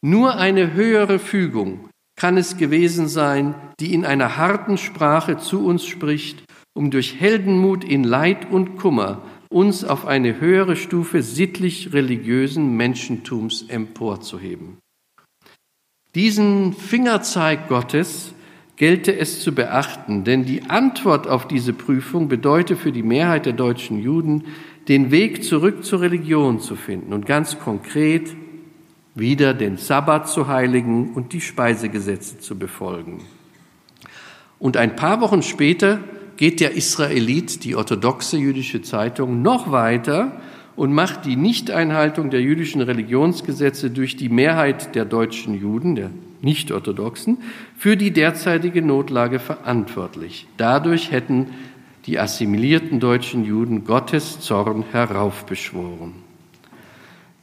Nur 0.00 0.36
eine 0.36 0.72
höhere 0.72 1.18
Fügung 1.18 1.87
kann 2.18 2.36
es 2.36 2.56
gewesen 2.56 3.08
sein, 3.08 3.54
die 3.78 3.94
in 3.94 4.04
einer 4.04 4.36
harten 4.36 4.76
Sprache 4.76 5.38
zu 5.38 5.64
uns 5.64 5.86
spricht, 5.86 6.42
um 6.74 6.90
durch 6.90 7.20
Heldenmut 7.20 7.84
in 7.84 8.02
Leid 8.02 8.50
und 8.50 8.76
Kummer 8.76 9.22
uns 9.48 9.84
auf 9.84 10.04
eine 10.04 10.40
höhere 10.40 10.76
Stufe 10.76 11.22
sittlich-religiösen 11.22 12.76
Menschentums 12.76 13.62
emporzuheben. 13.68 14.78
Diesen 16.14 16.72
Fingerzeig 16.72 17.68
Gottes 17.68 18.34
gelte 18.76 19.16
es 19.16 19.40
zu 19.40 19.54
beachten, 19.54 20.24
denn 20.24 20.44
die 20.44 20.64
Antwort 20.64 21.28
auf 21.28 21.46
diese 21.46 21.72
Prüfung 21.72 22.28
bedeutet 22.28 22.78
für 22.78 22.92
die 22.92 23.02
Mehrheit 23.02 23.46
der 23.46 23.52
deutschen 23.52 24.00
Juden, 24.00 24.44
den 24.88 25.10
Weg 25.10 25.44
zurück 25.44 25.84
zur 25.84 26.00
Religion 26.00 26.60
zu 26.60 26.74
finden 26.74 27.12
und 27.12 27.26
ganz 27.26 27.58
konkret 27.58 28.34
wieder 29.18 29.54
den 29.54 29.76
Sabbat 29.76 30.28
zu 30.28 30.48
heiligen 30.48 31.12
und 31.14 31.32
die 31.32 31.40
Speisegesetze 31.40 32.38
zu 32.38 32.58
befolgen. 32.58 33.20
Und 34.58 34.76
ein 34.76 34.96
paar 34.96 35.20
Wochen 35.20 35.42
später 35.42 36.00
geht 36.36 36.60
der 36.60 36.72
Israelit, 36.72 37.64
die 37.64 37.74
orthodoxe 37.74 38.36
jüdische 38.36 38.82
Zeitung, 38.82 39.42
noch 39.42 39.70
weiter 39.70 40.40
und 40.76 40.92
macht 40.92 41.24
die 41.24 41.36
Nichteinhaltung 41.36 42.30
der 42.30 42.40
jüdischen 42.40 42.80
Religionsgesetze 42.80 43.90
durch 43.90 44.16
die 44.16 44.28
Mehrheit 44.28 44.94
der 44.94 45.04
deutschen 45.04 45.60
Juden, 45.60 45.96
der 45.96 46.10
Nicht-Orthodoxen, 46.40 47.38
für 47.76 47.96
die 47.96 48.12
derzeitige 48.12 48.82
Notlage 48.82 49.40
verantwortlich. 49.40 50.46
Dadurch 50.56 51.10
hätten 51.10 51.48
die 52.06 52.20
assimilierten 52.20 53.00
deutschen 53.00 53.44
Juden 53.44 53.84
Gottes 53.84 54.38
Zorn 54.40 54.84
heraufbeschworen. 54.92 56.27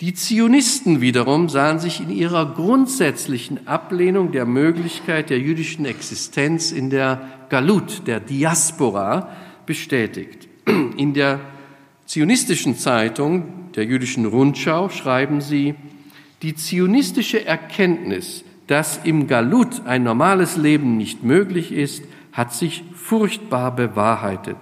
Die 0.01 0.13
Zionisten 0.13 0.99
wiederum 0.99 1.47
sahen 1.47 1.79
sich 1.79 2.01
in 2.01 2.09
ihrer 2.09 2.53
grundsätzlichen 2.53 3.65
Ablehnung 3.65 4.33
der 4.33 4.45
Möglichkeit 4.45 5.29
der 5.29 5.39
jüdischen 5.39 5.85
Existenz 5.85 6.73
in 6.73 6.89
der 6.89 7.21
Galut, 7.47 8.05
der 8.05 8.19
Diaspora, 8.19 9.29
bestätigt. 9.65 10.49
In 10.97 11.13
der 11.13 11.39
zionistischen 12.05 12.77
Zeitung, 12.77 13.71
der 13.75 13.85
jüdischen 13.85 14.25
Rundschau, 14.25 14.89
schreiben 14.89 15.39
sie, 15.39 15.75
die 16.41 16.55
zionistische 16.55 17.45
Erkenntnis, 17.45 18.43
dass 18.67 18.99
im 19.05 19.27
Galut 19.27 19.85
ein 19.85 20.03
normales 20.03 20.57
Leben 20.57 20.97
nicht 20.97 21.23
möglich 21.23 21.71
ist, 21.71 22.03
hat 22.33 22.53
sich 22.53 22.83
furchtbar 22.93 23.73
bewahrheitet. 23.73 24.57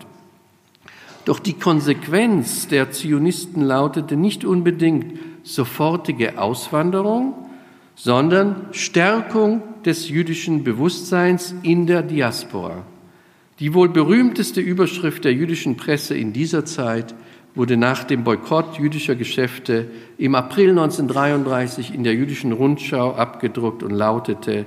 Doch 1.26 1.40
die 1.40 1.54
Konsequenz 1.54 2.68
der 2.68 2.92
Zionisten 2.92 3.62
lautete 3.62 4.16
nicht 4.18 4.44
unbedingt 4.44 5.20
sofortige 5.44 6.38
Auswanderung, 6.38 7.34
sondern 7.96 8.68
Stärkung 8.72 9.62
des 9.86 10.10
jüdischen 10.10 10.64
Bewusstseins 10.64 11.56
in 11.64 11.88
der 11.88 12.02
Diaspora. 12.02 12.84
Die 13.60 13.74
wohl 13.74 13.90
berühmteste 13.90 14.62
Überschrift 14.62 15.24
der 15.26 15.34
jüdischen 15.34 15.78
Presse 15.78 16.16
in 16.16 16.34
dieser 16.34 16.66
Zeit 16.66 17.14
wurde 17.56 17.78
nach 17.78 18.04
dem 18.04 18.24
Boykott 18.24 18.80
jüdischer 18.80 19.16
Geschäfte 19.16 19.92
im 20.18 20.34
April 20.34 20.72
1933 20.72 21.94
in 21.94 22.04
der 22.04 22.16
jüdischen 22.16 22.52
Rundschau 22.52 23.14
abgedruckt 23.14 23.84
und 23.84 23.92
lautete, 23.92 24.66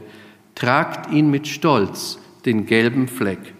Tragt 0.54 1.12
ihn 1.12 1.30
mit 1.30 1.48
Stolz, 1.48 2.18
den 2.46 2.64
gelben 2.64 3.08
Fleck. 3.08 3.55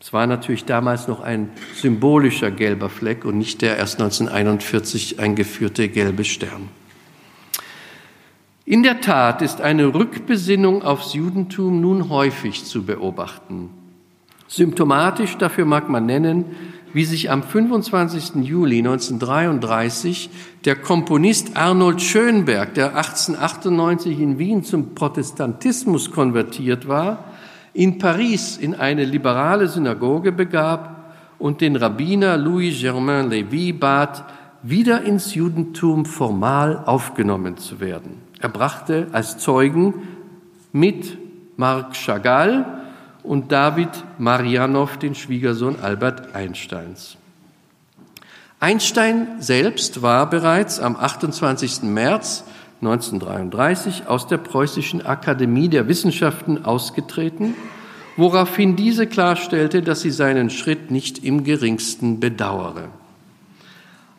Es 0.00 0.14
war 0.14 0.26
natürlich 0.26 0.64
damals 0.64 1.08
noch 1.08 1.20
ein 1.20 1.50
symbolischer 1.74 2.50
gelber 2.50 2.88
Fleck 2.88 3.26
und 3.26 3.36
nicht 3.36 3.60
der 3.60 3.76
erst 3.76 4.00
1941 4.00 5.20
eingeführte 5.20 5.90
gelbe 5.90 6.24
Stern. 6.24 6.70
In 8.64 8.82
der 8.82 9.02
Tat 9.02 9.42
ist 9.42 9.60
eine 9.60 9.92
Rückbesinnung 9.92 10.82
aufs 10.82 11.12
Judentum 11.12 11.82
nun 11.82 12.08
häufig 12.08 12.64
zu 12.64 12.84
beobachten. 12.84 13.68
Symptomatisch 14.48 15.36
dafür 15.36 15.66
mag 15.66 15.90
man 15.90 16.06
nennen, 16.06 16.46
wie 16.94 17.04
sich 17.04 17.30
am 17.30 17.42
25. 17.42 18.42
Juli 18.46 18.78
1933 18.78 20.30
der 20.64 20.76
Komponist 20.76 21.56
Arnold 21.56 22.00
Schönberg, 22.00 22.72
der 22.74 22.96
1898 22.96 24.18
in 24.18 24.38
Wien 24.38 24.64
zum 24.64 24.94
Protestantismus 24.94 26.10
konvertiert 26.10 26.88
war, 26.88 27.29
in 27.72 27.98
Paris 27.98 28.56
in 28.56 28.74
eine 28.74 29.04
liberale 29.04 29.68
Synagoge 29.68 30.32
begab 30.32 31.14
und 31.38 31.60
den 31.60 31.76
Rabbiner 31.76 32.36
Louis 32.36 32.80
Germain 32.80 33.30
Lévy 33.30 33.72
bat, 33.78 34.24
wieder 34.62 35.02
ins 35.02 35.34
Judentum 35.34 36.04
formal 36.04 36.82
aufgenommen 36.84 37.56
zu 37.56 37.80
werden. 37.80 38.18
Er 38.40 38.50
brachte 38.50 39.08
als 39.12 39.38
Zeugen 39.38 39.94
mit 40.72 41.16
Marc 41.56 41.94
Chagall 41.96 42.66
und 43.22 43.52
David 43.52 43.90
Marianow, 44.18 44.96
den 44.98 45.14
Schwiegersohn 45.14 45.76
Albert 45.80 46.34
Einsteins. 46.34 47.16
Einstein 48.58 49.40
selbst 49.40 50.02
war 50.02 50.28
bereits 50.28 50.80
am 50.80 50.96
28. 50.96 51.82
März 51.82 52.44
1933 52.82 54.06
aus 54.06 54.26
der 54.26 54.38
Preußischen 54.38 55.04
Akademie 55.04 55.68
der 55.68 55.86
Wissenschaften 55.86 56.64
ausgetreten, 56.64 57.54
woraufhin 58.16 58.74
diese 58.76 59.06
klarstellte, 59.06 59.82
dass 59.82 60.00
sie 60.00 60.10
seinen 60.10 60.50
Schritt 60.50 60.90
nicht 60.90 61.22
im 61.24 61.44
geringsten 61.44 62.20
bedauere. 62.20 62.88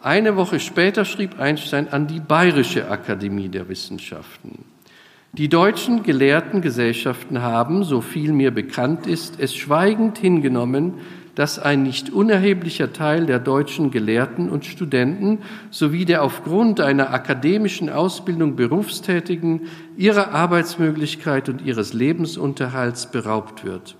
Eine 0.01 0.36
Woche 0.36 0.59
später 0.59 1.05
schrieb 1.05 1.39
Einstein 1.39 1.88
an 1.89 2.07
die 2.07 2.20
Bayerische 2.20 2.89
Akademie 2.89 3.49
der 3.49 3.70
Wissenschaften. 3.70 4.66
Die 5.34 5.47
deutschen 5.47 6.03
Gelehrtengesellschaften 6.03 7.41
haben, 7.41 7.84
so 7.84 8.01
viel 8.01 8.34
mir 8.34 8.51
bekannt 8.51 9.07
ist, 9.07 9.39
es 9.39 9.55
schweigend 9.55 10.18
hingenommen, 10.18 10.95
dass 11.36 11.60
ein 11.60 11.84
nicht 11.84 12.10
unerheblicher 12.10 12.94
Teil 12.94 13.26
der 13.26 13.40
deutschen 13.40 13.92
Gelehrten 13.92 14.50
und 14.50 14.66
Studenten 14.66 15.40
sowie 15.70 16.06
der 16.06 16.24
aufgrund 16.24 16.82
einer 16.82 17.14
akademischen 17.14 17.90
Ausbildung 17.90 18.56
Berufstätigen 18.56 19.68
ihrer 19.98 20.32
Arbeitsmöglichkeit 20.32 21.50
und 21.50 21.62
ihres 21.62 21.94
Lebensunterhalts 21.94 23.12
beraubt 23.12 23.64
wird. 23.64 23.96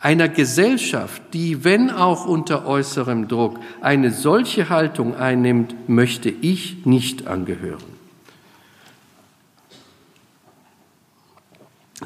Einer 0.00 0.28
Gesellschaft, 0.28 1.22
die, 1.32 1.64
wenn 1.64 1.90
auch 1.90 2.24
unter 2.24 2.66
äußerem 2.66 3.26
Druck, 3.26 3.58
eine 3.80 4.12
solche 4.12 4.68
Haltung 4.68 5.16
einnimmt, 5.16 5.88
möchte 5.88 6.28
ich 6.30 6.86
nicht 6.86 7.26
angehören. 7.26 7.98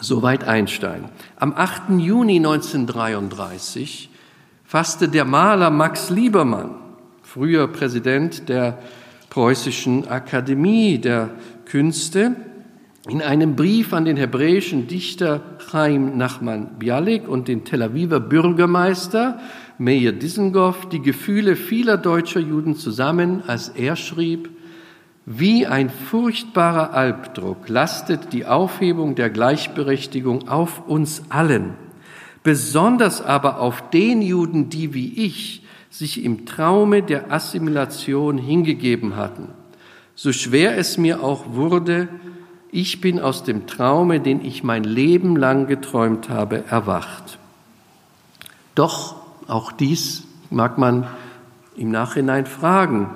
Soweit 0.00 0.44
Einstein. 0.44 1.10
Am 1.36 1.52
8. 1.54 1.98
Juni 1.98 2.36
1933 2.36 4.08
fasste 4.72 5.06
der 5.06 5.26
Maler 5.26 5.68
Max 5.68 6.08
Liebermann, 6.08 6.70
früher 7.22 7.68
Präsident 7.68 8.48
der 8.48 8.78
Preußischen 9.28 10.08
Akademie 10.08 10.96
der 10.96 11.28
Künste, 11.66 12.36
in 13.06 13.20
einem 13.20 13.54
Brief 13.54 13.92
an 13.92 14.06
den 14.06 14.16
hebräischen 14.16 14.86
Dichter 14.86 15.42
Chaim 15.70 16.16
Nachman 16.16 16.78
Bialik 16.78 17.28
und 17.28 17.48
den 17.48 17.66
Tel 17.66 17.82
Aviver 17.82 18.18
Bürgermeister 18.18 19.40
Meir 19.76 20.12
Dizengoff 20.12 20.88
die 20.88 21.02
Gefühle 21.02 21.56
vieler 21.56 21.98
deutscher 21.98 22.40
Juden 22.40 22.74
zusammen, 22.74 23.42
als 23.46 23.68
er 23.68 23.94
schrieb, 23.94 24.48
wie 25.26 25.66
ein 25.66 25.90
furchtbarer 25.90 26.94
Albdruck 26.94 27.68
lastet 27.68 28.32
die 28.32 28.46
Aufhebung 28.46 29.16
der 29.16 29.28
Gleichberechtigung 29.28 30.48
auf 30.48 30.88
uns 30.88 31.24
allen 31.28 31.74
besonders 32.42 33.20
aber 33.20 33.60
auf 33.60 33.90
den 33.90 34.22
Juden, 34.22 34.68
die 34.68 34.94
wie 34.94 35.12
ich 35.24 35.62
sich 35.90 36.24
im 36.24 36.46
Traume 36.46 37.02
der 37.02 37.30
Assimilation 37.30 38.38
hingegeben 38.38 39.16
hatten. 39.16 39.48
So 40.14 40.32
schwer 40.32 40.76
es 40.78 40.98
mir 40.98 41.22
auch 41.22 41.52
wurde, 41.52 42.08
ich 42.70 43.00
bin 43.02 43.20
aus 43.20 43.44
dem 43.44 43.66
Traume, 43.66 44.20
den 44.20 44.42
ich 44.44 44.64
mein 44.64 44.84
Leben 44.84 45.36
lang 45.36 45.66
geträumt 45.66 46.30
habe, 46.30 46.64
erwacht. 46.70 47.38
Doch 48.74 49.16
auch 49.46 49.72
dies 49.72 50.24
mag 50.48 50.78
man 50.78 51.06
im 51.76 51.90
Nachhinein 51.90 52.46
fragen. 52.46 53.10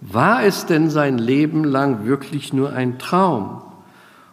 War 0.00 0.44
es 0.44 0.66
denn 0.66 0.90
sein 0.90 1.18
Leben 1.18 1.64
lang 1.64 2.04
wirklich 2.04 2.52
nur 2.52 2.72
ein 2.72 2.98
Traum? 2.98 3.62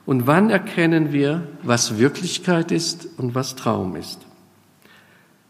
Und 0.06 0.28
wann 0.28 0.50
erkennen 0.50 1.12
wir, 1.12 1.48
was 1.64 1.98
Wirklichkeit 1.98 2.72
ist 2.72 3.08
und 3.18 3.36
was 3.36 3.56
Traum 3.56 3.96
ist? 3.96 4.29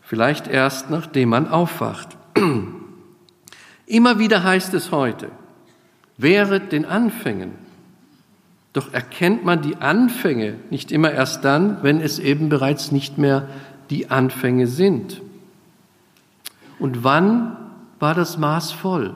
Vielleicht 0.10 0.47
erst 0.47 0.89
nachdem 0.89 1.30
man 1.30 1.47
aufwacht. 1.47 2.18
Immer 3.86 4.18
wieder 4.18 4.43
heißt 4.43 4.74
es 4.74 4.91
heute, 4.91 5.30
wehret 6.18 6.72
den 6.72 6.86
Anfängen. 6.86 7.51
Doch 8.74 8.91
erkennt 8.91 9.45
man 9.45 9.62
die 9.62 9.78
Anfänge 9.78 10.55
nicht 10.72 10.91
immer 10.91 11.12
erst 11.12 11.45
dann, 11.45 11.84
wenn 11.84 12.01
es 12.01 12.18
eben 12.18 12.49
bereits 12.49 12.91
nicht 12.91 13.20
mehr 13.20 13.49
die 13.91 14.10
Anfänge 14.10 14.66
sind. 14.66 15.22
Und 16.80 17.03
wann 17.03 17.55
war 17.99 18.16
das 18.16 18.38
Maß 18.39 18.72
voll? 18.72 19.14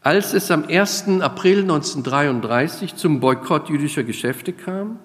Als 0.00 0.32
es 0.32 0.50
am 0.52 0.64
1. 0.68 1.20
April 1.22 1.62
1933 1.62 2.94
zum 2.94 3.18
Boykott 3.18 3.68
jüdischer 3.68 4.04
Geschäfte 4.04 4.52
kam, 4.52 5.00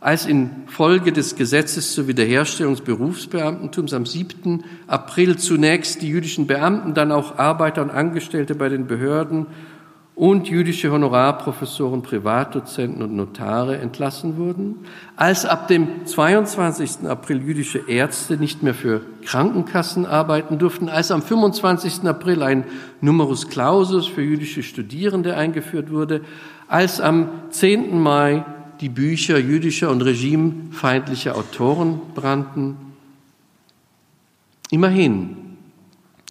als 0.00 0.26
in 0.26 0.50
Folge 0.66 1.12
des 1.12 1.34
Gesetzes 1.34 1.92
zur 1.92 2.06
Wiederherstellung 2.06 2.74
des 2.74 2.84
Berufsbeamtentums 2.84 3.92
am 3.92 4.06
7. 4.06 4.64
April 4.86 5.36
zunächst 5.36 6.02
die 6.02 6.08
jüdischen 6.08 6.46
Beamten, 6.46 6.94
dann 6.94 7.10
auch 7.10 7.38
Arbeiter 7.38 7.82
und 7.82 7.90
Angestellte 7.90 8.54
bei 8.54 8.68
den 8.68 8.86
Behörden 8.86 9.46
und 10.18 10.48
jüdische 10.48 10.90
Honorarprofessoren, 10.90 12.02
Privatdozenten 12.02 13.02
und 13.02 13.14
Notare 13.14 13.78
entlassen 13.78 14.36
wurden, 14.36 14.80
als 15.14 15.44
ab 15.44 15.68
dem 15.68 16.06
22. 16.06 17.08
April 17.08 17.40
jüdische 17.40 17.88
Ärzte 17.88 18.36
nicht 18.36 18.64
mehr 18.64 18.74
für 18.74 19.02
Krankenkassen 19.24 20.06
arbeiten 20.06 20.58
durften, 20.58 20.88
als 20.88 21.12
am 21.12 21.22
25. 21.22 22.02
April 22.04 22.42
ein 22.42 22.64
Numerus 23.00 23.48
Clausus 23.48 24.08
für 24.08 24.22
jüdische 24.22 24.64
Studierende 24.64 25.36
eingeführt 25.36 25.92
wurde, 25.92 26.22
als 26.66 27.00
am 27.00 27.28
10. 27.50 28.00
Mai 28.00 28.44
die 28.80 28.88
Bücher 28.88 29.38
jüdischer 29.38 29.90
und 29.90 30.02
regimefeindlicher 30.02 31.36
Autoren 31.36 32.00
brannten. 32.14 32.76
Immerhin, 34.70 35.36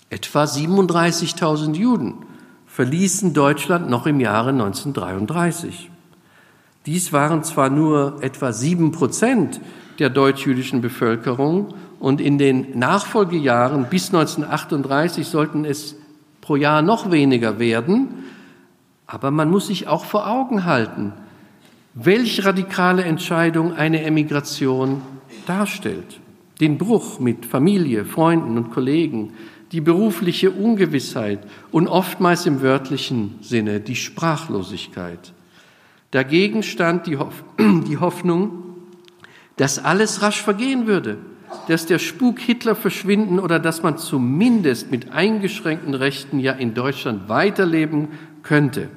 etwa 0.09 0.43
37.000 0.43 1.75
Juden 1.75 2.13
verließen 2.67 3.33
Deutschland 3.33 3.89
noch 3.89 4.05
im 4.05 4.19
Jahre 4.19 4.49
1933. 4.49 5.89
Dies 6.85 7.11
waren 7.11 7.43
zwar 7.43 7.69
nur 7.69 8.19
etwa 8.21 8.53
sieben 8.53 8.91
Prozent 8.91 9.59
der 9.99 10.09
deutsch-jüdischen 10.09 10.81
Bevölkerung 10.81 11.73
und 11.99 12.21
in 12.21 12.37
den 12.37 12.77
Nachfolgejahren 12.77 13.87
bis 13.89 14.13
1938 14.13 15.27
sollten 15.27 15.65
es 15.65 15.95
pro 16.39 16.55
Jahr 16.55 16.81
noch 16.81 17.11
weniger 17.11 17.59
werden. 17.59 18.25
Aber 19.07 19.31
man 19.31 19.49
muss 19.49 19.67
sich 19.67 19.87
auch 19.87 20.05
vor 20.05 20.27
Augen 20.27 20.65
halten, 20.65 21.13
welch 21.99 22.45
radikale 22.45 23.03
Entscheidung 23.03 23.73
eine 23.73 24.03
Emigration 24.03 25.01
darstellt. 25.47 26.19
Den 26.61 26.77
Bruch 26.77 27.19
mit 27.19 27.45
Familie, 27.45 28.05
Freunden 28.05 28.57
und 28.57 28.71
Kollegen, 28.71 29.33
die 29.71 29.81
berufliche 29.81 30.51
Ungewissheit 30.51 31.39
und 31.71 31.87
oftmals 31.87 32.45
im 32.45 32.61
wörtlichen 32.61 33.35
Sinne 33.41 33.79
die 33.79 33.95
Sprachlosigkeit. 33.95 35.33
Dagegen 36.11 36.63
stand 36.63 37.07
die, 37.07 37.17
Hoff 37.17 37.43
die 37.59 37.97
Hoffnung, 37.97 38.63
dass 39.57 39.83
alles 39.83 40.21
rasch 40.21 40.41
vergehen 40.41 40.85
würde, 40.85 41.17
dass 41.67 41.87
der 41.87 41.99
Spuk 41.99 42.39
Hitler 42.39 42.75
verschwinden 42.75 43.39
oder 43.39 43.59
dass 43.59 43.81
man 43.81 43.97
zumindest 43.97 44.91
mit 44.91 45.11
eingeschränkten 45.11 45.95
Rechten 45.95 46.39
ja 46.39 46.53
in 46.53 46.75
Deutschland 46.75 47.27
weiterleben 47.27 48.09
könnte. 48.43 48.89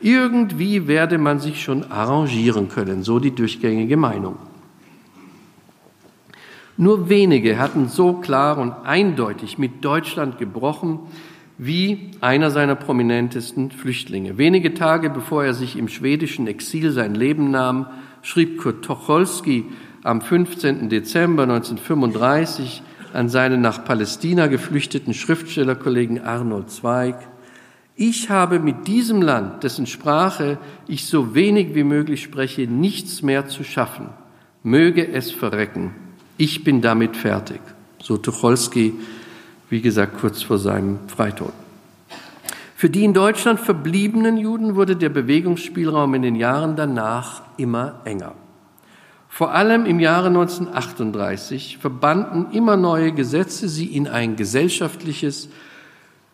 Irgendwie 0.00 0.86
werde 0.86 1.18
man 1.18 1.40
sich 1.40 1.62
schon 1.62 1.90
arrangieren 1.90 2.68
können, 2.68 3.02
so 3.02 3.18
die 3.18 3.34
durchgängige 3.34 3.96
Meinung. 3.96 4.36
Nur 6.76 7.08
wenige 7.08 7.58
hatten 7.58 7.88
so 7.88 8.14
klar 8.14 8.58
und 8.58 8.72
eindeutig 8.84 9.58
mit 9.58 9.84
Deutschland 9.84 10.38
gebrochen 10.38 11.00
wie 11.58 12.12
einer 12.20 12.52
seiner 12.52 12.76
prominentesten 12.76 13.72
Flüchtlinge. 13.72 14.38
Wenige 14.38 14.74
Tage 14.74 15.10
bevor 15.10 15.44
er 15.44 15.54
sich 15.54 15.76
im 15.76 15.88
schwedischen 15.88 16.46
Exil 16.46 16.92
sein 16.92 17.16
Leben 17.16 17.50
nahm, 17.50 17.86
schrieb 18.22 18.58
Kurt 18.58 18.84
Tucholsky 18.84 19.64
am 20.04 20.20
15. 20.20 20.88
Dezember 20.88 21.42
1935 21.42 22.82
an 23.12 23.28
seinen 23.28 23.60
nach 23.60 23.84
Palästina 23.84 24.46
geflüchteten 24.46 25.14
Schriftstellerkollegen 25.14 26.22
Arnold 26.22 26.70
Zweig, 26.70 27.16
ich 28.00 28.30
habe 28.30 28.60
mit 28.60 28.86
diesem 28.86 29.20
Land, 29.20 29.64
dessen 29.64 29.86
Sprache 29.86 30.58
ich 30.86 31.06
so 31.06 31.34
wenig 31.34 31.74
wie 31.74 31.82
möglich 31.82 32.22
spreche, 32.22 32.62
nichts 32.62 33.22
mehr 33.22 33.48
zu 33.48 33.64
schaffen. 33.64 34.10
Möge 34.62 35.06
es 35.12 35.32
verrecken. 35.32 35.94
Ich 36.36 36.62
bin 36.62 36.80
damit 36.80 37.16
fertig. 37.16 37.60
So 38.00 38.16
Tucholsky, 38.16 38.94
wie 39.68 39.80
gesagt, 39.80 40.20
kurz 40.20 40.42
vor 40.42 40.58
seinem 40.58 41.00
Freitod. 41.08 41.52
Für 42.76 42.88
die 42.88 43.02
in 43.02 43.14
Deutschland 43.14 43.58
verbliebenen 43.58 44.36
Juden 44.36 44.76
wurde 44.76 44.94
der 44.94 45.08
Bewegungsspielraum 45.08 46.14
in 46.14 46.22
den 46.22 46.36
Jahren 46.36 46.76
danach 46.76 47.42
immer 47.56 48.00
enger. 48.04 48.34
Vor 49.28 49.52
allem 49.52 49.86
im 49.86 49.98
Jahre 49.98 50.28
1938 50.28 51.78
verbanden 51.78 52.46
immer 52.52 52.76
neue 52.76 53.10
Gesetze 53.10 53.68
sie 53.68 53.86
in 53.86 54.06
ein 54.06 54.36
gesellschaftliches, 54.36 55.48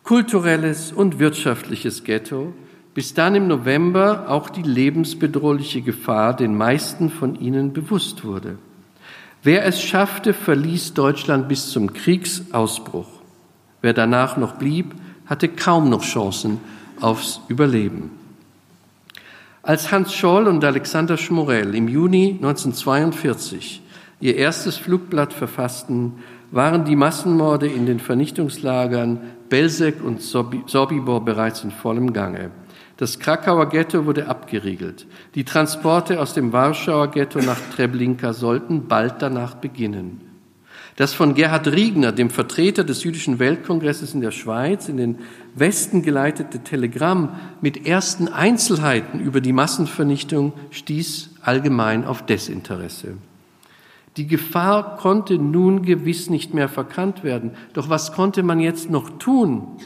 kulturelles 0.05 0.91
und 0.91 1.19
wirtschaftliches 1.19 2.03
Ghetto, 2.03 2.53
bis 2.93 3.13
dann 3.13 3.35
im 3.35 3.47
November 3.47 4.25
auch 4.29 4.49
die 4.49 4.61
lebensbedrohliche 4.61 5.81
Gefahr 5.81 6.35
den 6.35 6.55
meisten 6.55 7.09
von 7.09 7.35
ihnen 7.35 7.73
bewusst 7.73 8.23
wurde. 8.23 8.57
Wer 9.43 9.65
es 9.65 9.81
schaffte, 9.81 10.33
verließ 10.33 10.93
Deutschland 10.93 11.49
bis 11.49 11.71
zum 11.71 11.91
Kriegsausbruch. 11.91 13.07
Wer 13.81 13.93
danach 13.93 14.37
noch 14.37 14.53
blieb, 14.53 14.93
hatte 15.25 15.49
kaum 15.49 15.89
noch 15.89 16.03
Chancen 16.03 16.59
aufs 17.01 17.41
Überleben. 17.47 18.11
Als 19.63 19.91
Hans 19.91 20.13
Scholl 20.13 20.47
und 20.47 20.63
Alexander 20.63 21.17
Schmorell 21.17 21.73
im 21.73 21.87
Juni 21.87 22.33
1942 22.35 23.81
ihr 24.19 24.35
erstes 24.35 24.77
Flugblatt 24.77 25.33
verfassten, 25.33 26.13
waren 26.55 26.85
die 26.85 26.95
Massenmorde 26.95 27.67
in 27.67 27.85
den 27.85 27.99
Vernichtungslagern 27.99 29.19
Belzec 29.49 30.01
und 30.01 30.21
Sobibor 30.21 31.25
bereits 31.25 31.65
in 31.65 31.71
vollem 31.71 32.13
Gange. 32.13 32.49
Das 32.95 33.19
Krakauer 33.19 33.67
Ghetto 33.67 34.05
wurde 34.05 34.29
abgeriegelt. 34.29 35.05
Die 35.35 35.43
Transporte 35.43 36.21
aus 36.21 36.33
dem 36.33 36.53
Warschauer 36.53 37.11
Ghetto 37.11 37.39
nach 37.39 37.59
Treblinka 37.75 38.31
sollten 38.31 38.87
bald 38.87 39.15
danach 39.21 39.55
beginnen. 39.55 40.21
Das 40.95 41.13
von 41.13 41.33
Gerhard 41.33 41.67
Riegner, 41.67 42.13
dem 42.13 42.29
Vertreter 42.29 42.85
des 42.85 43.03
Jüdischen 43.03 43.37
Weltkongresses 43.37 44.13
in 44.13 44.21
der 44.21 44.31
Schweiz, 44.31 44.87
in 44.87 44.95
den 44.95 45.17
Westen 45.55 46.03
geleitete 46.03 46.59
Telegramm 46.59 47.35
mit 47.59 47.85
ersten 47.85 48.29
Einzelheiten 48.29 49.19
über 49.19 49.41
die 49.41 49.51
Massenvernichtung 49.51 50.53
stieß 50.71 51.31
allgemein 51.41 52.05
auf 52.05 52.25
Desinteresse. 52.25 53.17
Die 54.17 54.27
Gefahr 54.27 54.95
konnte 54.97 55.37
nun 55.37 55.81
gewiss 55.81 56.29
nicht 56.29 56.53
mehr 56.53 56.69
verkannt 56.69 57.23
werden. 57.23 57.51
Doch 57.73 57.89
was 57.89 58.13
konnte 58.13 58.43
man 58.43 58.59
jetzt 58.59 58.89
noch 58.89 59.09
tun? 59.17 59.77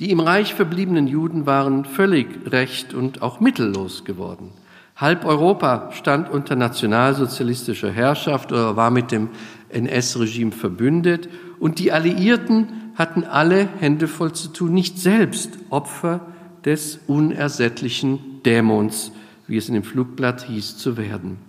Die 0.00 0.10
im 0.10 0.20
Reich 0.20 0.54
verbliebenen 0.54 1.06
Juden 1.06 1.46
waren 1.46 1.86
völlig 1.86 2.28
recht 2.52 2.92
und 2.92 3.22
auch 3.22 3.40
mittellos 3.40 4.04
geworden. 4.04 4.50
Halb 4.94 5.24
Europa 5.24 5.90
stand 5.92 6.30
unter 6.30 6.56
nationalsozialistischer 6.56 7.90
Herrschaft 7.90 8.52
oder 8.52 8.76
war 8.76 8.90
mit 8.90 9.10
dem 9.10 9.30
NS-Regime 9.70 10.52
verbündet 10.52 11.28
und 11.58 11.78
die 11.78 11.92
Alliierten 11.92 12.92
hatten 12.94 13.24
alle 13.24 13.68
Hände 13.78 14.08
voll 14.08 14.32
zu 14.32 14.48
tun, 14.48 14.72
nicht 14.72 14.98
selbst 14.98 15.58
Opfer 15.70 16.20
des 16.64 17.00
unersättlichen 17.06 18.42
Dämons, 18.44 19.12
wie 19.46 19.56
es 19.56 19.68
in 19.68 19.74
dem 19.74 19.84
Flugblatt 19.84 20.46
hieß, 20.46 20.78
zu 20.78 20.96
werden. 20.96 21.45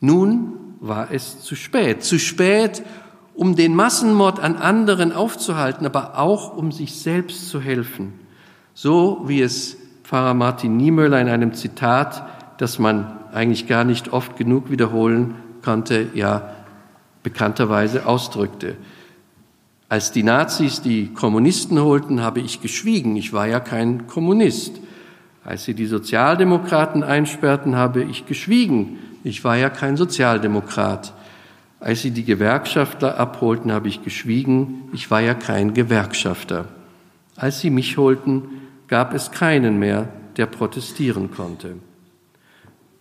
Nun 0.00 0.54
war 0.80 1.10
es 1.12 1.40
zu 1.40 1.54
spät. 1.54 2.02
Zu 2.02 2.18
spät, 2.18 2.82
um 3.34 3.54
den 3.54 3.74
Massenmord 3.74 4.40
an 4.40 4.56
anderen 4.56 5.12
aufzuhalten, 5.12 5.86
aber 5.86 6.18
auch 6.18 6.56
um 6.56 6.72
sich 6.72 6.94
selbst 6.94 7.48
zu 7.48 7.60
helfen. 7.60 8.14
So 8.74 9.22
wie 9.26 9.42
es 9.42 9.76
Pfarrer 10.04 10.34
Martin 10.34 10.76
Niemöller 10.76 11.20
in 11.20 11.28
einem 11.28 11.54
Zitat, 11.54 12.26
das 12.58 12.78
man 12.78 13.16
eigentlich 13.32 13.66
gar 13.66 13.84
nicht 13.84 14.12
oft 14.12 14.36
genug 14.36 14.70
wiederholen 14.70 15.34
konnte, 15.62 16.08
ja 16.14 16.50
bekannterweise 17.22 18.06
ausdrückte. 18.06 18.76
Als 19.88 20.12
die 20.12 20.22
Nazis 20.22 20.82
die 20.82 21.12
Kommunisten 21.12 21.80
holten, 21.80 22.22
habe 22.22 22.40
ich 22.40 22.60
geschwiegen. 22.60 23.16
Ich 23.16 23.32
war 23.32 23.46
ja 23.46 23.60
kein 23.60 24.06
Kommunist. 24.06 24.80
Als 25.44 25.64
sie 25.64 25.74
die 25.74 25.86
Sozialdemokraten 25.86 27.02
einsperrten, 27.02 27.76
habe 27.76 28.02
ich 28.02 28.26
geschwiegen. 28.26 28.98
Ich 29.22 29.44
war 29.44 29.56
ja 29.56 29.68
kein 29.68 29.96
Sozialdemokrat. 29.96 31.12
Als 31.78 32.02
sie 32.02 32.10
die 32.10 32.24
Gewerkschaftler 32.24 33.18
abholten, 33.18 33.72
habe 33.72 33.88
ich 33.88 34.02
geschwiegen, 34.02 34.88
ich 34.92 35.10
war 35.10 35.20
ja 35.20 35.34
kein 35.34 35.74
Gewerkschafter. 35.74 36.66
Als 37.36 37.60
sie 37.60 37.70
mich 37.70 37.96
holten, 37.96 38.44
gab 38.88 39.14
es 39.14 39.30
keinen 39.30 39.78
mehr, 39.78 40.08
der 40.36 40.46
protestieren 40.46 41.30
konnte. 41.30 41.76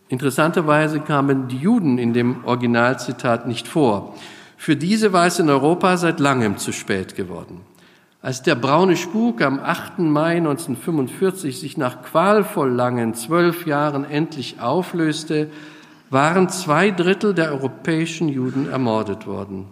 Interessanterweise 0.07 0.99
kamen 0.99 1.47
die 1.47 1.57
Juden 1.57 1.97
in 1.97 2.13
dem 2.13 2.43
Originalzitat 2.43 3.47
nicht 3.47 3.67
vor. 3.67 4.15
Für 4.57 4.75
diese 4.75 5.13
war 5.13 5.27
es 5.27 5.39
in 5.39 5.49
Europa 5.49 5.97
seit 5.97 6.19
langem 6.19 6.57
zu 6.57 6.71
spät 6.73 7.15
geworden. 7.15 7.61
Als 8.21 8.41
der 8.41 8.55
braune 8.55 8.97
Spuk 8.97 9.41
am 9.41 9.59
8. 9.59 9.99
Mai 9.99 10.37
1945 10.37 11.59
sich 11.59 11.77
nach 11.77 12.01
qualvoll 12.01 12.69
langen 12.69 13.13
zwölf 13.13 13.65
Jahren 13.65 14.03
endlich 14.03 14.59
auflöste, 14.59 15.49
waren 16.09 16.49
zwei 16.49 16.91
Drittel 16.91 17.33
der 17.33 17.51
europäischen 17.51 18.29
Juden 18.29 18.69
ermordet 18.69 19.27
worden. 19.27 19.67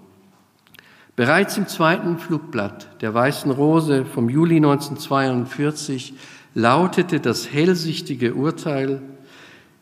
Bereits 1.16 1.58
im 1.58 1.68
zweiten 1.68 2.20
Flugblatt 2.20 3.02
der 3.02 3.14
Weißen 3.14 3.50
Rose 3.50 4.06
vom 4.06 4.30
Juli 4.30 4.58
1942 4.58 6.14
lautete 6.54 7.20
das 7.20 7.52
hellsichtige 7.52 8.36
Urteil, 8.36 9.02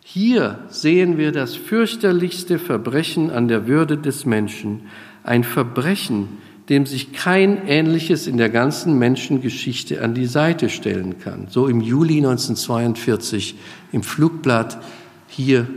hier 0.02 0.60
sehen 0.70 1.18
wir 1.18 1.32
das 1.32 1.56
fürchterlichste 1.56 2.60
Verbrechen 2.60 3.32
an 3.32 3.48
der 3.48 3.68
Würde 3.68 3.98
des 3.98 4.26
Menschen, 4.26 4.84
ein 5.24 5.44
Verbrechen, 5.44 6.38
dem 6.70 6.86
sich 6.86 7.12
kein 7.12 7.68
ähnliches 7.68 8.28
in 8.28 8.38
der 8.38 8.50
ganzen 8.50 8.98
Menschengeschichte 8.98 10.02
an 10.02 10.14
die 10.14 10.28
Seite 10.28 10.70
stellen 10.70 11.20
kann. 11.20 11.48
So 11.50 11.68
im 11.68 11.82
Juli 11.82 12.18
1942 12.18 13.56
im 13.92 14.04
Flugblatt 14.04 14.80
hier 15.28 15.68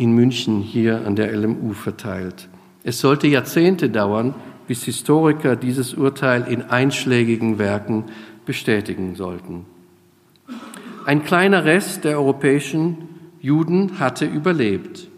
in 0.00 0.12
München 0.12 0.62
hier 0.62 1.06
an 1.06 1.14
der 1.14 1.30
LMU 1.36 1.74
verteilt. 1.74 2.48
Es 2.82 3.00
sollte 3.00 3.26
Jahrzehnte 3.26 3.90
dauern, 3.90 4.34
bis 4.66 4.84
Historiker 4.84 5.56
dieses 5.56 5.92
Urteil 5.92 6.46
in 6.48 6.62
einschlägigen 6.62 7.58
Werken 7.58 8.04
bestätigen 8.46 9.14
sollten. 9.14 9.66
Ein 11.04 11.22
kleiner 11.22 11.66
Rest 11.66 12.04
der 12.04 12.16
europäischen 12.16 13.08
Juden 13.40 14.00
hatte 14.00 14.24
überlebt. 14.24 15.08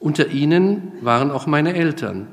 Unter 0.00 0.28
ihnen 0.28 0.92
waren 1.00 1.30
auch 1.30 1.46
meine 1.46 1.74
Eltern. 1.74 2.26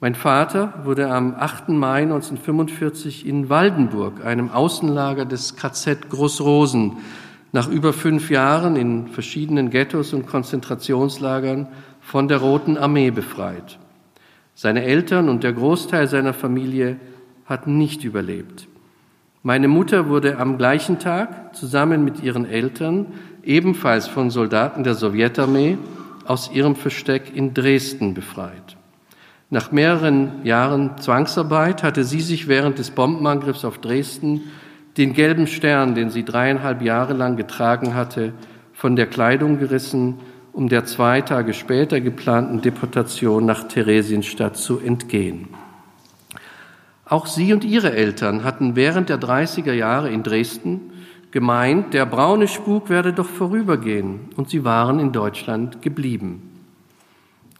Mein 0.00 0.14
Vater 0.14 0.82
wurde 0.84 1.08
am 1.08 1.34
8. 1.34 1.70
Mai 1.70 2.02
1945 2.02 3.26
in 3.26 3.48
Waldenburg, 3.48 4.22
einem 4.22 4.50
Außenlager 4.50 5.24
des 5.24 5.56
KZ 5.56 6.10
Großrosen, 6.10 6.98
nach 7.52 7.68
über 7.68 7.92
fünf 7.92 8.30
Jahren 8.30 8.76
in 8.76 9.08
verschiedenen 9.08 9.70
Ghettos 9.70 10.12
und 10.12 10.26
Konzentrationslagern 10.26 11.68
von 12.00 12.28
der 12.28 12.38
Roten 12.38 12.76
Armee 12.76 13.10
befreit. 13.10 13.78
Seine 14.54 14.84
Eltern 14.84 15.28
und 15.28 15.44
der 15.44 15.52
Großteil 15.52 16.08
seiner 16.08 16.32
Familie 16.32 16.98
hatten 17.44 17.78
nicht 17.78 18.04
überlebt. 18.04 18.68
Meine 19.42 19.68
Mutter 19.68 20.08
wurde 20.08 20.38
am 20.38 20.58
gleichen 20.58 20.98
Tag 20.98 21.54
zusammen 21.54 22.04
mit 22.04 22.22
ihren 22.22 22.46
Eltern, 22.46 23.06
ebenfalls 23.44 24.08
von 24.08 24.30
Soldaten 24.30 24.82
der 24.82 24.94
Sowjetarmee, 24.94 25.78
aus 26.24 26.50
ihrem 26.52 26.74
Versteck 26.74 27.34
in 27.34 27.54
Dresden 27.54 28.14
befreit. 28.14 28.76
Nach 29.48 29.70
mehreren 29.70 30.44
Jahren 30.44 30.98
Zwangsarbeit 30.98 31.84
hatte 31.84 32.02
sie 32.02 32.20
sich 32.20 32.48
während 32.48 32.78
des 32.78 32.90
Bombenangriffs 32.90 33.64
auf 33.64 33.78
Dresden 33.78 34.40
den 34.96 35.12
gelben 35.12 35.46
Stern, 35.46 35.94
den 35.94 36.10
sie 36.10 36.24
dreieinhalb 36.24 36.82
Jahre 36.82 37.12
lang 37.12 37.36
getragen 37.36 37.94
hatte, 37.94 38.32
von 38.72 38.96
der 38.96 39.06
Kleidung 39.06 39.58
gerissen, 39.58 40.18
um 40.52 40.68
der 40.68 40.86
zwei 40.86 41.20
Tage 41.20 41.52
später 41.52 42.00
geplanten 42.00 42.62
Deportation 42.62 43.44
nach 43.44 43.64
Theresienstadt 43.64 44.56
zu 44.56 44.78
entgehen. 44.78 45.48
Auch 47.04 47.26
sie 47.26 47.52
und 47.52 47.64
ihre 47.64 47.92
Eltern 47.92 48.42
hatten 48.42 48.74
während 48.74 49.08
der 49.08 49.20
30er 49.20 49.72
Jahre 49.72 50.10
in 50.10 50.22
Dresden 50.22 50.92
gemeint, 51.30 51.92
der 51.92 52.06
braune 52.06 52.48
Spuk 52.48 52.88
werde 52.88 53.12
doch 53.12 53.28
vorübergehen, 53.28 54.20
und 54.36 54.48
sie 54.48 54.64
waren 54.64 54.98
in 54.98 55.12
Deutschland 55.12 55.82
geblieben. 55.82 56.64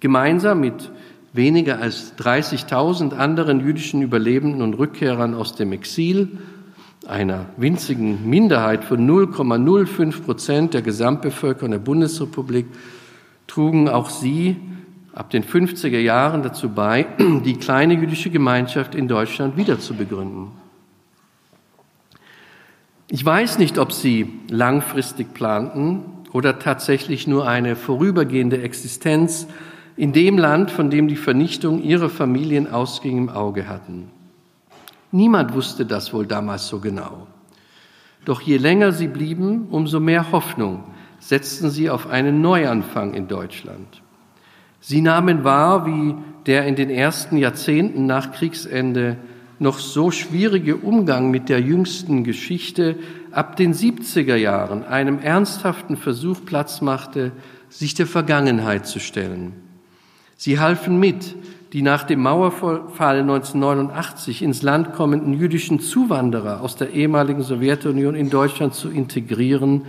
Gemeinsam 0.00 0.60
mit 0.60 0.90
weniger 1.34 1.80
als 1.80 2.16
30.000 2.16 3.14
anderen 3.14 3.60
jüdischen 3.60 4.00
Überlebenden 4.00 4.62
und 4.62 4.74
Rückkehrern 4.74 5.34
aus 5.34 5.54
dem 5.54 5.72
Exil, 5.72 6.38
einer 7.08 7.46
winzigen 7.56 8.28
Minderheit 8.28 8.84
von 8.84 9.08
0,05 9.08 10.22
Prozent 10.22 10.74
der 10.74 10.82
Gesamtbevölkerung 10.82 11.70
der 11.70 11.78
Bundesrepublik, 11.78 12.66
trugen 13.46 13.88
auch 13.88 14.10
sie 14.10 14.56
ab 15.12 15.30
den 15.30 15.44
50er 15.44 15.98
Jahren 15.98 16.42
dazu 16.42 16.68
bei, 16.68 17.06
die 17.44 17.56
kleine 17.56 17.94
jüdische 17.94 18.30
Gemeinschaft 18.30 18.94
in 18.94 19.08
Deutschland 19.08 19.56
wieder 19.56 19.78
zu 19.78 19.94
begründen. 19.94 20.52
Ich 23.08 23.24
weiß 23.24 23.58
nicht, 23.58 23.78
ob 23.78 23.92
sie 23.92 24.40
langfristig 24.50 25.32
planten 25.32 26.02
oder 26.32 26.58
tatsächlich 26.58 27.26
nur 27.26 27.46
eine 27.46 27.76
vorübergehende 27.76 28.60
Existenz 28.60 29.46
in 29.96 30.12
dem 30.12 30.36
Land, 30.36 30.70
von 30.70 30.90
dem 30.90 31.08
die 31.08 31.16
Vernichtung 31.16 31.82
ihrer 31.82 32.10
Familien 32.10 32.70
ausging, 32.70 33.16
im 33.16 33.28
Auge 33.28 33.68
hatten. 33.68 34.10
Niemand 35.16 35.54
wusste 35.54 35.86
das 35.86 36.12
wohl 36.12 36.26
damals 36.26 36.68
so 36.68 36.78
genau. 36.78 37.26
Doch 38.26 38.42
je 38.42 38.58
länger 38.58 38.92
sie 38.92 39.08
blieben, 39.08 39.68
umso 39.70 39.98
mehr 39.98 40.30
Hoffnung 40.30 40.84
setzten 41.20 41.70
sie 41.70 41.88
auf 41.88 42.06
einen 42.06 42.42
Neuanfang 42.42 43.14
in 43.14 43.26
Deutschland. 43.26 44.02
Sie 44.78 45.00
nahmen 45.00 45.42
wahr, 45.42 45.86
wie 45.86 46.14
der 46.44 46.66
in 46.66 46.76
den 46.76 46.90
ersten 46.90 47.38
Jahrzehnten 47.38 48.04
nach 48.04 48.32
Kriegsende 48.32 49.16
noch 49.58 49.78
so 49.78 50.10
schwierige 50.10 50.76
Umgang 50.76 51.30
mit 51.30 51.48
der 51.48 51.62
jüngsten 51.62 52.22
Geschichte 52.22 52.96
ab 53.32 53.56
den 53.56 53.72
70er 53.72 54.36
Jahren 54.36 54.84
einem 54.84 55.18
ernsthaften 55.18 55.96
Versuch 55.96 56.44
Platz 56.44 56.82
machte, 56.82 57.32
sich 57.70 57.94
der 57.94 58.06
Vergangenheit 58.06 58.86
zu 58.86 59.00
stellen. 59.00 59.54
Sie 60.36 60.60
halfen 60.60 61.00
mit, 61.00 61.34
die 61.76 61.82
nach 61.82 62.04
dem 62.04 62.22
Mauerfall 62.22 63.20
1989 63.20 64.40
ins 64.40 64.62
Land 64.62 64.94
kommenden 64.94 65.34
jüdischen 65.34 65.78
Zuwanderer 65.78 66.62
aus 66.62 66.76
der 66.76 66.94
ehemaligen 66.94 67.42
Sowjetunion 67.42 68.14
in 68.14 68.30
Deutschland 68.30 68.72
zu 68.72 68.88
integrieren. 68.88 69.82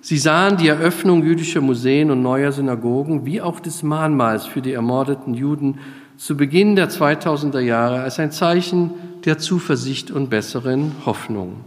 Sie 0.00 0.18
sahen 0.18 0.56
die 0.56 0.66
Eröffnung 0.66 1.22
jüdischer 1.22 1.60
Museen 1.60 2.10
und 2.10 2.20
neuer 2.20 2.50
Synagogen 2.50 3.26
wie 3.26 3.40
auch 3.40 3.60
des 3.60 3.84
Mahnmals 3.84 4.44
für 4.44 4.60
die 4.60 4.72
ermordeten 4.72 5.34
Juden 5.34 5.78
zu 6.16 6.36
Beginn 6.36 6.74
der 6.74 6.90
2000er 6.90 7.60
Jahre 7.60 8.00
als 8.00 8.18
ein 8.18 8.32
Zeichen 8.32 8.90
der 9.24 9.38
Zuversicht 9.38 10.10
und 10.10 10.30
besseren 10.30 10.90
Hoffnung. 11.06 11.58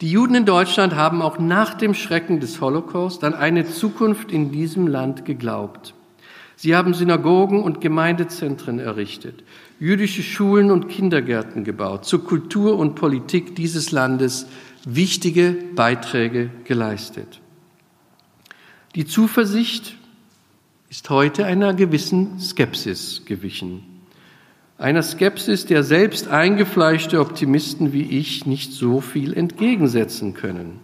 Die 0.00 0.12
Juden 0.12 0.36
in 0.36 0.44
Deutschland 0.44 0.94
haben 0.94 1.22
auch 1.22 1.40
nach 1.40 1.74
dem 1.74 1.92
Schrecken 1.92 2.38
des 2.38 2.60
Holocaust 2.60 3.24
an 3.24 3.34
eine 3.34 3.66
Zukunft 3.66 4.30
in 4.30 4.52
diesem 4.52 4.86
Land 4.86 5.24
geglaubt. 5.24 5.92
Sie 6.54 6.76
haben 6.76 6.94
Synagogen 6.94 7.62
und 7.64 7.80
Gemeindezentren 7.80 8.78
errichtet, 8.78 9.42
jüdische 9.80 10.22
Schulen 10.22 10.70
und 10.70 10.88
Kindergärten 10.88 11.64
gebaut, 11.64 12.04
zur 12.04 12.24
Kultur 12.24 12.78
und 12.78 12.94
Politik 12.94 13.56
dieses 13.56 13.90
Landes 13.90 14.46
wichtige 14.84 15.56
Beiträge 15.74 16.50
geleistet. 16.62 17.40
Die 18.94 19.04
Zuversicht 19.04 19.96
ist 20.90 21.10
heute 21.10 21.44
einer 21.44 21.74
gewissen 21.74 22.38
Skepsis 22.38 23.24
gewichen 23.24 23.97
einer 24.78 25.02
Skepsis, 25.02 25.66
der 25.66 25.82
selbst 25.82 26.28
eingefleischte 26.28 27.20
Optimisten 27.20 27.92
wie 27.92 28.18
ich 28.18 28.46
nicht 28.46 28.72
so 28.72 29.00
viel 29.00 29.36
entgegensetzen 29.36 30.34
können. 30.34 30.80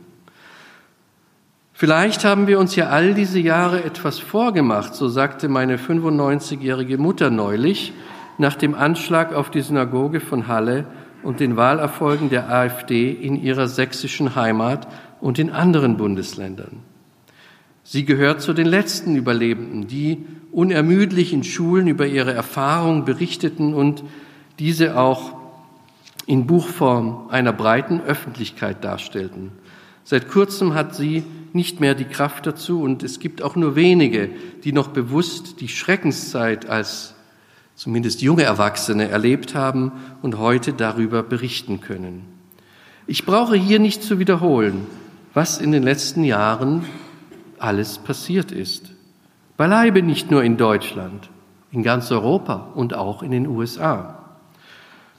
Vielleicht 1.72 2.24
haben 2.24 2.46
wir 2.46 2.58
uns 2.58 2.76
ja 2.76 2.88
all 2.88 3.14
diese 3.14 3.38
Jahre 3.38 3.82
etwas 3.82 4.18
vorgemacht, 4.18 4.94
so 4.94 5.08
sagte 5.08 5.48
meine 5.48 5.76
95-jährige 5.76 6.98
Mutter 6.98 7.30
neulich 7.30 7.92
nach 8.38 8.56
dem 8.56 8.74
Anschlag 8.74 9.32
auf 9.32 9.50
die 9.50 9.60
Synagoge 9.60 10.20
von 10.20 10.48
Halle 10.48 10.86
und 11.22 11.40
den 11.40 11.56
Wahlerfolgen 11.56 12.30
der 12.30 12.50
AfD 12.50 13.10
in 13.10 13.36
ihrer 13.36 13.68
sächsischen 13.68 14.34
Heimat 14.34 14.86
und 15.20 15.38
in 15.38 15.50
anderen 15.50 15.96
Bundesländern. 15.96 16.93
Sie 17.84 18.06
gehört 18.06 18.40
zu 18.40 18.54
den 18.54 18.66
letzten 18.66 19.14
Überlebenden, 19.14 19.86
die 19.86 20.24
unermüdlich 20.50 21.34
in 21.34 21.44
Schulen 21.44 21.86
über 21.86 22.06
ihre 22.06 22.32
Erfahrungen 22.32 23.04
berichteten 23.04 23.74
und 23.74 24.02
diese 24.58 24.98
auch 24.98 25.34
in 26.26 26.46
Buchform 26.46 27.28
einer 27.28 27.52
breiten 27.52 28.00
Öffentlichkeit 28.00 28.82
darstellten. 28.82 29.52
Seit 30.02 30.30
kurzem 30.30 30.74
hat 30.74 30.94
sie 30.94 31.24
nicht 31.52 31.80
mehr 31.80 31.94
die 31.94 32.06
Kraft 32.06 32.46
dazu 32.46 32.82
und 32.82 33.02
es 33.02 33.20
gibt 33.20 33.42
auch 33.42 33.54
nur 33.54 33.76
wenige, 33.76 34.30
die 34.64 34.72
noch 34.72 34.88
bewusst 34.88 35.60
die 35.60 35.68
Schreckenszeit 35.68 36.68
als 36.68 37.14
zumindest 37.74 38.22
junge 38.22 38.44
Erwachsene 38.44 39.08
erlebt 39.08 39.54
haben 39.54 39.92
und 40.22 40.38
heute 40.38 40.72
darüber 40.72 41.22
berichten 41.22 41.80
können. 41.80 42.22
Ich 43.06 43.26
brauche 43.26 43.56
hier 43.56 43.78
nicht 43.78 44.02
zu 44.02 44.18
wiederholen, 44.18 44.86
was 45.34 45.58
in 45.58 45.72
den 45.72 45.82
letzten 45.82 46.24
Jahren 46.24 46.84
alles 47.64 47.96
passiert 47.96 48.52
ist. 48.52 48.92
Beileibe 49.56 50.02
nicht 50.02 50.30
nur 50.30 50.44
in 50.44 50.58
Deutschland, 50.58 51.30
in 51.72 51.82
ganz 51.82 52.12
Europa 52.12 52.72
und 52.74 52.94
auch 52.94 53.22
in 53.22 53.30
den 53.30 53.46
USA. 53.46 54.18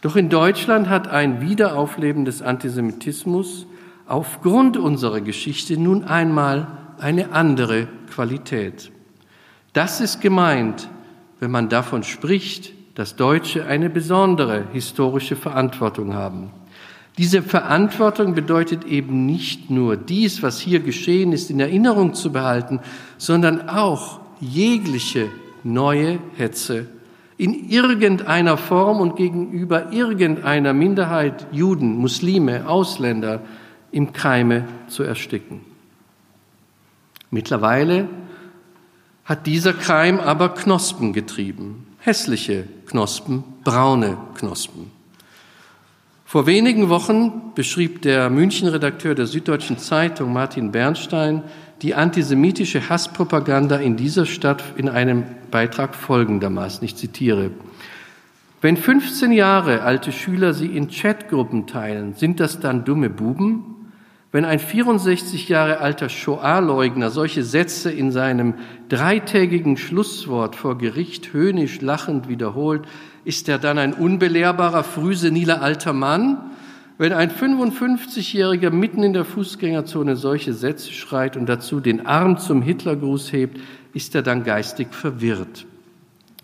Doch 0.02 0.16
in 0.16 0.30
Deutschland 0.30 0.88
hat 0.88 1.08
ein 1.08 1.42
Wiederaufleben 1.42 2.24
des 2.24 2.44
Antisemitismus 2.44 3.66
aufgrund 4.06 4.78
unserer 4.78 5.22
Geschichte 5.22 5.80
nun 5.80 6.04
einmal 6.04 6.68
eine 7.00 7.32
andere 7.32 7.88
Qualität. 8.14 8.92
Das 9.74 10.00
ist 10.00 10.22
gemeint, 10.22 10.88
wenn 11.40 11.50
man 11.50 11.68
davon 11.68 12.04
spricht, 12.04 12.74
dass 12.94 13.16
Deutsche 13.16 13.66
eine 13.66 13.90
besondere 13.90 14.66
historische 14.72 15.36
Verantwortung 15.36 16.14
haben. 16.14 16.52
Diese 17.18 17.42
Verantwortung 17.42 18.36
bedeutet 18.36 18.86
eben 18.86 19.26
nicht 19.26 19.70
nur 19.70 19.96
dies, 19.96 20.44
was 20.44 20.60
hier 20.60 20.82
geschehen 20.82 21.32
ist, 21.32 21.50
in 21.50 21.60
Erinnerung 21.60 22.14
zu 22.14 22.32
behalten, 22.32 22.82
sondern 23.18 23.70
auch 23.70 24.20
jegliche 24.42 25.30
neue 25.64 26.20
Hetze 26.36 26.88
in 27.38 27.70
irgendeiner 27.70 28.58
Form 28.58 29.02
und 29.02 29.16
gegenüber 29.16 29.92
irgendeiner 29.92 30.74
Minderheit, 30.74 31.48
Juden, 31.52 31.98
Muslime, 31.98 32.68
Ausländer, 32.68 33.42
im 33.92 34.14
Keime 34.14 34.66
zu 34.88 35.04
ersticken. 35.04 35.62
Mittlerweile 37.32 38.08
hat 39.26 39.48
dieser 39.48 39.74
Keim 39.74 40.20
aber 40.20 40.50
Knospen 40.50 41.12
getrieben, 41.12 41.88
hässliche 42.00 42.68
Knospen, 42.86 43.44
braune 43.64 44.18
Knospen. 44.36 44.95
Vor 46.36 46.48
wenigen 46.48 46.90
Wochen 46.90 47.54
beschrieb 47.56 48.02
der 48.02 48.30
München-Redakteur 48.30 49.16
der 49.16 49.26
Süddeutschen 49.26 49.78
Zeitung 49.78 50.34
Martin 50.34 50.74
Bernstein 50.74 51.44
die 51.82 51.96
antisemitische 51.96 52.90
Hasspropaganda 52.90 53.78
in 53.78 53.96
dieser 53.96 54.26
Stadt 54.26 54.62
in 54.76 54.90
einem 54.90 55.24
Beitrag 55.50 55.96
folgendermaßen, 55.96 56.84
ich 56.84 56.98
zitiere, 56.98 57.52
wenn 58.60 58.76
15 58.76 59.32
Jahre 59.32 59.84
alte 59.84 60.12
Schüler 60.12 60.54
sie 60.54 60.76
in 60.76 60.90
Chatgruppen 60.90 61.68
teilen, 61.68 62.16
sind 62.16 62.42
das 62.42 62.60
dann 62.60 62.84
dumme 62.84 63.10
Buben? 63.10 63.94
Wenn 64.34 64.44
ein 64.44 64.60
64 64.60 65.48
Jahre 65.48 65.78
alter 65.78 66.10
Shoah-Leugner 66.10 67.12
solche 67.12 67.46
Sätze 67.46 67.90
in 67.90 68.12
seinem 68.12 68.56
dreitägigen 68.90 69.78
Schlusswort 69.78 70.58
vor 70.58 70.78
Gericht 70.78 71.32
höhnisch 71.32 71.80
lachend 71.80 72.28
wiederholt, 72.28 72.86
ist 73.26 73.50
er 73.50 73.58
dann 73.58 73.78
ein 73.78 73.94
unbelehrbarer, 73.94 74.84
frühseniler 74.84 75.62
alter 75.62 75.94
Mann? 75.94 76.52
Wenn 76.98 77.12
ein 77.12 77.30
55-Jähriger 77.30 78.70
mitten 78.70 79.04
in 79.04 79.12
der 79.12 79.26
Fußgängerzone 79.26 80.16
solche 80.16 80.54
Sätze 80.54 80.94
schreit 80.94 81.36
und 81.36 81.48
dazu 81.48 81.82
den 81.82 82.06
Arm 82.06 82.38
zum 82.38 82.62
Hitlergruß 82.62 83.34
hebt, 83.34 83.60
ist 83.94 84.16
er 84.16 84.22
dann 84.22 84.46
geistig 84.46 84.94
verwirrt. 84.94 85.66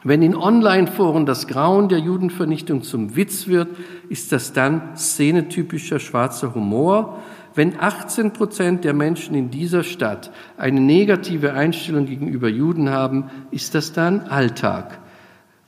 Wenn 0.04 0.24
in 0.24 0.36
Online-Foren 0.36 1.26
das 1.28 1.48
Grauen 1.48 1.88
der 1.88 2.00
Judenvernichtung 2.00 2.82
zum 2.82 3.16
Witz 3.16 3.48
wird, 3.48 3.70
ist 4.10 4.32
das 4.32 4.52
dann 4.52 4.96
szenetypischer 4.98 6.00
schwarzer 6.00 6.56
Humor. 6.56 7.20
Wenn 7.54 7.80
18 7.80 8.34
Prozent 8.34 8.84
der 8.84 8.94
Menschen 8.94 9.36
in 9.36 9.52
dieser 9.52 9.84
Stadt 9.84 10.32
eine 10.58 10.82
negative 10.82 11.54
Einstellung 11.54 12.08
gegenüber 12.08 12.50
Juden 12.50 12.90
haben, 12.90 13.30
ist 13.52 13.76
das 13.76 13.94
dann 13.94 14.22
Alltag. 14.22 15.01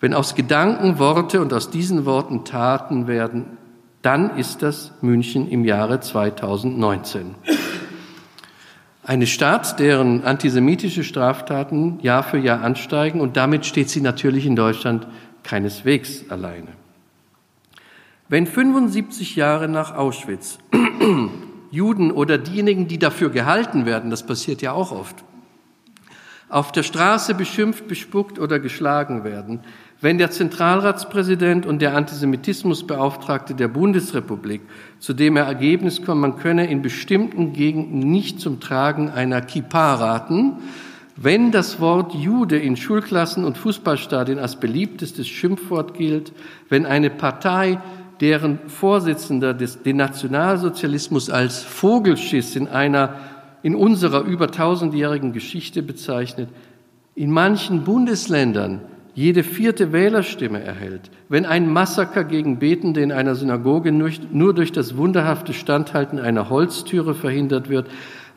Wenn 0.04 0.14
aus 0.14 0.36
Gedanken 0.36 1.00
Worte 1.00 1.40
und 1.40 1.54
aus 1.54 1.70
diesen 1.70 2.04
Worten 2.04 2.44
Taten 2.44 3.08
werden, 3.08 3.58
dann 4.02 4.38
ist 4.38 4.62
das 4.62 4.92
München 5.00 5.48
im 5.50 5.64
Jahre 5.64 6.02
2019. 6.02 7.36
Eine 9.02 9.28
Stadt, 9.28 9.80
deren 9.80 10.26
antisemitische 10.26 11.06
Straftaten 11.06 12.02
Jahr 12.02 12.22
für 12.22 12.38
Jahr 12.38 12.62
ansteigen 12.64 13.22
und 13.22 13.38
damit 13.38 13.66
steht 13.66 13.90
sie 13.90 14.02
natürlich 14.02 14.46
in 14.46 14.58
Deutschland 14.58 15.08
keineswegs 15.44 16.30
alleine. 16.30 16.74
Wenn 18.28 18.46
75 18.46 19.38
Jahre 19.38 19.70
nach 19.70 19.96
Auschwitz 19.96 20.60
Juden 21.72 22.12
oder 22.12 22.38
diejenigen, 22.38 22.90
die 22.90 23.00
dafür 23.00 23.30
gehalten 23.30 23.86
werden, 23.86 24.10
das 24.10 24.26
passiert 24.26 24.62
ja 24.62 24.74
auch 24.74 24.92
oft, 24.92 25.24
auf 26.50 26.72
der 26.72 26.84
Straße 26.84 27.34
beschimpft, 27.34 27.88
bespuckt 27.88 28.38
oder 28.38 28.60
geschlagen 28.60 29.24
werden, 29.24 29.62
wenn 30.04 30.18
der 30.18 30.32
Zentralratspräsident 30.32 31.66
und 31.66 31.82
der 31.82 31.96
Antisemitismusbeauftragte 31.96 33.56
der 33.56 33.70
Bundesrepublik 33.70 34.60
zu 35.00 35.14
dem 35.14 35.38
Ergebnis 35.38 36.04
kommen, 36.04 36.20
man 36.20 36.36
könne 36.36 36.70
in 36.70 36.82
bestimmten 36.82 37.54
Gegenden 37.54 38.12
nicht 38.12 38.42
zum 38.42 38.60
Tragen 38.60 39.10
einer 39.10 39.40
Kippa 39.40 39.94
raten, 39.94 40.58
wenn 41.16 41.52
das 41.52 41.80
Wort 41.80 42.14
Jude 42.14 42.58
in 42.58 42.76
Schulklassen 42.76 43.46
und 43.46 43.58
Fußballstadien 43.58 44.40
als 44.40 44.58
beliebtestes 44.58 45.26
Schimpfwort 45.26 45.94
gilt, 45.94 46.34
wenn 46.68 46.86
eine 46.86 47.10
Partei, 47.10 47.80
deren 48.20 48.60
Vorsitzender 48.68 49.54
des, 49.54 49.84
den 49.84 49.96
Nationalsozialismus 49.96 51.30
als 51.30 51.64
Vogelschiss 51.64 52.58
in 52.58 52.68
einer 52.68 53.16
in 53.62 53.74
unserer 53.74 54.24
über 54.24 54.52
tausendjährigen 54.52 55.32
Geschichte 55.32 55.82
bezeichnet, 55.82 56.50
in 57.16 57.32
manchen 57.32 57.86
Bundesländern 57.86 58.82
jede 59.16 59.44
vierte 59.44 59.92
Wählerstimme 59.94 60.62
erhält, 60.62 61.12
wenn 61.30 61.46
ein 61.46 61.72
Massaker 61.72 62.24
gegen 62.24 62.60
Betende 62.60 63.02
in 63.02 63.12
einer 63.12 63.36
Synagoge 63.36 63.92
nur 63.92 64.54
durch 64.54 64.72
das 64.72 64.98
wunderhafte 64.98 65.54
Standhalten 65.54 66.20
einer 66.20 66.50
Holztüre 66.50 67.14
verhindert 67.14 67.70
wird, 67.70 67.88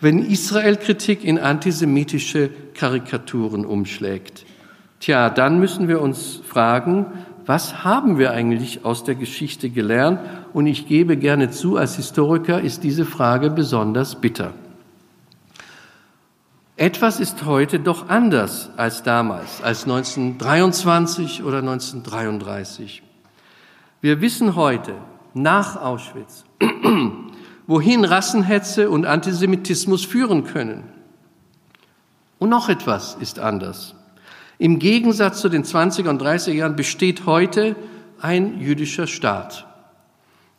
wenn 0.01 0.19
Israel-Kritik 0.19 1.25
in 1.25 1.39
antisemitische 1.39 2.51
Karikaturen 2.75 3.65
umschlägt. 3.65 4.45
Tja, 5.01 5.31
dann 5.31 5.59
müssen 5.59 5.89
wir 5.89 6.03
uns 6.03 6.41
fragen, 6.45 7.07
was 7.47 7.85
haben 7.85 8.19
wir 8.19 8.33
eigentlich 8.33 8.85
aus 8.85 9.05
der 9.05 9.15
Geschichte 9.15 9.71
gelernt? 9.71 10.21
Und 10.53 10.67
ich 10.67 10.89
gebe 10.89 11.17
gerne 11.17 11.51
zu, 11.51 11.77
als 11.77 11.97
Historiker 11.97 12.61
ist 12.61 12.83
diese 12.83 13.05
Frage 13.05 13.51
besonders 13.51 14.21
bitter. 14.21 14.53
Etwas 16.79 17.21
ist 17.21 17.47
heute 17.47 17.81
doch 17.81 18.11
anders 18.11 18.69
als 18.77 19.03
damals, 19.03 19.63
als 19.63 19.85
1923 19.85 21.43
oder 21.43 21.59
1933. 21.59 23.03
Wir 24.03 24.21
wissen 24.21 24.57
heute, 24.57 24.95
nach 25.33 25.81
Auschwitz, 25.81 26.45
wohin 27.67 28.05
Rassenhetze 28.05 28.91
und 28.91 29.07
Antisemitismus 29.07 30.05
führen 30.05 30.45
können. 30.45 30.85
Und 32.39 32.51
noch 32.51 32.69
etwas 32.69 33.15
ist 33.15 33.39
anders. 33.39 33.95
Im 34.59 34.79
Gegensatz 34.79 35.41
zu 35.41 35.49
den 35.49 35.65
20er 35.65 36.11
und 36.11 36.21
30er 36.21 36.53
Jahren 36.53 36.77
besteht 36.77 37.25
heute 37.25 37.75
ein 38.21 38.61
jüdischer 38.61 39.07
Staat. 39.07 39.67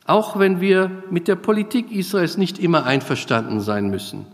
Auch 0.07 0.39
wenn 0.39 0.61
wir 0.61 1.03
mit 1.11 1.27
der 1.27 1.35
Politik 1.35 1.91
Israels 1.91 2.37
nicht 2.37 2.57
immer 2.57 2.85
einverstanden 2.85 3.59
sein 3.61 3.89
müssen. 3.89 4.25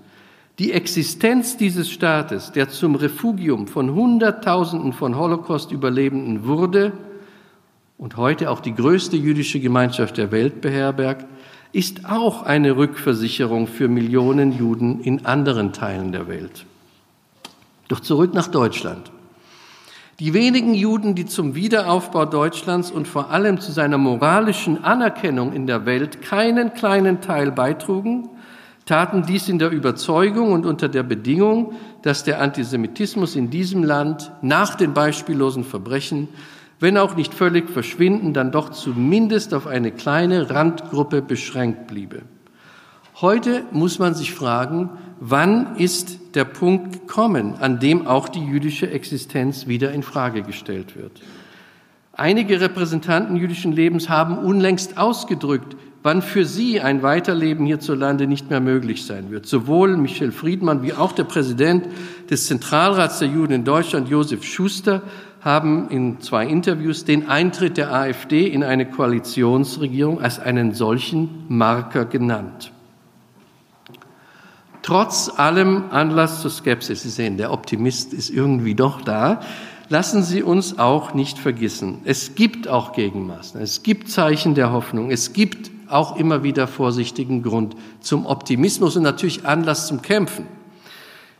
Die 0.60 0.72
Existenz 0.72 1.58
dieses 1.58 1.89
Staates, 1.89 2.51
der 2.51 2.70
zum 2.70 2.93
Refugium 2.93 3.68
von 3.68 3.95
Hunderttausenden 3.95 4.93
von 4.93 5.18
Holocaust-Überlebenden 5.18 6.45
wurde 6.45 6.91
und 7.97 8.18
heute 8.18 8.51
auch 8.51 8.60
die 8.60 8.76
größte 8.76 9.18
jüdische 9.18 9.60
Gemeinschaft 9.60 10.18
der 10.18 10.32
Welt 10.32 10.62
beherbergt, 10.62 11.26
ist 11.72 12.06
auch 12.06 12.43
eine 12.43 12.78
Rückversicherung 12.78 13.66
für 13.66 13.88
Millionen 13.88 14.56
Juden 14.56 15.01
in 15.01 15.26
anderen 15.26 15.74
Teilen 15.74 16.12
der 16.12 16.28
Welt. 16.28 16.68
Doch 17.88 17.99
zurück 17.99 18.36
nach 18.36 18.47
Deutschland. 18.47 19.12
Die 20.20 20.36
wenigen 20.36 20.76
Juden, 20.76 21.16
die 21.16 21.26
zum 21.26 21.56
Wiederaufbau 21.56 22.26
Deutschlands 22.26 22.91
und 22.91 23.08
vor 23.08 23.32
allem 23.32 23.60
zu 23.60 23.72
seiner 23.72 23.97
moralischen 23.97 24.84
Anerkennung 24.84 25.51
in 25.51 25.66
der 25.66 25.88
Welt 25.88 26.22
keinen 26.22 26.76
kleinen 26.76 27.22
Teil 27.22 27.51
beitrugen, 27.51 28.30
taten 28.86 29.23
dies 29.25 29.49
in 29.49 29.59
der 29.59 29.71
Überzeugung 29.71 30.51
und 30.51 30.65
unter 30.65 30.89
der 30.89 31.03
Bedingung, 31.03 31.73
dass 32.01 32.23
der 32.23 32.41
Antisemitismus 32.41 33.36
in 33.36 33.49
diesem 33.49 33.84
Land 33.84 34.31
nach 34.41 34.75
den 34.75 34.93
beispiellosen 34.93 35.63
Verbrechen, 35.63 36.27
wenn 36.79 36.97
auch 36.97 37.15
nicht 37.15 37.34
völlig 37.34 37.69
verschwinden, 37.69 38.34
dann 38.34 38.51
doch 38.51 38.69
zumindest 38.69 39.53
auf 39.53 39.67
eine 39.67 39.91
kleine 39.91 40.49
Randgruppe 40.49 41.21
beschränkt 41.21 41.88
bliebe. 41.88 42.23
Heute 43.21 43.63
muss 43.71 43.99
man 43.99 44.15
sich 44.15 44.34
fragen, 44.34 44.89
wann 45.19 45.77
ist 45.77 46.36
der 46.36 46.45
Punkt 46.45 46.93
gekommen, 46.93 47.55
an 47.59 47.79
dem 47.79 48.07
auch 48.07 48.27
die 48.27 48.43
jüdische 48.43 48.89
Existenz 48.89 49.67
wieder 49.67 49.93
in 49.93 50.03
Frage 50.03 50.41
gestellt 50.41 50.97
wird? 50.97 51.21
Einige 52.11 52.59
Repräsentanten 52.59 53.38
jüdischen 53.38 53.71
Lebens 53.71 54.09
haben 54.09 54.38
unlängst 54.38 54.97
ausgedrückt, 54.97 55.77
wann 56.04 56.22
für 56.22 56.45
sie 56.45 56.82
ein 56.82 57.01
Weiterleben 57.01 57.66
hierzulande 57.66 58.28
nicht 58.28 58.49
mehr 58.49 58.60
möglich 58.60 59.06
sein 59.06 59.32
wird. 59.32 59.45
Sowohl 59.47 59.95
Michel 59.97 60.34
Friedmann 60.34 60.84
wie 60.84 60.93
auch 60.93 61.14
der 61.14 61.24
Präsident 61.24 61.88
des 62.30 62.47
Zentralrats 62.47 63.20
der 63.20 63.30
Juden 63.30 63.54
in 63.54 63.64
Deutschland, 63.64 64.10
Josef 64.10 64.43
Schuster, 64.43 65.01
haben 65.41 65.89
in 65.89 66.22
zwei 66.22 66.45
Interviews 66.45 67.06
den 67.06 67.28
Eintritt 67.28 67.78
der 67.78 67.93
AfD 67.93 68.47
in 68.47 68.64
eine 68.64 68.86
Koalitionsregierung 68.86 70.22
als 70.22 70.39
einen 70.39 70.74
solchen 70.74 71.45
Marker 71.47 72.06
genannt. 72.06 72.72
Trotz 74.82 75.32
allem 75.38 75.86
Anlass 75.91 76.41
zur 76.41 76.51
Skepsis, 76.51 77.04
Sie 77.04 77.10
sehen, 77.10 77.38
der 77.38 77.51
Optimist 77.51 78.14
ist 78.14 78.30
irgendwie 78.30 78.76
doch 78.76 79.01
da, 79.01 79.39
lassen 79.88 80.24
Sie 80.24 80.43
uns 80.43 80.78
auch 80.78 81.14
nicht 81.14 81.39
vergessen, 81.39 81.99
es 82.04 82.36
gibt 82.36 82.68
auch 82.68 82.91
Gegenmaßnahmen, 82.91 83.64
es 83.64 83.84
gibt 83.84 84.10
Zeichen 84.10 84.56
der 84.56 84.74
Hoffnung, 84.74 85.10
es 85.10 85.32
gibt 85.32 85.72
auch 85.94 86.18
immer 86.18 86.44
wieder 86.44 86.68
vorsichtigen 86.68 87.44
Grund 87.44 87.76
zum 88.00 88.26
Optimismus 88.26 88.98
und 88.98 89.04
natürlich 89.04 89.46
Anlass 89.46 89.88
zum 89.88 90.02
Kämpfen. 90.02 90.48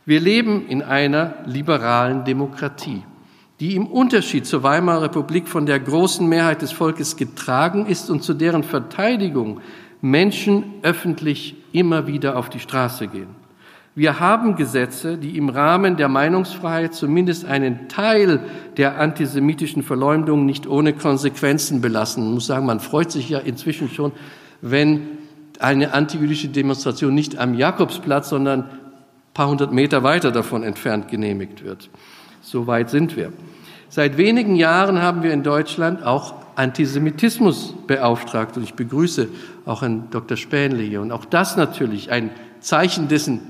Wir 0.06 0.20
leben 0.20 0.66
in 0.66 0.82
einer 0.82 1.34
liberalen 1.46 2.24
Demokratie, 2.24 3.02
die 3.60 3.74
im 3.74 3.86
Unterschied 3.86 4.46
zur 4.46 4.62
Weimarer 4.62 5.02
Republik 5.02 5.48
von 5.48 5.66
der 5.66 5.80
großen 5.80 6.28
Mehrheit 6.28 6.62
des 6.62 6.72
Volkes 6.72 7.16
getragen 7.16 7.86
ist 7.86 8.10
und 8.10 8.22
zu 8.22 8.34
deren 8.34 8.64
Verteidigung 8.64 9.60
Menschen 10.02 10.64
öffentlich 10.82 11.56
immer 11.72 12.06
wieder 12.06 12.36
auf 12.36 12.50
die 12.50 12.60
Straße 12.60 13.08
gehen. 13.08 13.44
Wir 13.96 14.18
haben 14.18 14.56
Gesetze, 14.56 15.16
die 15.16 15.38
im 15.38 15.48
Rahmen 15.48 15.96
der 15.96 16.08
Meinungsfreiheit 16.08 16.94
zumindest 16.94 17.44
einen 17.44 17.88
Teil 17.88 18.40
der 18.76 18.98
antisemitischen 18.98 19.84
Verleumdung 19.84 20.44
nicht 20.44 20.66
ohne 20.66 20.92
Konsequenzen 20.92 21.80
belassen. 21.80 22.26
Ich 22.26 22.34
muss 22.34 22.46
sagen, 22.46 22.66
man 22.66 22.80
freut 22.80 23.12
sich 23.12 23.28
ja 23.28 23.38
inzwischen 23.38 23.88
schon, 23.88 24.10
wenn 24.66 25.18
eine 25.60 25.92
antijüdische 25.92 26.48
Demonstration 26.48 27.14
nicht 27.14 27.36
am 27.36 27.52
Jakobsplatz, 27.52 28.30
sondern 28.30 28.62
ein 28.62 28.70
paar 29.34 29.48
hundert 29.48 29.72
Meter 29.72 30.02
weiter 30.02 30.32
davon 30.32 30.62
entfernt 30.62 31.08
genehmigt 31.08 31.62
wird. 31.62 31.90
So 32.40 32.66
weit 32.66 32.88
sind 32.88 33.14
wir. 33.14 33.30
Seit 33.90 34.16
wenigen 34.16 34.56
Jahren 34.56 35.02
haben 35.02 35.22
wir 35.22 35.32
in 35.34 35.42
Deutschland 35.42 36.02
auch 36.02 36.34
Antisemitismus 36.56 37.74
beauftragt 37.86 38.56
und 38.56 38.62
ich 38.62 38.72
begrüße 38.72 39.28
auch 39.66 39.82
Herrn 39.82 40.08
Dr. 40.10 40.38
Spähnle 40.38 40.82
hier. 40.82 41.02
Und 41.02 41.12
auch 41.12 41.26
das 41.26 41.56
natürlich 41.56 42.10
ein 42.10 42.30
Zeichen, 42.60 43.08
dessen 43.08 43.40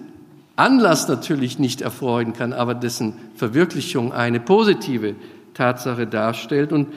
Anlass 0.57 1.07
natürlich 1.07 1.61
nicht 1.61 1.81
erfreuen 1.81 2.33
kann, 2.33 2.53
aber 2.53 2.75
dessen 2.75 3.15
Verwirklichung 3.37 4.13
eine 4.13 4.41
positive 4.41 5.15
Tatsache 5.55 6.09
darstellt. 6.09 6.73
Und 6.73 6.89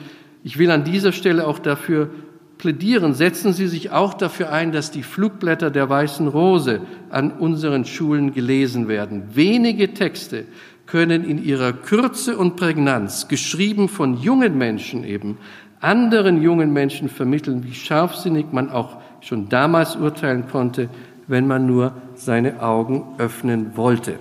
ich 0.42 0.58
will 0.58 0.72
an 0.72 0.82
dieser 0.82 1.12
Stelle 1.12 1.46
auch 1.46 1.60
dafür 1.60 2.10
plädieren, 2.58 3.14
setzen 3.14 3.52
Sie 3.52 3.68
sich 3.68 3.90
auch 3.90 4.14
dafür 4.14 4.52
ein, 4.52 4.72
dass 4.72 4.90
die 4.90 5.02
Flugblätter 5.02 5.70
der 5.70 5.88
Weißen 5.88 6.28
Rose 6.28 6.80
an 7.10 7.30
unseren 7.30 7.84
Schulen 7.84 8.34
gelesen 8.34 8.88
werden. 8.88 9.22
Wenige 9.34 9.94
Texte 9.94 10.44
können 10.86 11.24
in 11.24 11.42
ihrer 11.42 11.72
Kürze 11.72 12.36
und 12.36 12.56
Prägnanz, 12.56 13.28
geschrieben 13.28 13.88
von 13.88 14.16
jungen 14.16 14.58
Menschen 14.58 15.04
eben, 15.04 15.38
anderen 15.80 16.42
jungen 16.42 16.72
Menschen 16.72 17.08
vermitteln, 17.08 17.64
wie 17.64 17.74
scharfsinnig 17.74 18.46
man 18.52 18.70
auch 18.70 18.96
schon 19.20 19.48
damals 19.48 19.96
urteilen 19.96 20.48
konnte, 20.50 20.88
wenn 21.26 21.46
man 21.46 21.66
nur 21.66 21.92
seine 22.14 22.62
Augen 22.62 23.04
öffnen 23.18 23.76
wollte. 23.76 24.18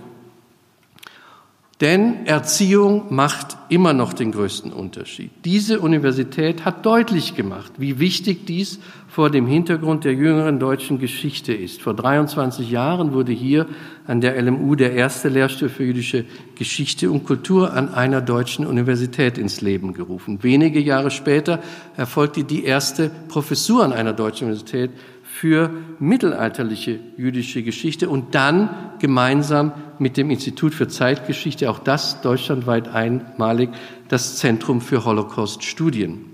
Denn 1.79 2.25
Erziehung 2.25 3.13
macht 3.13 3.55
immer 3.69 3.93
noch 3.93 4.13
den 4.13 4.31
größten 4.31 4.73
Unterschied. 4.73 5.29
Diese 5.45 5.79
Universität 5.79 6.65
hat 6.65 6.83
deutlich 6.87 7.35
gemacht, 7.35 7.73
wie 7.77 7.99
wichtig 7.99 8.47
dies 8.47 8.79
vor 9.07 9.29
dem 9.29 9.45
Hintergrund 9.45 10.03
der 10.03 10.13
jüngeren 10.13 10.59
deutschen 10.59 10.97
Geschichte 10.97 11.53
ist. 11.53 11.83
Vor 11.83 11.93
23 11.93 12.71
Jahren 12.71 13.13
wurde 13.13 13.31
hier 13.31 13.67
an 14.07 14.21
der 14.21 14.41
LMU 14.41 14.73
der 14.73 14.93
erste 14.93 15.29
Lehrstuhl 15.29 15.69
für 15.69 15.83
jüdische 15.83 16.25
Geschichte 16.55 17.11
und 17.11 17.25
Kultur 17.25 17.71
an 17.73 17.93
einer 17.93 18.21
deutschen 18.21 18.65
Universität 18.65 19.37
ins 19.37 19.61
Leben 19.61 19.93
gerufen. 19.93 20.39
Wenige 20.41 20.79
Jahre 20.79 21.11
später 21.11 21.59
erfolgte 21.95 22.43
die 22.43 22.63
erste 22.63 23.11
Professur 23.27 23.83
an 23.83 23.93
einer 23.93 24.13
deutschen 24.13 24.45
Universität 24.45 24.89
für 25.39 25.69
mittelalterliche 25.99 26.99
jüdische 27.15 27.61
Geschichte 27.61 28.09
und 28.09 28.33
dann 28.33 28.71
gemeinsam 28.97 29.71
mit 29.99 30.17
dem 30.17 30.31
Institut 30.31 30.73
für 30.73 30.87
Zeitgeschichte, 30.87 31.69
auch 31.69 31.77
das 31.77 32.21
deutschlandweit 32.21 32.87
einmalig, 32.87 33.69
das 34.07 34.37
Zentrum 34.37 34.81
für 34.81 35.05
Holocaust-Studien. 35.05 36.25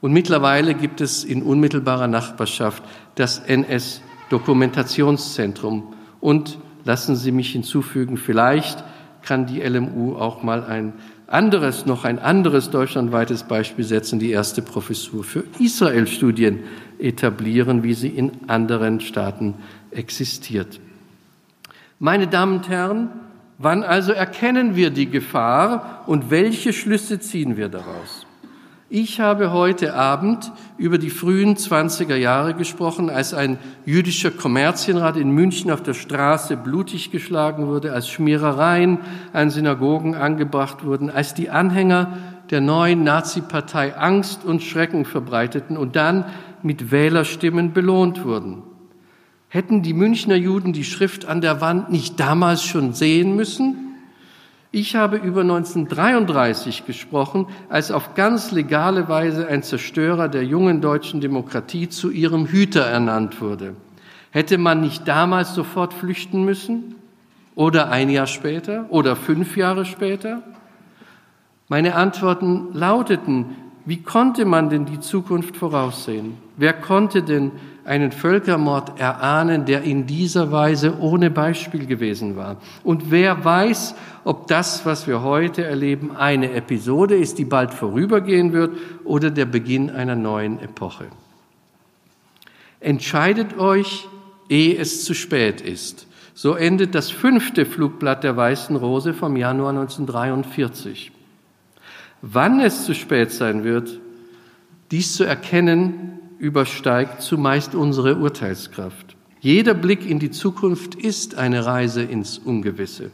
Und 0.00 0.14
mittlerweile 0.14 0.74
gibt 0.74 1.02
es 1.02 1.22
in 1.22 1.42
unmittelbarer 1.42 2.08
Nachbarschaft 2.08 2.82
das 3.14 3.40
NS-Dokumentationszentrum. 3.40 5.92
Und 6.20 6.56
lassen 6.86 7.16
Sie 7.16 7.32
mich 7.32 7.52
hinzufügen, 7.52 8.16
vielleicht 8.16 8.82
kann 9.20 9.44
die 9.44 9.60
LMU 9.60 10.14
auch 10.14 10.42
mal 10.42 10.64
ein 10.64 10.94
anderes, 11.26 11.84
noch 11.84 12.04
ein 12.04 12.18
anderes 12.18 12.70
deutschlandweites 12.70 13.42
Beispiel 13.42 13.84
setzen, 13.84 14.18
die 14.18 14.30
erste 14.30 14.62
Professur 14.62 15.24
für 15.24 15.44
Israel-Studien 15.58 16.60
etablieren, 17.00 17.82
wie 17.82 17.94
sie 17.94 18.08
in 18.08 18.32
anderen 18.48 19.00
Staaten 19.00 19.54
existiert. 19.90 20.80
Meine 21.98 22.26
Damen 22.26 22.58
und 22.58 22.68
Herren, 22.68 23.10
wann 23.58 23.82
also 23.82 24.12
erkennen 24.12 24.76
wir 24.76 24.90
die 24.90 25.10
Gefahr 25.10 26.04
und 26.06 26.30
welche 26.30 26.72
Schlüsse 26.72 27.20
ziehen 27.20 27.56
wir 27.56 27.68
daraus? 27.68 28.26
Ich 28.92 29.20
habe 29.20 29.52
heute 29.52 29.94
Abend 29.94 30.50
über 30.76 30.98
die 30.98 31.10
frühen 31.10 31.54
20er 31.54 32.16
Jahre 32.16 32.54
gesprochen, 32.54 33.08
als 33.08 33.32
ein 33.32 33.56
jüdischer 33.86 34.32
Kommerzienrat 34.32 35.16
in 35.16 35.30
München 35.30 35.70
auf 35.70 35.80
der 35.80 35.94
Straße 35.94 36.56
blutig 36.56 37.12
geschlagen 37.12 37.68
wurde, 37.68 37.92
als 37.92 38.08
Schmierereien 38.08 38.98
an 39.32 39.50
Synagogen 39.50 40.16
angebracht 40.16 40.84
wurden, 40.84 41.08
als 41.08 41.34
die 41.34 41.50
Anhänger 41.50 42.18
der 42.50 42.60
neuen 42.60 43.04
Nazi-Partei 43.04 43.96
Angst 43.96 44.44
und 44.44 44.60
Schrecken 44.60 45.04
verbreiteten 45.04 45.76
und 45.76 45.94
dann 45.94 46.24
mit 46.64 46.90
Wählerstimmen 46.90 47.72
belohnt 47.72 48.24
wurden. 48.24 48.62
Hätten 49.48 49.82
die 49.82 49.94
Münchner 49.94 50.36
Juden 50.36 50.72
die 50.72 50.84
Schrift 50.84 51.26
an 51.26 51.40
der 51.40 51.60
Wand 51.60 51.90
nicht 51.90 52.20
damals 52.20 52.62
schon 52.62 52.92
sehen 52.92 53.34
müssen? 53.34 53.96
Ich 54.72 54.94
habe 54.94 55.16
über 55.16 55.40
1933 55.40 56.86
gesprochen, 56.86 57.46
als 57.68 57.90
auf 57.90 58.14
ganz 58.14 58.52
legale 58.52 59.08
Weise 59.08 59.48
ein 59.48 59.64
Zerstörer 59.64 60.28
der 60.28 60.44
jungen 60.44 60.80
deutschen 60.80 61.20
Demokratie 61.20 61.88
zu 61.88 62.10
ihrem 62.10 62.46
Hüter 62.46 62.82
ernannt 62.82 63.40
wurde. 63.40 63.74
Hätte 64.30 64.58
man 64.58 64.80
nicht 64.80 65.08
damals 65.08 65.54
sofort 65.54 65.92
flüchten 65.92 66.44
müssen? 66.44 66.94
Oder 67.56 67.90
ein 67.90 68.08
Jahr 68.10 68.28
später? 68.28 68.86
Oder 68.90 69.16
fünf 69.16 69.56
Jahre 69.56 69.84
später? 69.84 70.44
Meine 71.68 71.96
Antworten 71.96 72.68
lauteten, 72.72 73.56
wie 73.84 74.02
konnte 74.02 74.44
man 74.44 74.68
denn 74.68 74.84
die 74.84 75.00
Zukunft 75.00 75.56
voraussehen? 75.56 76.36
Wer 76.56 76.72
konnte 76.72 77.22
denn 77.22 77.52
einen 77.84 78.12
Völkermord 78.12 79.00
erahnen, 79.00 79.64
der 79.64 79.82
in 79.82 80.06
dieser 80.06 80.52
Weise 80.52 80.98
ohne 81.00 81.30
Beispiel 81.30 81.86
gewesen 81.86 82.36
war? 82.36 82.58
Und 82.84 83.10
wer 83.10 83.44
weiß, 83.44 83.94
ob 84.24 84.46
das, 84.48 84.84
was 84.84 85.06
wir 85.06 85.22
heute 85.22 85.64
erleben, 85.64 86.16
eine 86.16 86.52
Episode 86.52 87.16
ist, 87.16 87.38
die 87.38 87.44
bald 87.44 87.72
vorübergehen 87.72 88.52
wird 88.52 88.76
oder 89.04 89.30
der 89.30 89.46
Beginn 89.46 89.90
einer 89.90 90.16
neuen 90.16 90.60
Epoche? 90.60 91.06
Entscheidet 92.80 93.58
euch, 93.58 94.08
ehe 94.48 94.76
es 94.76 95.04
zu 95.04 95.14
spät 95.14 95.60
ist. 95.60 96.06
So 96.34 96.54
endet 96.54 96.94
das 96.94 97.10
fünfte 97.10 97.66
Flugblatt 97.66 98.24
der 98.24 98.36
Weißen 98.36 98.76
Rose 98.76 99.14
vom 99.14 99.36
Januar 99.36 99.70
1943. 99.70 101.12
Wann 102.22 102.60
es 102.60 102.84
zu 102.84 102.94
spät 102.94 103.32
sein 103.32 103.64
wird, 103.64 103.98
dies 104.90 105.14
zu 105.14 105.24
erkennen, 105.24 106.18
übersteigt 106.38 107.22
zumeist 107.22 107.74
unsere 107.74 108.16
Urteilskraft. 108.16 109.16
Jeder 109.40 109.74
Blick 109.74 110.08
in 110.08 110.18
die 110.18 110.30
Zukunft 110.30 110.94
ist 110.94 111.36
eine 111.36 111.64
Reise 111.64 112.02
ins 112.02 112.38
Ungewisse. 112.38 113.10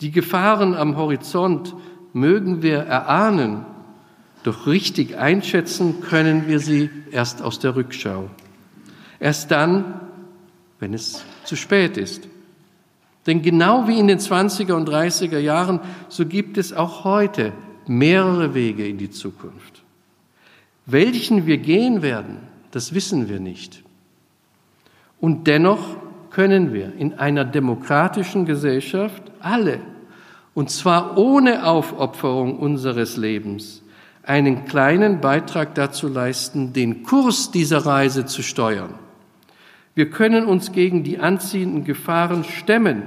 Die 0.00 0.10
Gefahren 0.10 0.74
am 0.74 0.96
Horizont 0.96 1.74
mögen 2.12 2.62
wir 2.62 2.78
erahnen, 2.78 3.64
doch 4.42 4.66
richtig 4.66 5.18
einschätzen 5.18 6.00
können 6.00 6.48
wir 6.48 6.58
sie 6.58 6.90
erst 7.12 7.42
aus 7.42 7.58
der 7.58 7.76
Rückschau. 7.76 8.30
Erst 9.20 9.50
dann, 9.50 10.00
wenn 10.80 10.94
es 10.94 11.24
zu 11.44 11.56
spät 11.56 11.96
ist. 11.96 12.26
Denn 13.26 13.42
genau 13.42 13.86
wie 13.86 13.98
in 13.98 14.08
den 14.08 14.18
20er 14.18 14.72
und 14.72 14.88
30er 14.88 15.38
Jahren, 15.38 15.78
so 16.08 16.24
gibt 16.24 16.56
es 16.56 16.72
auch 16.72 17.04
heute 17.04 17.52
mehrere 17.88 18.54
Wege 18.54 18.86
in 18.86 18.98
die 18.98 19.10
Zukunft. 19.10 19.82
Welchen 20.86 21.46
wir 21.46 21.58
gehen 21.58 22.02
werden, 22.02 22.38
das 22.70 22.94
wissen 22.94 23.28
wir 23.28 23.40
nicht. 23.40 23.82
Und 25.20 25.46
dennoch 25.46 25.96
können 26.30 26.72
wir 26.72 26.94
in 26.96 27.18
einer 27.18 27.44
demokratischen 27.44 28.46
Gesellschaft 28.46 29.22
alle, 29.40 29.80
und 30.54 30.70
zwar 30.70 31.16
ohne 31.18 31.66
Aufopferung 31.66 32.58
unseres 32.58 33.16
Lebens, 33.16 33.82
einen 34.22 34.64
kleinen 34.64 35.20
Beitrag 35.20 35.74
dazu 35.74 36.08
leisten, 36.08 36.72
den 36.72 37.02
Kurs 37.02 37.50
dieser 37.50 37.86
Reise 37.86 38.26
zu 38.26 38.42
steuern. 38.42 38.94
Wir 39.94 40.10
können 40.10 40.46
uns 40.46 40.72
gegen 40.72 41.02
die 41.02 41.18
anziehenden 41.18 41.84
Gefahren 41.84 42.44
stemmen. 42.44 43.02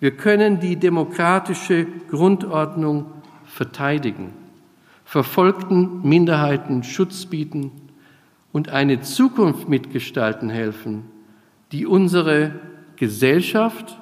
Wir 0.00 0.16
können 0.16 0.60
die 0.60 0.76
demokratische 0.76 1.86
Grundordnung 2.10 3.06
verteidigen, 3.54 4.32
verfolgten 5.04 6.02
Minderheiten 6.02 6.82
Schutz 6.82 7.26
bieten 7.26 7.70
und 8.52 8.68
eine 8.68 9.00
Zukunft 9.00 9.68
mitgestalten 9.68 10.50
helfen, 10.50 11.04
die 11.70 11.86
unsere 11.86 12.52
Gesellschaft, 12.96 13.96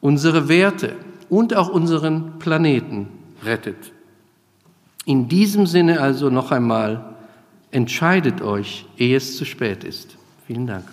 unsere 0.00 0.48
Werte 0.48 0.96
und 1.28 1.54
auch 1.54 1.68
unseren 1.68 2.40
Planeten 2.40 3.08
rettet. 3.44 3.92
In 5.04 5.28
diesem 5.28 5.66
Sinne 5.66 6.00
also 6.00 6.28
noch 6.28 6.50
einmal, 6.50 7.14
entscheidet 7.70 8.42
euch, 8.42 8.86
ehe 8.98 9.16
es 9.16 9.36
zu 9.36 9.44
spät 9.44 9.84
ist. 9.84 10.16
Vielen 10.48 10.66
Dank. 10.66 10.84